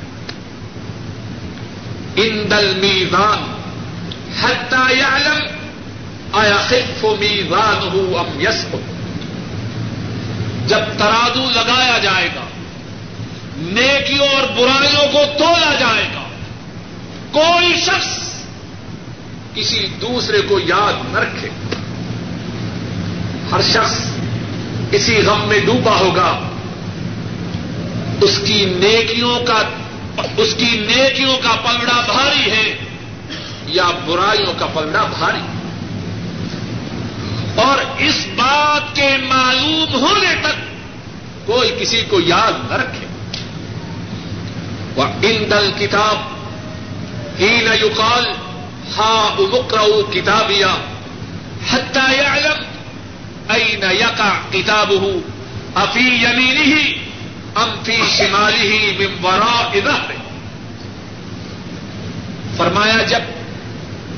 ان 2.16 2.45
دل 2.51 2.74
میزان 2.76 3.51
حتى 4.41 4.95
يعلم 4.97 5.47
ايخف 6.34 7.05
ميزانه 7.20 8.20
ام 8.20 8.41
يسقط 8.41 8.95
جب 10.68 10.80
ترازو 10.97 11.49
لگایا 11.49 11.97
جائے 11.97 12.30
گا 12.36 12.41
نیکیوں 13.57 14.28
اور 14.28 14.43
برائیوں 14.43 15.11
کو 15.11 15.20
تولا 15.38 15.76
جائے 15.80 16.07
گا، 16.16 16.24
کوئی 17.32 17.76
شخص 17.76 18.20
کسی 19.53 19.88
دوسرے 20.01 20.41
کو 20.41 20.59
یاد 20.59 21.13
نہ 21.13 21.20
رکھے۔ 21.20 21.49
ہر 23.52 23.62
شخص 23.62 24.00
کسی 24.91 25.22
غم 25.22 25.48
میں 25.48 25.60
ڈوبا 25.60 26.00
ہوگا۔ 26.00 26.39
اس 28.22 28.39
کی 28.46 28.66
نیکیوں 28.66 29.39
کا 29.39 29.62
اس 30.38 30.56
کی 30.58 30.66
نیکیوں 30.66 31.38
کا 31.43 31.56
پلڑا 31.56 32.02
بھاری 32.02 32.52
ہے 32.52 32.76
یا 33.68 33.89
برائیوں 34.06 34.54
کا 34.58 34.66
پلڑا 34.66 35.06
بھاری۔ 35.20 35.39
اور 37.56 37.78
اس 37.98 38.28
بات 38.36 38.96
کے 38.96 39.18
معلوم 39.28 39.86
ہونے 39.93 40.36
تک 40.41 40.56
کوئی 41.48 41.72
کسی 41.80 42.02
کو 42.02 42.20
یاد 42.20 42.52
نہ 42.70 42.76
رکھے۔ 42.76 43.06
وہ 44.96 45.04
ان 45.04 45.43
دل 45.50 45.72
کتاب 45.78 46.16
ہی 47.39 47.62
نہ 47.70 47.76
یوکال 47.82 48.26
ہاں 48.98 49.41
امکر 49.41 50.12
کتابیا 50.14 50.76
حتہ 51.72 52.00
علم 52.00 52.74
این 53.54 53.84
یقا 53.91 54.32
کتاب 54.52 54.89
ہوں 54.89 55.20
افی 55.76 56.08
یمینی 56.24 56.74
ہی 56.74 56.93
امفی 57.56 58.02
شمالی 58.18 58.68
ہی 58.68 58.91
ممبرا 59.00 59.56
ادھر 59.74 60.14
فرمایا، 62.58 63.02
جب 63.02 63.20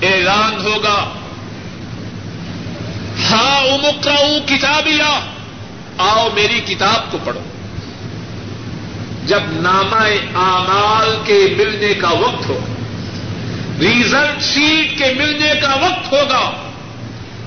اعلان 0.02 0.66
ہوگا 0.66 0.98
ہاں 3.30 3.60
امکرا 3.64 4.40
کتابیا 4.46 5.20
آؤ 5.98 6.28
میری 6.34 6.60
کتاب 6.60 7.12
کو 7.12 7.18
پڑھو۔ 7.24 7.42
جب 9.26 9.40
نامہ 9.52 10.04
اعمال 10.36 11.16
کے 11.26 11.40
ملنے 11.58 11.94
کا 11.94 12.10
وقت 12.10 12.50
ہو 12.50 12.60
ریزلٹ 13.80 14.44
شیٹ 14.44 14.98
کے 14.98 15.14
ملنے 15.18 15.54
کا 15.62 15.74
وقت 15.76 16.12
ہوگا، 16.12 16.52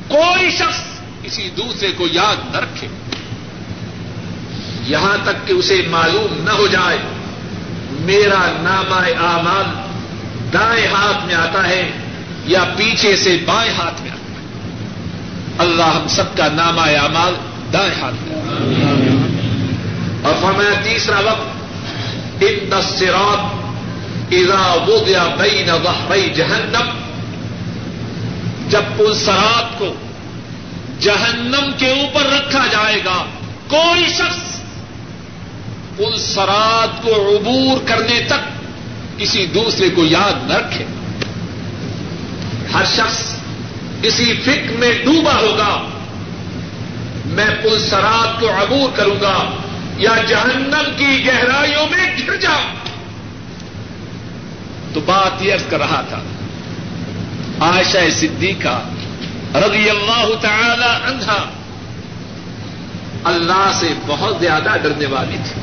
کوئی 0.08 0.50
شخص 0.50 0.82
کسی 1.30 1.50
دوسرے 1.56 1.92
کو 1.92 2.06
یاد 2.12 2.36
نہ 2.52 2.56
رکھے۔ 2.56 2.88
یہاں 4.84 5.16
تک 5.24 5.48
کہ 5.48 5.52
اسے 5.52 5.82
معلوم 5.90 6.44
نہ 6.44 6.50
ہو 6.50 6.66
جائے، 6.66 6.98
میرا 7.90 8.40
نامہ 8.60 9.26
اعمال 9.26 9.64
دائیں 10.52 10.86
ہاتھ 10.86 11.26
میں 11.26 11.34
آتا 11.34 11.68
ہے 11.68 11.90
یا 12.46 12.64
پیچھے 12.76 13.16
سے 13.16 13.38
بائیں 13.44 13.72
ہاتھ 13.72 14.02
میں 14.02 14.10
آتا 14.10 14.32
ہے۔ 14.32 14.46
اللہ 15.58 15.82
ہم 15.82 16.08
سب 16.08 16.36
کا 16.36 16.48
نامہ 16.48 16.80
اعمال 16.80 17.34
دائیں 17.72 18.02
ہاتھ 18.02 18.14
میں 18.22 18.36
اور 20.22 20.34
فرمایا 20.40 20.80
تیسرا 20.82 21.18
وقت، 21.18 22.42
ان 22.42 22.70
دسرات 22.70 23.60
اذا 24.32 24.74
وضع 24.86 25.34
بین 25.38 25.66
ظہرئی 25.66 26.30
جہنم 26.34 26.90
جب 28.68 28.82
پلسرات 28.96 29.78
کو 29.78 29.94
جہنم 31.00 31.70
کے 31.78 31.90
اوپر 31.90 32.26
رکھا 32.26 32.66
جائے 32.66 33.04
گا۔ 33.04 33.24
کوئی 33.68 34.08
شخص 34.08 34.60
پل 35.96 36.18
سرات 36.18 37.02
کو 37.02 37.36
عبور 37.36 37.88
کرنے 37.88 38.20
تک 38.26 38.60
کسی 39.18 39.46
دوسرے 39.46 39.90
کو 39.90 40.04
یاد 40.04 40.48
نہ 40.48 40.54
رکھے۔ 40.54 40.84
ہر 42.74 42.84
شخص 42.84 43.36
کسی 44.02 44.32
فکر 44.44 44.76
میں 44.78 44.92
ڈوبا 45.04 45.34
ہوگا۔ 45.34 45.88
میں 47.24 47.46
پل 47.62 47.78
سرات 47.78 48.40
کو 48.40 48.50
عبور 48.50 48.96
کروں 48.96 49.20
گا 49.20 49.44
یا 49.96 50.14
جہنم 50.28 50.90
کی 50.96 51.26
گہرائیوں 51.26 51.86
میں 51.90 52.06
گر 52.28 52.36
جاؤں۔ 52.36 52.74
تو 54.94 55.00
بات 55.00 55.42
یہ 55.42 55.54
کر 55.68 55.78
رہا 55.78 56.00
تھا، 56.08 56.20
عائشہ 57.60 58.10
صدیقہ 58.12 58.82
رضی 59.54 59.90
اللہ 59.90 60.34
تعالی 60.40 61.12
عنہا۔ 61.12 61.48
اللہ 63.24 63.70
سے 63.74 63.88
بہت 64.06 64.36
زیادہ 64.40 64.76
ڈرنے 64.82 65.06
والی 65.06 65.36
تھی۔ 65.44 65.62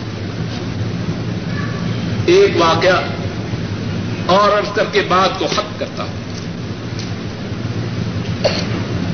ایک 2.33 2.51
واقعہ 2.57 3.01
اور 4.25 4.59
عرض 4.59 4.71
کر 4.75 4.83
کے 4.91 5.01
بات 5.01 5.39
کو 5.39 5.47
ختم 5.47 5.75
کرتا 5.77 6.03
ہوں۔ 6.03 6.13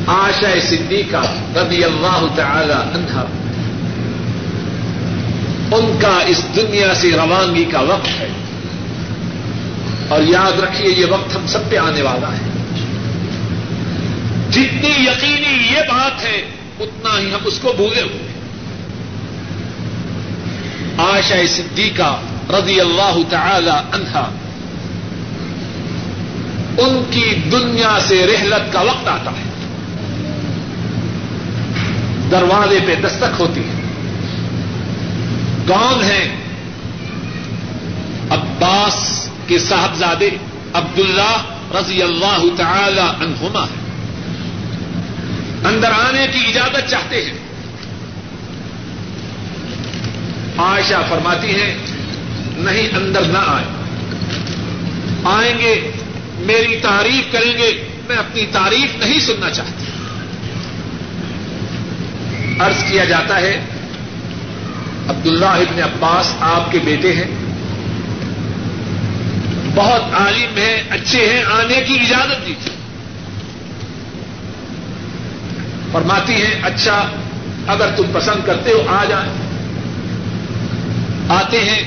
آشا 0.07 0.59
صدیقہ 0.61 1.57
رضی 1.57 1.83
اللہ 1.83 2.25
تعالی 2.35 2.73
عنہا، 2.73 3.25
ان 5.77 5.99
کا 6.01 6.19
اس 6.27 6.45
دنیا 6.55 6.93
سے 6.93 7.11
روانگی 7.11 7.65
کا 7.65 7.79
وقت 7.79 8.07
ہے۔ 8.07 8.27
اور 10.07 10.23
یاد 10.23 10.59
رکھیے، 10.59 10.89
یہ 10.89 11.05
وقت 11.05 11.35
ہم 11.35 11.47
سب 11.47 11.69
پہ 11.69 11.77
آنے 11.77 12.01
والا 12.01 12.31
ہے۔ 12.31 12.52
جتنی 14.53 14.89
یقینی 14.89 15.67
یہ 15.71 15.79
بات 15.79 16.23
ہے، 16.23 16.41
اتنا 16.79 17.19
ہی 17.19 17.31
ہم 17.31 17.39
اس 17.45 17.59
کو 17.61 17.73
بھولے 17.75 18.01
ہوئے 18.01 18.33
آشا 20.97 21.35
صدیقہ 21.49 22.21
رضی 22.49 22.79
اللہ 22.81 23.17
تعالی 23.29 23.69
عنہا 23.69 24.31
ان 26.77 27.03
کی 27.11 27.35
دنیا 27.51 27.97
سے 28.07 28.27
رحلت 28.27 28.73
کا 28.73 28.81
وقت 28.81 29.07
آتا 29.07 29.31
ہے۔ 29.31 29.43
دروازے 32.31 32.79
پہ 32.87 32.95
دستک 32.95 33.41
ہوتی 33.41 33.61
ہے۔ 33.61 33.83
کون 35.67 36.03
ہیں 36.03 36.35
عباس 38.29 39.29
کے 39.47 39.59
صاحبزادے 39.59 40.29
عبداللہ 40.73 41.37
رضی 41.77 42.01
اللہ 42.03 42.43
تعالی 42.57 42.99
عنہما 42.99 43.63
ہے 43.63 43.82
اندر 45.65 45.91
آنے 45.91 46.27
کی 46.33 46.39
اجازت 46.47 46.89
چاہتے 46.89 47.25
ہیں۔ 47.25 47.33
عائشہ 50.57 51.05
فرماتی 51.09 51.61
ہیں، 51.61 51.75
نہیں 52.57 52.95
اندر 52.95 53.21
نہ 53.21 53.37
آئے۔ 53.37 53.65
آئیں 55.23 55.59
گے، 55.59 55.91
میری 56.37 56.79
تعریف 56.81 57.33
کریں 57.33 57.57
گے، 57.57 57.87
میں 58.07 58.17
اپنی 58.17 58.45
تعریف 58.51 59.05
نہیں 59.05 59.19
سننا 59.19 59.49
چاہتی 59.49 59.83
عرض 62.59 62.83
کیا 62.89 63.05
جاتا 63.05 63.39
ہے، 63.39 63.65
عبداللہ 65.07 65.45
ابن 65.45 65.83
عباس 65.83 66.33
آپ 66.39 66.71
کے 66.71 66.79
بیٹے 66.83 67.13
ہیں۔ 67.13 67.27
بہت 69.75 70.13
عالم 70.13 70.57
ہیں، 70.57 70.83
اچھے 70.89 71.33
ہیں، 71.33 71.43
آنے 71.43 71.81
کی 71.87 71.93
اجازت 71.93 72.47
دیجیے 72.47 72.72
فرماتی 75.93 76.33
ہیں 76.33 76.61
اچھا 76.63 77.09
اگر 77.67 77.87
تم 77.95 78.03
پسند 78.13 78.45
کرتے 78.45 78.71
ہو، 78.71 78.83
آ 78.87 79.05
جائیں. 79.05 79.31
آتے 81.29 81.59
ہیں، 81.59 81.83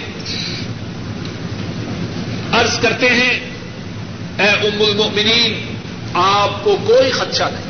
عرض 2.52 2.78
کرتے 2.78 3.08
ہیں، 3.08 3.40
اے 4.38 4.48
ام 4.48 4.82
المؤمنین، 4.82 5.76
آپ 6.14 6.64
کو 6.64 6.76
کوئی 6.86 7.10
خدشہ 7.10 7.44
نہیں. 7.52 7.66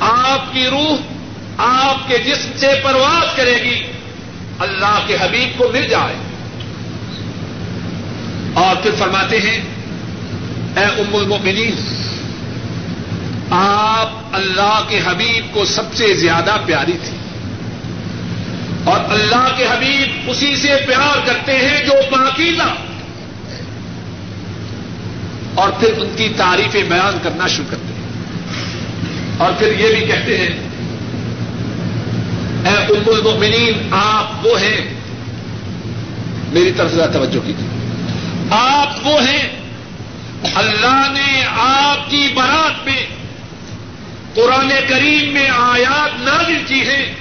آپ 0.00 0.52
کی 0.52 0.66
روح 0.66 0.96
آپ 1.58 2.08
کے 2.08 2.18
جسم 2.18 2.50
سے 2.56 2.66
پرواز 2.82 3.36
کرے 3.36 3.54
گی. 3.64 3.82
اللہ 4.58 5.00
کے 5.06 5.16
حبیب 5.20 5.58
کو 5.58 5.70
مل 5.72 5.88
جائے. 5.88 6.14
اور 8.54 8.82
پھر 8.82 8.90
فرماتے 8.98 9.38
ہیں، 9.38 9.60
اے 10.76 10.84
ام 10.84 11.16
المؤمنین 11.16 12.01
آپ 13.54 14.10
اللہ 14.32 14.80
کے 14.88 15.00
حبیب 15.06 15.54
کو 15.54 15.64
سب 15.64 15.94
سے 15.94 16.14
زیادہ 16.14 16.56
پیاری 16.66 16.92
تھی۔ 16.92 17.16
اور 18.84 19.00
اللہ 19.08 19.56
کے 19.56 19.64
حبیب 19.64 20.30
اسی 20.30 20.56
سے 20.56 20.76
پیار 20.86 21.26
کرتے 21.26 21.52
ہیں 21.52 21.84
جو 21.84 21.92
پاکیزہ۔ 22.10 22.74
اور 25.54 25.68
پھر 25.80 25.92
ان 25.98 26.08
کی 26.16 26.28
تعریفیں 26.36 26.82
بیان 26.82 27.18
کرنا 27.22 27.46
شروع 27.46 27.66
کرتے 27.70 27.94
ہیں۔ 27.94 28.02
اور 29.38 29.52
پھر 29.58 29.78
یہ 29.78 29.96
بھی 29.96 30.06
کہتے 30.06 30.38
ہیں، 30.38 30.68
اے 32.64 32.76
ام 32.76 33.02
المؤمنین، 33.06 33.88
آپ 33.90 34.46
وہ 34.46 34.60
ہیں۔ 34.60 34.94
میری 36.52 36.72
طرف 36.72 36.90
سے 36.90 37.00
توجہ 37.12 37.46
کیجیے۔ 37.46 37.68
آپ 38.50 39.06
وہ 39.06 39.22
ہیں۔ 39.22 39.48
اللہ 40.54 41.12
نے 41.12 41.44
آپ 41.56 42.10
کی 42.10 42.28
برات 42.34 42.86
میں 42.86 43.06
قرآن 44.34 44.72
کریم 44.88 45.32
میں 45.32 45.48
آیات 45.48 46.20
نازل 46.20 46.62
کی 46.66 46.80
ہیں 46.80 47.14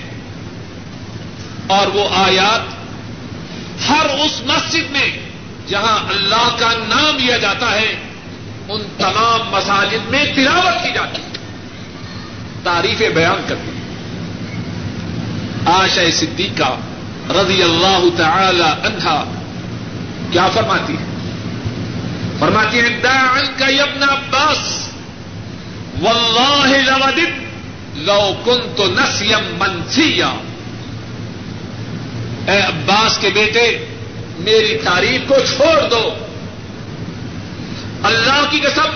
اور 1.68 1.88
وہ 1.88 2.09
آیات 2.14 2.82
ہر 3.89 4.05
اس 4.05 4.41
مسجد 4.45 4.91
میں 4.91 5.18
جہاں 5.68 5.97
اللہ 6.09 6.55
کا 6.59 6.72
نام 6.88 7.18
لیا 7.18 7.38
جاتا 7.38 7.72
ہے، 7.72 7.95
ان 8.70 8.82
تمام 8.97 9.49
مساجد 9.49 10.09
میں 10.09 10.26
تلاوت 10.36 10.84
کی 10.84 10.91
جاتی 10.93 11.22
ہے۔ 11.22 11.28
تعریف 12.64 13.01
بیان 13.16 13.41
کرتی 13.47 13.72
آشا 15.66 16.01
صدیقہ 16.14 16.78
رضی 17.30 17.64
اللہ 17.64 18.03
تعالی 18.18 18.64
عنہا 18.64 19.24
کیا 20.32 20.47
فرماتی 20.47 20.93
ہے؟ 20.93 21.05
فرماتی 22.39 22.80
ہے، 22.80 22.89
داعن 23.03 23.45
کا 23.57 23.66
ابن 23.66 24.03
عباس 24.03 24.90
واللہ 26.02 26.89
لودت 26.89 27.41
لو 27.95 28.34
کنت 28.45 28.80
نسیم 28.80 29.56
منسیا۔ 29.60 30.34
اے 32.47 32.60
عباس 32.60 33.18
کے 33.18 33.30
بیٹے، 33.30 33.86
میری 34.39 34.78
تعریف 34.84 35.22
کو 35.28 35.36
چھوڑ 35.56 35.89
دو۔ 35.89 36.14
اللہ 38.04 38.45
کی 38.49 38.60
قسم، 38.60 38.89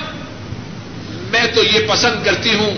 میں 1.32 1.45
تو 1.56 1.64
یہ 1.64 1.80
پسند 1.88 2.26
کرتی 2.26 2.56
ہوں 2.56 2.72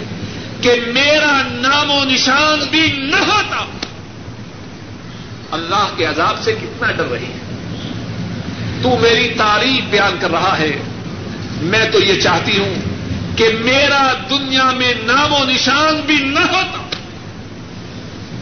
کہ 0.61 0.71
میرا 0.87 1.41
نام 1.45 1.91
و 1.91 2.03
نشان 2.03 2.59
بھی 2.71 2.91
نہ 2.97 3.15
ہوتا۔ 3.15 3.65
اللہ 5.51 5.87
کے 5.97 6.05
عذاب 6.05 6.35
سے 6.41 6.51
کتنا 6.51 6.91
ڈر 6.91 7.05
رہی 7.05 7.25
ہے۔ 7.25 7.37
تو 8.81 8.97
میری 9.01 9.27
تعریف 9.37 9.89
بیان 9.89 10.17
کر 10.19 10.31
رہا 10.31 10.57
ہے۔ 10.57 10.71
میں 11.61 11.85
تو 11.91 11.99
یہ 11.99 12.21
چاہتی 12.21 12.57
ہوں 12.57 12.96
کہ 13.37 13.57
میرا 13.59 14.13
دنیا 14.29 14.71
میں 14.77 14.93
نام 15.03 15.33
و 15.33 15.45
نشان 15.45 16.01
بھی 16.05 16.15
نہ 16.15 16.39
ہوتا۔ 16.39 16.77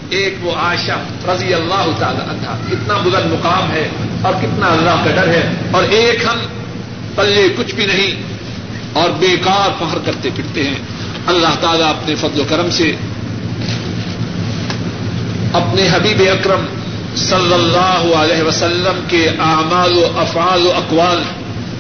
ایک 0.10 0.36
وہ 0.42 0.52
عائشہ 0.56 1.30
رضی 1.30 1.54
اللہ 1.54 1.88
تعالی 2.00 2.20
عنہ، 2.30 2.72
کتنا 2.72 2.98
بلند 2.98 3.32
مقام 3.32 3.72
ہے 3.72 3.90
اور 4.22 4.34
کتنا 4.34 4.68
اللہ 4.68 5.06
کا 5.06 5.12
ڈر 5.12 5.28
ہے۔ 5.28 5.50
اور 5.72 5.84
ایک 5.84 6.26
ہم 6.26 6.38
پلے 7.16 7.48
کچھ 7.58 7.76
بھی 7.76 7.86
نہیں 7.86 8.24
اور 8.94 9.10
بیکار 9.10 9.70
فخر 9.80 9.98
کرتے 10.06 10.30
پھرتے 10.36 10.64
ہیں۔ 10.64 10.76
اللہ 11.28 11.56
تعالیٰ 11.62 11.90
اپنے 11.90 12.16
فضل 12.16 12.40
و 12.40 12.44
کرم 12.50 12.70
سے 12.70 12.96
اپنے 15.54 15.90
حبیب 15.92 16.22
اکرم 16.32 16.66
صلی 17.16 17.54
اللہ 17.54 18.16
علیہ 18.16 18.44
وسلم 18.44 19.04
کے 19.08 19.30
اعمال 19.30 19.98
و 19.98 20.12
افعال 20.16 20.68
و 20.68 20.72
اقوال 20.76 21.22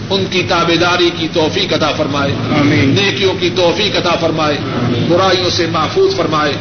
ان 0.09 0.25
کی 0.29 0.43
تابے 0.49 0.75
داری 0.75 1.09
کی 1.17 1.27
توفیق 1.33 1.73
عطا 1.73 1.91
فرمائے۔ 1.91 2.31
آمین۔ 2.59 2.89
نیکیوں 2.89 3.33
کی 3.39 3.49
توفیق 3.55 3.97
عطا 3.97 4.15
فرمائے۔ 4.15 4.57
برائیوں 5.07 5.49
سے 5.49 5.65
محفوظ 5.71 6.15
فرمائے۔ 6.15 6.53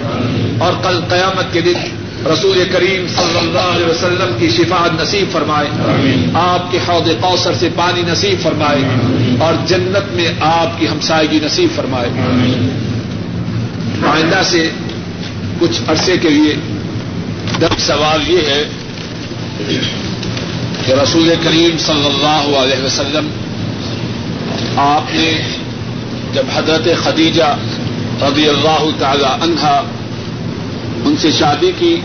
اور 0.58 0.72
کل 0.82 1.00
قیامت 1.08 1.52
کے 1.52 1.60
دن 1.60 1.74
رسول 2.32 2.64
کریم 2.72 3.06
صلی 3.06 3.38
اللہ 3.38 3.58
علیہ 3.58 3.86
وسلم 3.86 4.36
کی 4.38 4.50
شفاعت 4.50 5.02
نصیب 5.02 5.32
فرمائے۔ 5.32 5.68
آمین۔ 5.68 6.30
آپ 6.34 6.72
کے 6.72 6.78
حوض 6.88 7.10
کوثر 7.20 7.54
سے 7.54 7.68
پانی 7.76 8.02
نصیب 8.06 8.42
فرمائے۔ 8.42 8.80
اور 9.40 9.54
جنت 9.66 10.14
میں 10.14 10.28
آپ 10.40 10.78
کی 10.78 10.88
ہمسائیگی 10.88 11.38
نصیب 11.42 11.68
فرمائے۔ 11.76 12.08
آئندہ 14.06 14.40
سے 14.44 14.70
کچھ 15.60 15.82
عرصے 15.88 16.16
کے 16.16 16.28
لیے 16.28 16.54
دب 17.60 17.78
سوال 17.78 18.30
یہ 18.30 18.38
ہے 18.38 18.64
کہ 20.86 20.92
رسول 20.92 21.34
کریم 21.42 21.78
صلی 21.78 22.06
اللہ 22.06 22.56
علیہ 22.58 22.84
وسلم 22.84 23.28
آپ 24.76 25.14
نے 25.14 25.38
جب 26.32 26.42
حضرت 26.54 26.88
خدیجہ 27.04 27.56
رضی 28.22 28.48
اللہ 28.48 28.84
تعالی 28.98 29.24
عنہا 29.24 29.82
ان 31.04 31.16
سے 31.16 31.30
شادی 31.32 31.72
کی، 31.78 32.00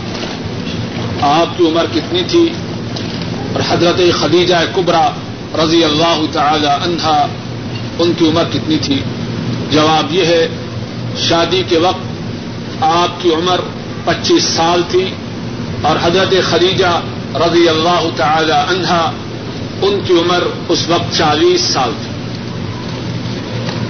آپ 1.20 1.58
کی 1.58 1.66
عمر 1.66 1.84
کتنی 1.92 2.22
تھی؟ 2.28 2.48
اور 3.52 3.60
حضرت 3.68 4.00
خدیجہ 4.20 4.54
کبرا 4.74 5.10
رضی 5.64 5.84
اللہ 5.84 6.20
تعالی 6.32 6.66
عنہا 6.66 7.26
ان 7.98 8.12
کی 8.18 8.28
عمر 8.28 8.44
کتنی 8.52 8.78
تھی؟ 8.78 9.00
جواب 9.70 10.14
یہ 10.14 10.24
ہے، 10.24 10.48
شادی 11.28 11.62
کے 11.68 11.78
وقت 11.78 12.82
آپ 12.82 13.22
کی 13.22 13.34
عمر 13.34 13.60
پچیس 14.04 14.42
سال 14.42 14.82
تھی 14.90 15.04
اور 15.82 15.96
حضرت 16.02 16.34
خدیجہ 16.50 17.00
رضی 17.34 17.68
اللہ 17.68 18.08
تعالی 18.16 18.52
عنہا، 18.52 19.12
ان 19.82 20.00
کی 20.06 20.12
عمر 20.12 20.42
اس 20.68 20.88
وقت 20.88 21.16
چالیس 21.16 21.60
سال 21.60 21.92
تھی۔ 22.02 22.10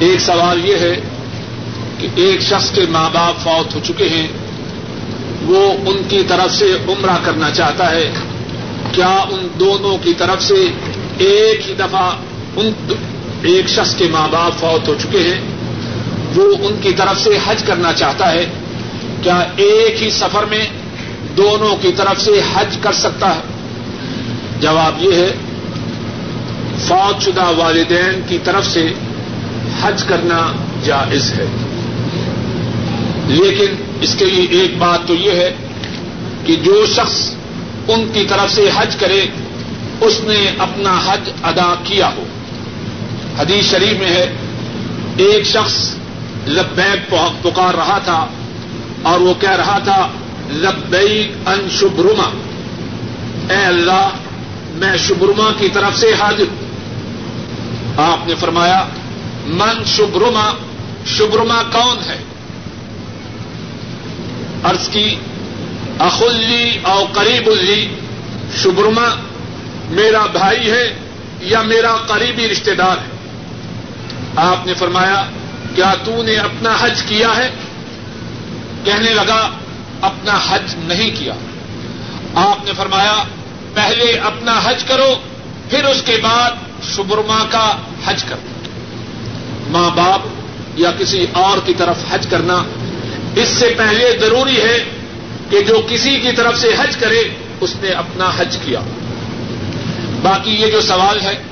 ایک 0.06 0.20
سوال 0.20 0.64
یہ 0.64 0.74
ہے 0.74 1.00
کہ 1.98 2.08
ایک 2.14 2.40
شخص 2.40 2.70
کے 2.70 2.80
ماں 2.90 3.10
باپ 3.12 3.42
فوت 3.42 3.74
ہو 3.74 3.80
چکے 3.84 4.08
ہیں، 4.08 4.26
وہ 5.46 5.72
ان 5.72 6.02
کی 6.08 6.22
طرف 6.28 6.54
سے 6.54 6.72
عمرہ 6.88 7.16
کرنا 7.24 7.50
چاہتا 7.50 7.90
ہے۔ 7.90 8.10
کیا 8.92 9.24
ان 9.30 9.48
دونوں 9.60 9.98
کی 9.98 10.14
طرف 10.14 10.42
سے 10.42 10.66
ایک 11.18 11.68
ہی 11.68 11.74
دفعہ 11.74 12.10
ان 12.56 12.72
ایک 13.42 13.68
شخص 13.68 13.94
کے 13.96 14.08
ماں 14.10 14.28
باپ 14.28 14.60
فوت 14.60 14.88
ہو 14.88 14.94
چکے 15.00 15.18
ہیں، 15.18 15.40
وہ 16.34 16.68
ان 16.68 16.76
کی 16.80 16.92
طرف 16.92 17.20
سے 17.20 17.30
حج 17.46 17.62
کرنا 17.62 17.92
چاہتا 17.92 18.32
ہے؟ 18.32 18.46
کیا 19.22 19.44
ایک 19.56 20.02
ہی 20.02 20.10
سفر 20.10 20.44
میں 20.44 20.64
دونوں 21.36 21.76
کی 21.76 21.92
طرف 21.96 22.20
سے 22.20 22.40
حج 22.54 22.78
کر 22.80 22.92
سکتا 22.92 23.34
ہے۔ 23.34 23.40
جواب 24.60 25.04
یہ 25.04 25.14
ہے 25.14 25.32
فوج 26.78 27.22
شدہ 27.22 27.44
والدین 27.56 28.20
کی 28.28 28.38
طرف 28.44 28.66
سے 28.66 28.92
حج 29.82 30.04
کرنا 30.04 30.52
جائز 30.84 31.32
ہے۔ 31.32 31.46
لیکن 33.26 33.74
اس 34.00 34.14
کے 34.18 34.24
لیے 34.24 34.60
ایک 34.60 34.78
بات 34.78 35.08
تو 35.08 35.14
یہ 35.14 35.30
ہے 35.30 35.54
کہ 36.44 36.56
جو 36.56 36.86
شخص 36.86 37.34
ان 37.88 38.10
کی 38.12 38.24
طرف 38.28 38.54
سے 38.54 38.70
حج 38.76 38.96
کرے، 38.96 39.26
اس 40.00 40.20
نے 40.22 40.50
اپنا 40.58 41.00
حج 41.06 41.30
ادا 41.42 41.74
کیا 41.84 42.10
ہو۔ 42.16 42.24
حدیث 43.38 43.70
شریف 43.70 44.00
میں 44.00 44.10
ہے، 44.10 44.32
ایک 45.16 45.46
شخص 45.46 45.94
لبیک 46.48 47.14
پکار 47.42 47.74
رہا 47.74 47.98
تھا 48.04 48.26
اور 49.02 49.20
وہ 49.20 49.34
کہہ 49.40 49.56
رہا 49.56 49.78
تھا 49.78 50.08
لبیک 50.52 51.48
ان 51.48 51.68
شبرما۔ 51.80 52.30
اے 53.50 53.64
اللہ، 53.64 54.08
میں 54.74 54.96
شبرما 54.96 55.50
کی 55.58 55.68
طرف 55.68 55.98
سے 55.98 56.14
حاضر 56.20 56.44
آپ 57.96 58.28
نے 58.28 58.34
فرمایا، 58.34 58.86
من 59.46 59.84
شبرما 59.86 60.52
شبرما 61.06 61.62
کون 61.72 62.10
ہے؟ 62.10 62.18
عرض 64.64 64.88
کی، 64.88 65.16
اخلی 65.98 66.78
اور 66.82 67.04
قریب 67.12 67.46
اللی 67.46 67.94
شبرما 68.62 69.08
میرا 69.90 70.26
بھائی 70.26 70.70
ہے 70.70 70.98
یا 71.40 71.62
میرا 71.62 71.96
قریبی 71.96 72.48
رشتے 72.48 72.74
دار 72.74 72.96
ہے؟ 72.98 73.10
آپ 74.36 74.66
نے 74.66 74.74
فرمایا، 74.74 75.24
کیا 75.74 75.94
تو 76.04 76.22
نے 76.22 76.36
اپنا 76.36 76.76
حج 76.80 77.02
کیا 77.02 77.36
ہے؟ 77.36 77.50
کہنے 78.84 79.10
لگا 79.10 79.50
اپنا 80.00 80.38
حج 80.48 80.74
نہیں 80.76 81.10
کیا۔ 81.18 81.34
آپ 82.34 82.64
نے 82.64 82.72
فرمایا، 82.76 83.22
پہلے 83.74 84.12
اپنا 84.12 84.60
حج 84.64 84.84
کرو، 84.84 85.14
پھر 85.70 85.84
اس 85.84 86.02
کے 86.02 86.16
بعد 86.22 86.50
شبرما 86.96 87.44
کا 87.50 87.76
حج 88.04 88.24
کرو۔ 88.24 88.68
ماں 89.68 89.90
باپ 89.90 90.20
یا 90.76 90.90
کسی 90.98 91.26
اور 91.32 91.58
کی 91.66 91.74
طرف 91.74 91.96
حج 92.10 92.26
کرنا، 92.30 92.62
اس 93.36 93.48
سے 93.48 93.74
پہلے 93.76 94.18
ضروری 94.20 94.62
ہے 94.62 94.84
کہ 95.50 95.60
جو 95.60 95.80
کسی 95.88 96.20
کی 96.20 96.32
طرف 96.32 96.58
سے 96.58 96.68
حج 96.78 96.96
کرے، 96.96 97.22
اس 97.60 97.76
نے 97.82 97.88
اپنا 97.88 98.30
حج 98.36 98.56
کیا۔ 98.64 98.80
باقی 100.22 100.50
یہ 100.50 100.66
جو 100.66 100.80
سوال 100.80 101.20
ہے، 101.20 101.42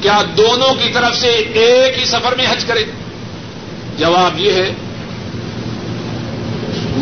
کیا 0.00 0.22
دونوں 0.36 0.74
کی 0.74 0.88
طرف 0.92 1.16
سے 1.16 1.28
ایک 1.28 1.98
ہی 1.98 2.04
سفر 2.04 2.34
میں 2.36 2.46
حج 2.50 2.64
کرے؟ 2.64 2.84
جواب 3.98 4.40
یہ 4.40 4.52
ہے 4.52 4.74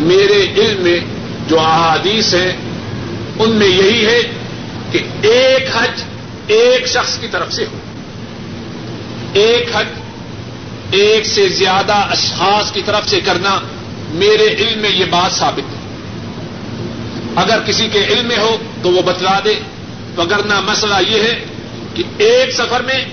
میرے 0.03 0.43
علم 0.57 0.81
میں 0.81 0.99
جو 1.47 1.59
احادیث 1.59 2.33
ہیں، 2.33 2.51
ان 3.39 3.49
میں 3.49 3.67
یہی 3.67 4.05
ہے 4.05 4.19
کہ 4.91 4.99
ایک 5.21 5.69
حج 5.75 6.03
ایک 6.47 6.87
شخص 6.87 7.19
کی 7.19 7.27
طرف 7.27 7.53
سے 7.53 7.65
ہو۔ 7.65 7.77
ایک 9.33 9.69
حج 9.75 9.85
ایک 10.91 11.25
سے 11.25 11.49
زیادہ 11.49 11.93
اشخاص 11.93 12.71
کی 12.71 12.81
طرف 12.85 13.09
سے 13.09 13.19
کرنا 13.21 13.59
میرے 14.09 14.47
علم 14.47 14.79
میں 14.79 14.89
یہ 14.89 15.05
بات 15.05 15.31
ثابت 15.31 15.59
ہے۔ 15.59 15.95
اگر 17.35 17.59
کسی 17.65 17.87
کے 17.91 17.99
علم 17.99 18.27
میں 18.27 18.37
ہو 18.37 18.57
تو 18.81 18.89
وہ 18.89 19.01
بتلا 19.01 19.39
دے۔ 19.45 19.53
وگرنہ 20.17 20.59
مسئلہ 20.59 20.95
یہ 21.07 21.21
ہے 21.21 21.43
کہ 21.93 22.03
ایک 22.17 22.51
سفر 22.51 22.81
میں 22.81 23.05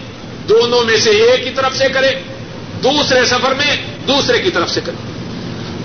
دونوں 0.49 0.84
میں 0.84 0.97
سے 0.97 1.11
ایک 1.11 1.45
کی 1.45 1.51
طرف 1.51 1.76
سے 1.76 1.84
کرے، 1.88 2.11
دوسرے 2.82 3.24
سفر 3.24 3.55
میں 3.55 3.76
دوسرے 4.09 4.38
کی 4.38 4.51
طرف 4.51 4.70
سے 4.70 4.80
کرے۔ 4.84 5.20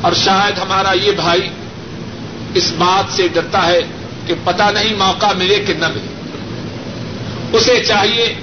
اور 0.05 0.13
شاید 0.13 0.57
ہمارا 0.57 0.91
یہ 0.91 1.11
بھائی 1.11 1.49
اس 2.53 2.71
بات 2.77 3.15
سے 3.15 3.27
ڈرتا 3.27 3.65
ہے 3.67 3.79
کہ 4.25 4.33
پتہ 4.43 4.63
نہیں 4.73 4.95
موقع 4.95 5.31
ملے 5.37 5.63
کہ 5.67 5.73
نہ 5.73 5.87
ملے۔ 5.87 6.13
اسے 7.53 7.83
چاہیے 7.83 8.35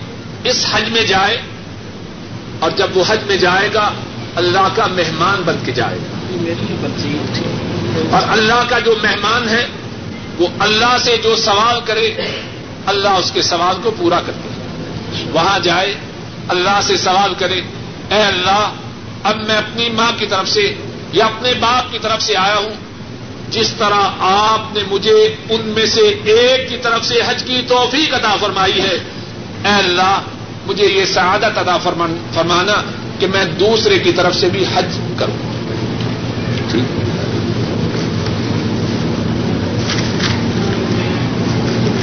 اس 0.44 0.66
حج 0.72 0.90
میں 0.90 1.02
جائے 1.02 1.40
اور 2.58 2.70
جب 2.70 2.86
وہ 2.94 3.04
حج 3.08 3.18
میں 3.26 3.36
جائے 3.36 3.68
گا 3.74 3.92
اللہ 4.36 4.68
کا 4.74 4.86
مہمان 4.86 5.42
بن 5.44 5.56
کے 5.64 5.72
جائے 5.72 5.98
گا۔ 5.98 6.20
اور 8.10 8.22
اللہ 8.28 8.62
کا 8.68 8.78
جو 8.78 8.94
مہمان 9.02 9.48
ہے 9.48 9.66
وہ 10.38 10.46
اللہ 10.58 10.96
سے 11.04 11.16
جو 11.22 11.36
سوال 11.36 11.80
کرے 11.84 12.06
اللہ 12.86 13.08
اس 13.08 13.30
کے 13.32 13.42
سوال 13.42 13.76
کو 13.82 13.90
پورا 13.98 14.20
کر 14.26 14.32
دے 14.32 14.48
وہاں 15.32 15.58
جائے 15.58 15.94
اللہ 16.48 16.80
سے 16.82 16.96
سوال 16.96 17.34
کرے 17.38 17.60
اے 18.10 18.22
اللہ 18.22 18.72
اب 19.24 19.36
میں 19.46 19.56
اپنی 19.56 19.88
ماں 19.90 20.12
کی 20.18 20.26
طرف 20.26 20.48
سے 20.48 20.74
یا 21.12 21.24
اپنے 21.24 21.54
باپ 21.60 21.92
کی 21.92 21.98
طرف 22.02 22.22
سے 22.22 22.36
آیا 22.36 22.56
ہوں۔ 22.56 22.74
جس 23.50 23.74
طرح 23.78 24.00
آپ 24.20 24.74
نے 24.74 24.80
مجھے 24.90 25.34
ان 25.50 25.60
میں 25.64 25.86
سے 25.86 26.00
ایک 26.24 26.68
کی 26.68 26.76
طرف 26.76 27.04
سے 27.04 27.14
حج 27.26 27.42
کی 27.42 27.62
توفیق 27.68 28.14
ادا 28.14 28.36
فرمائی 28.40 28.80
ہے۔ 28.80 28.98
اے 29.64 29.72
اللہ، 29.72 30.20
مجھے 30.66 30.86
یہ 30.86 31.04
سعادت 31.04 31.58
ادا 31.58 31.76
فرمانا 31.76 32.82
کہ 33.18 33.26
میں 33.26 33.44
دوسرے 33.44 33.98
کی 33.98 34.12
طرف 34.12 34.34
سے 34.36 34.48
بھی 34.48 34.64
حج 34.74 34.98
کروں۔ 35.18 35.36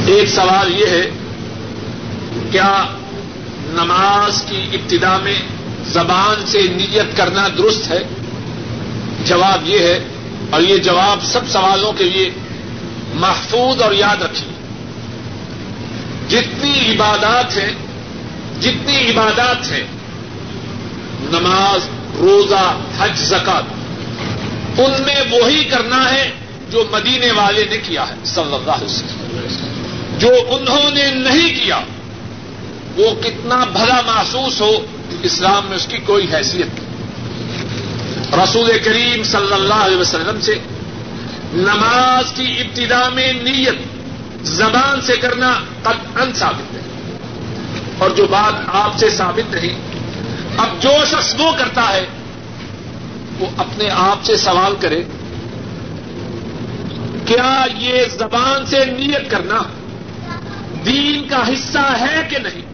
ایک 0.05 0.29
سوال 0.29 0.79
یہ 0.79 0.85
ہے، 0.85 1.09
کیا 2.51 2.83
نماز 3.65 4.43
کی 4.49 4.67
ابتدا 4.73 5.17
میں 5.17 5.39
زبان 5.87 6.45
سے 6.45 6.61
نیت 6.61 7.17
کرنا 7.17 7.47
درست 7.57 7.91
ہے؟ 7.91 7.99
جواب 9.25 9.67
یہ 9.67 9.79
ہے 9.79 9.99
اور 10.49 10.61
یہ 10.61 10.77
جواب 10.77 11.23
سب 11.23 11.49
سوالوں 11.49 11.93
کے 11.93 12.03
لیے 12.03 12.29
محفوظ 13.13 13.81
اور 13.81 13.91
یاد 13.91 14.21
رکھیے۔ 14.21 14.59
جتنی 16.29 16.91
عبادات 16.91 17.57
ہیں، 17.57 17.71
جتنی 18.61 19.09
عبادات 19.09 19.71
ہیں، 19.71 19.83
نماز، 21.21 21.89
روزہ، 22.19 22.77
حج، 22.99 23.11
زکات، 23.15 23.63
ان 24.79 24.91
میں 25.05 25.15
وہی 25.31 25.63
کرنا 25.63 26.11
ہے 26.11 26.31
جو 26.71 26.83
مدینے 26.91 27.31
والے 27.31 27.65
نے 27.69 27.77
کیا 27.77 28.09
ہے، 28.09 28.15
صلی 28.25 28.53
اللہ 28.53 28.71
علیہ 28.71 28.95
وسلم۔ 28.95 29.69
جو 30.17 30.29
انہوں 30.49 30.91
نے 30.91 31.11
نہیں 31.11 31.63
کیا، 31.63 31.79
وہ 32.97 33.21
کتنا 33.23 33.65
بھلا 33.71 34.01
محسوس 34.05 34.61
ہو، 34.61 34.85
اسلام 35.23 35.65
میں 35.67 35.75
اس 35.75 35.85
کی 35.85 35.97
کوئی 35.97 36.27
حیثیت 36.33 36.79
نہیں۔ 36.79 36.88
رسول 38.33 38.71
کریم 38.85 39.23
صلی 39.23 39.53
اللہ 39.53 39.73
علیہ 39.73 39.97
وسلم 39.97 40.41
سے 40.41 40.55
نماز 41.53 42.31
کی 42.31 42.55
ابتدا 42.59 43.09
میں 43.09 43.33
نیت 43.33 43.75
زبان 44.43 45.01
سے 45.01 45.17
کرنا 45.17 45.59
قد 45.83 46.17
ان 46.21 46.33
ثابت 46.33 46.75
ہے۔ 46.75 46.79
اور 47.97 48.09
جو 48.09 48.27
بات 48.27 48.69
آپ 48.73 48.97
سے 48.97 49.09
ثابت 49.09 49.55
نہیں، 49.55 49.81
اب 50.57 50.67
جو 50.79 50.89
شخص 51.07 51.35
وہ 51.39 51.51
کرتا 51.57 51.89
ہے، 51.89 52.05
وہ 53.39 53.45
اپنے 53.57 53.89
آپ 53.89 54.23
سے 54.23 54.37
سوال 54.37 54.73
کرے، 54.79 55.03
کیا 57.25 57.65
یہ 57.77 58.05
زبان 58.17 58.65
سے 58.65 58.85
نیت 58.85 59.31
کرنا 59.31 59.61
دین 60.85 61.27
کا 61.27 61.47
حصہ 61.47 61.97
ہے 61.99 62.27
کہ 62.29 62.37
نہیں؟ 62.39 62.68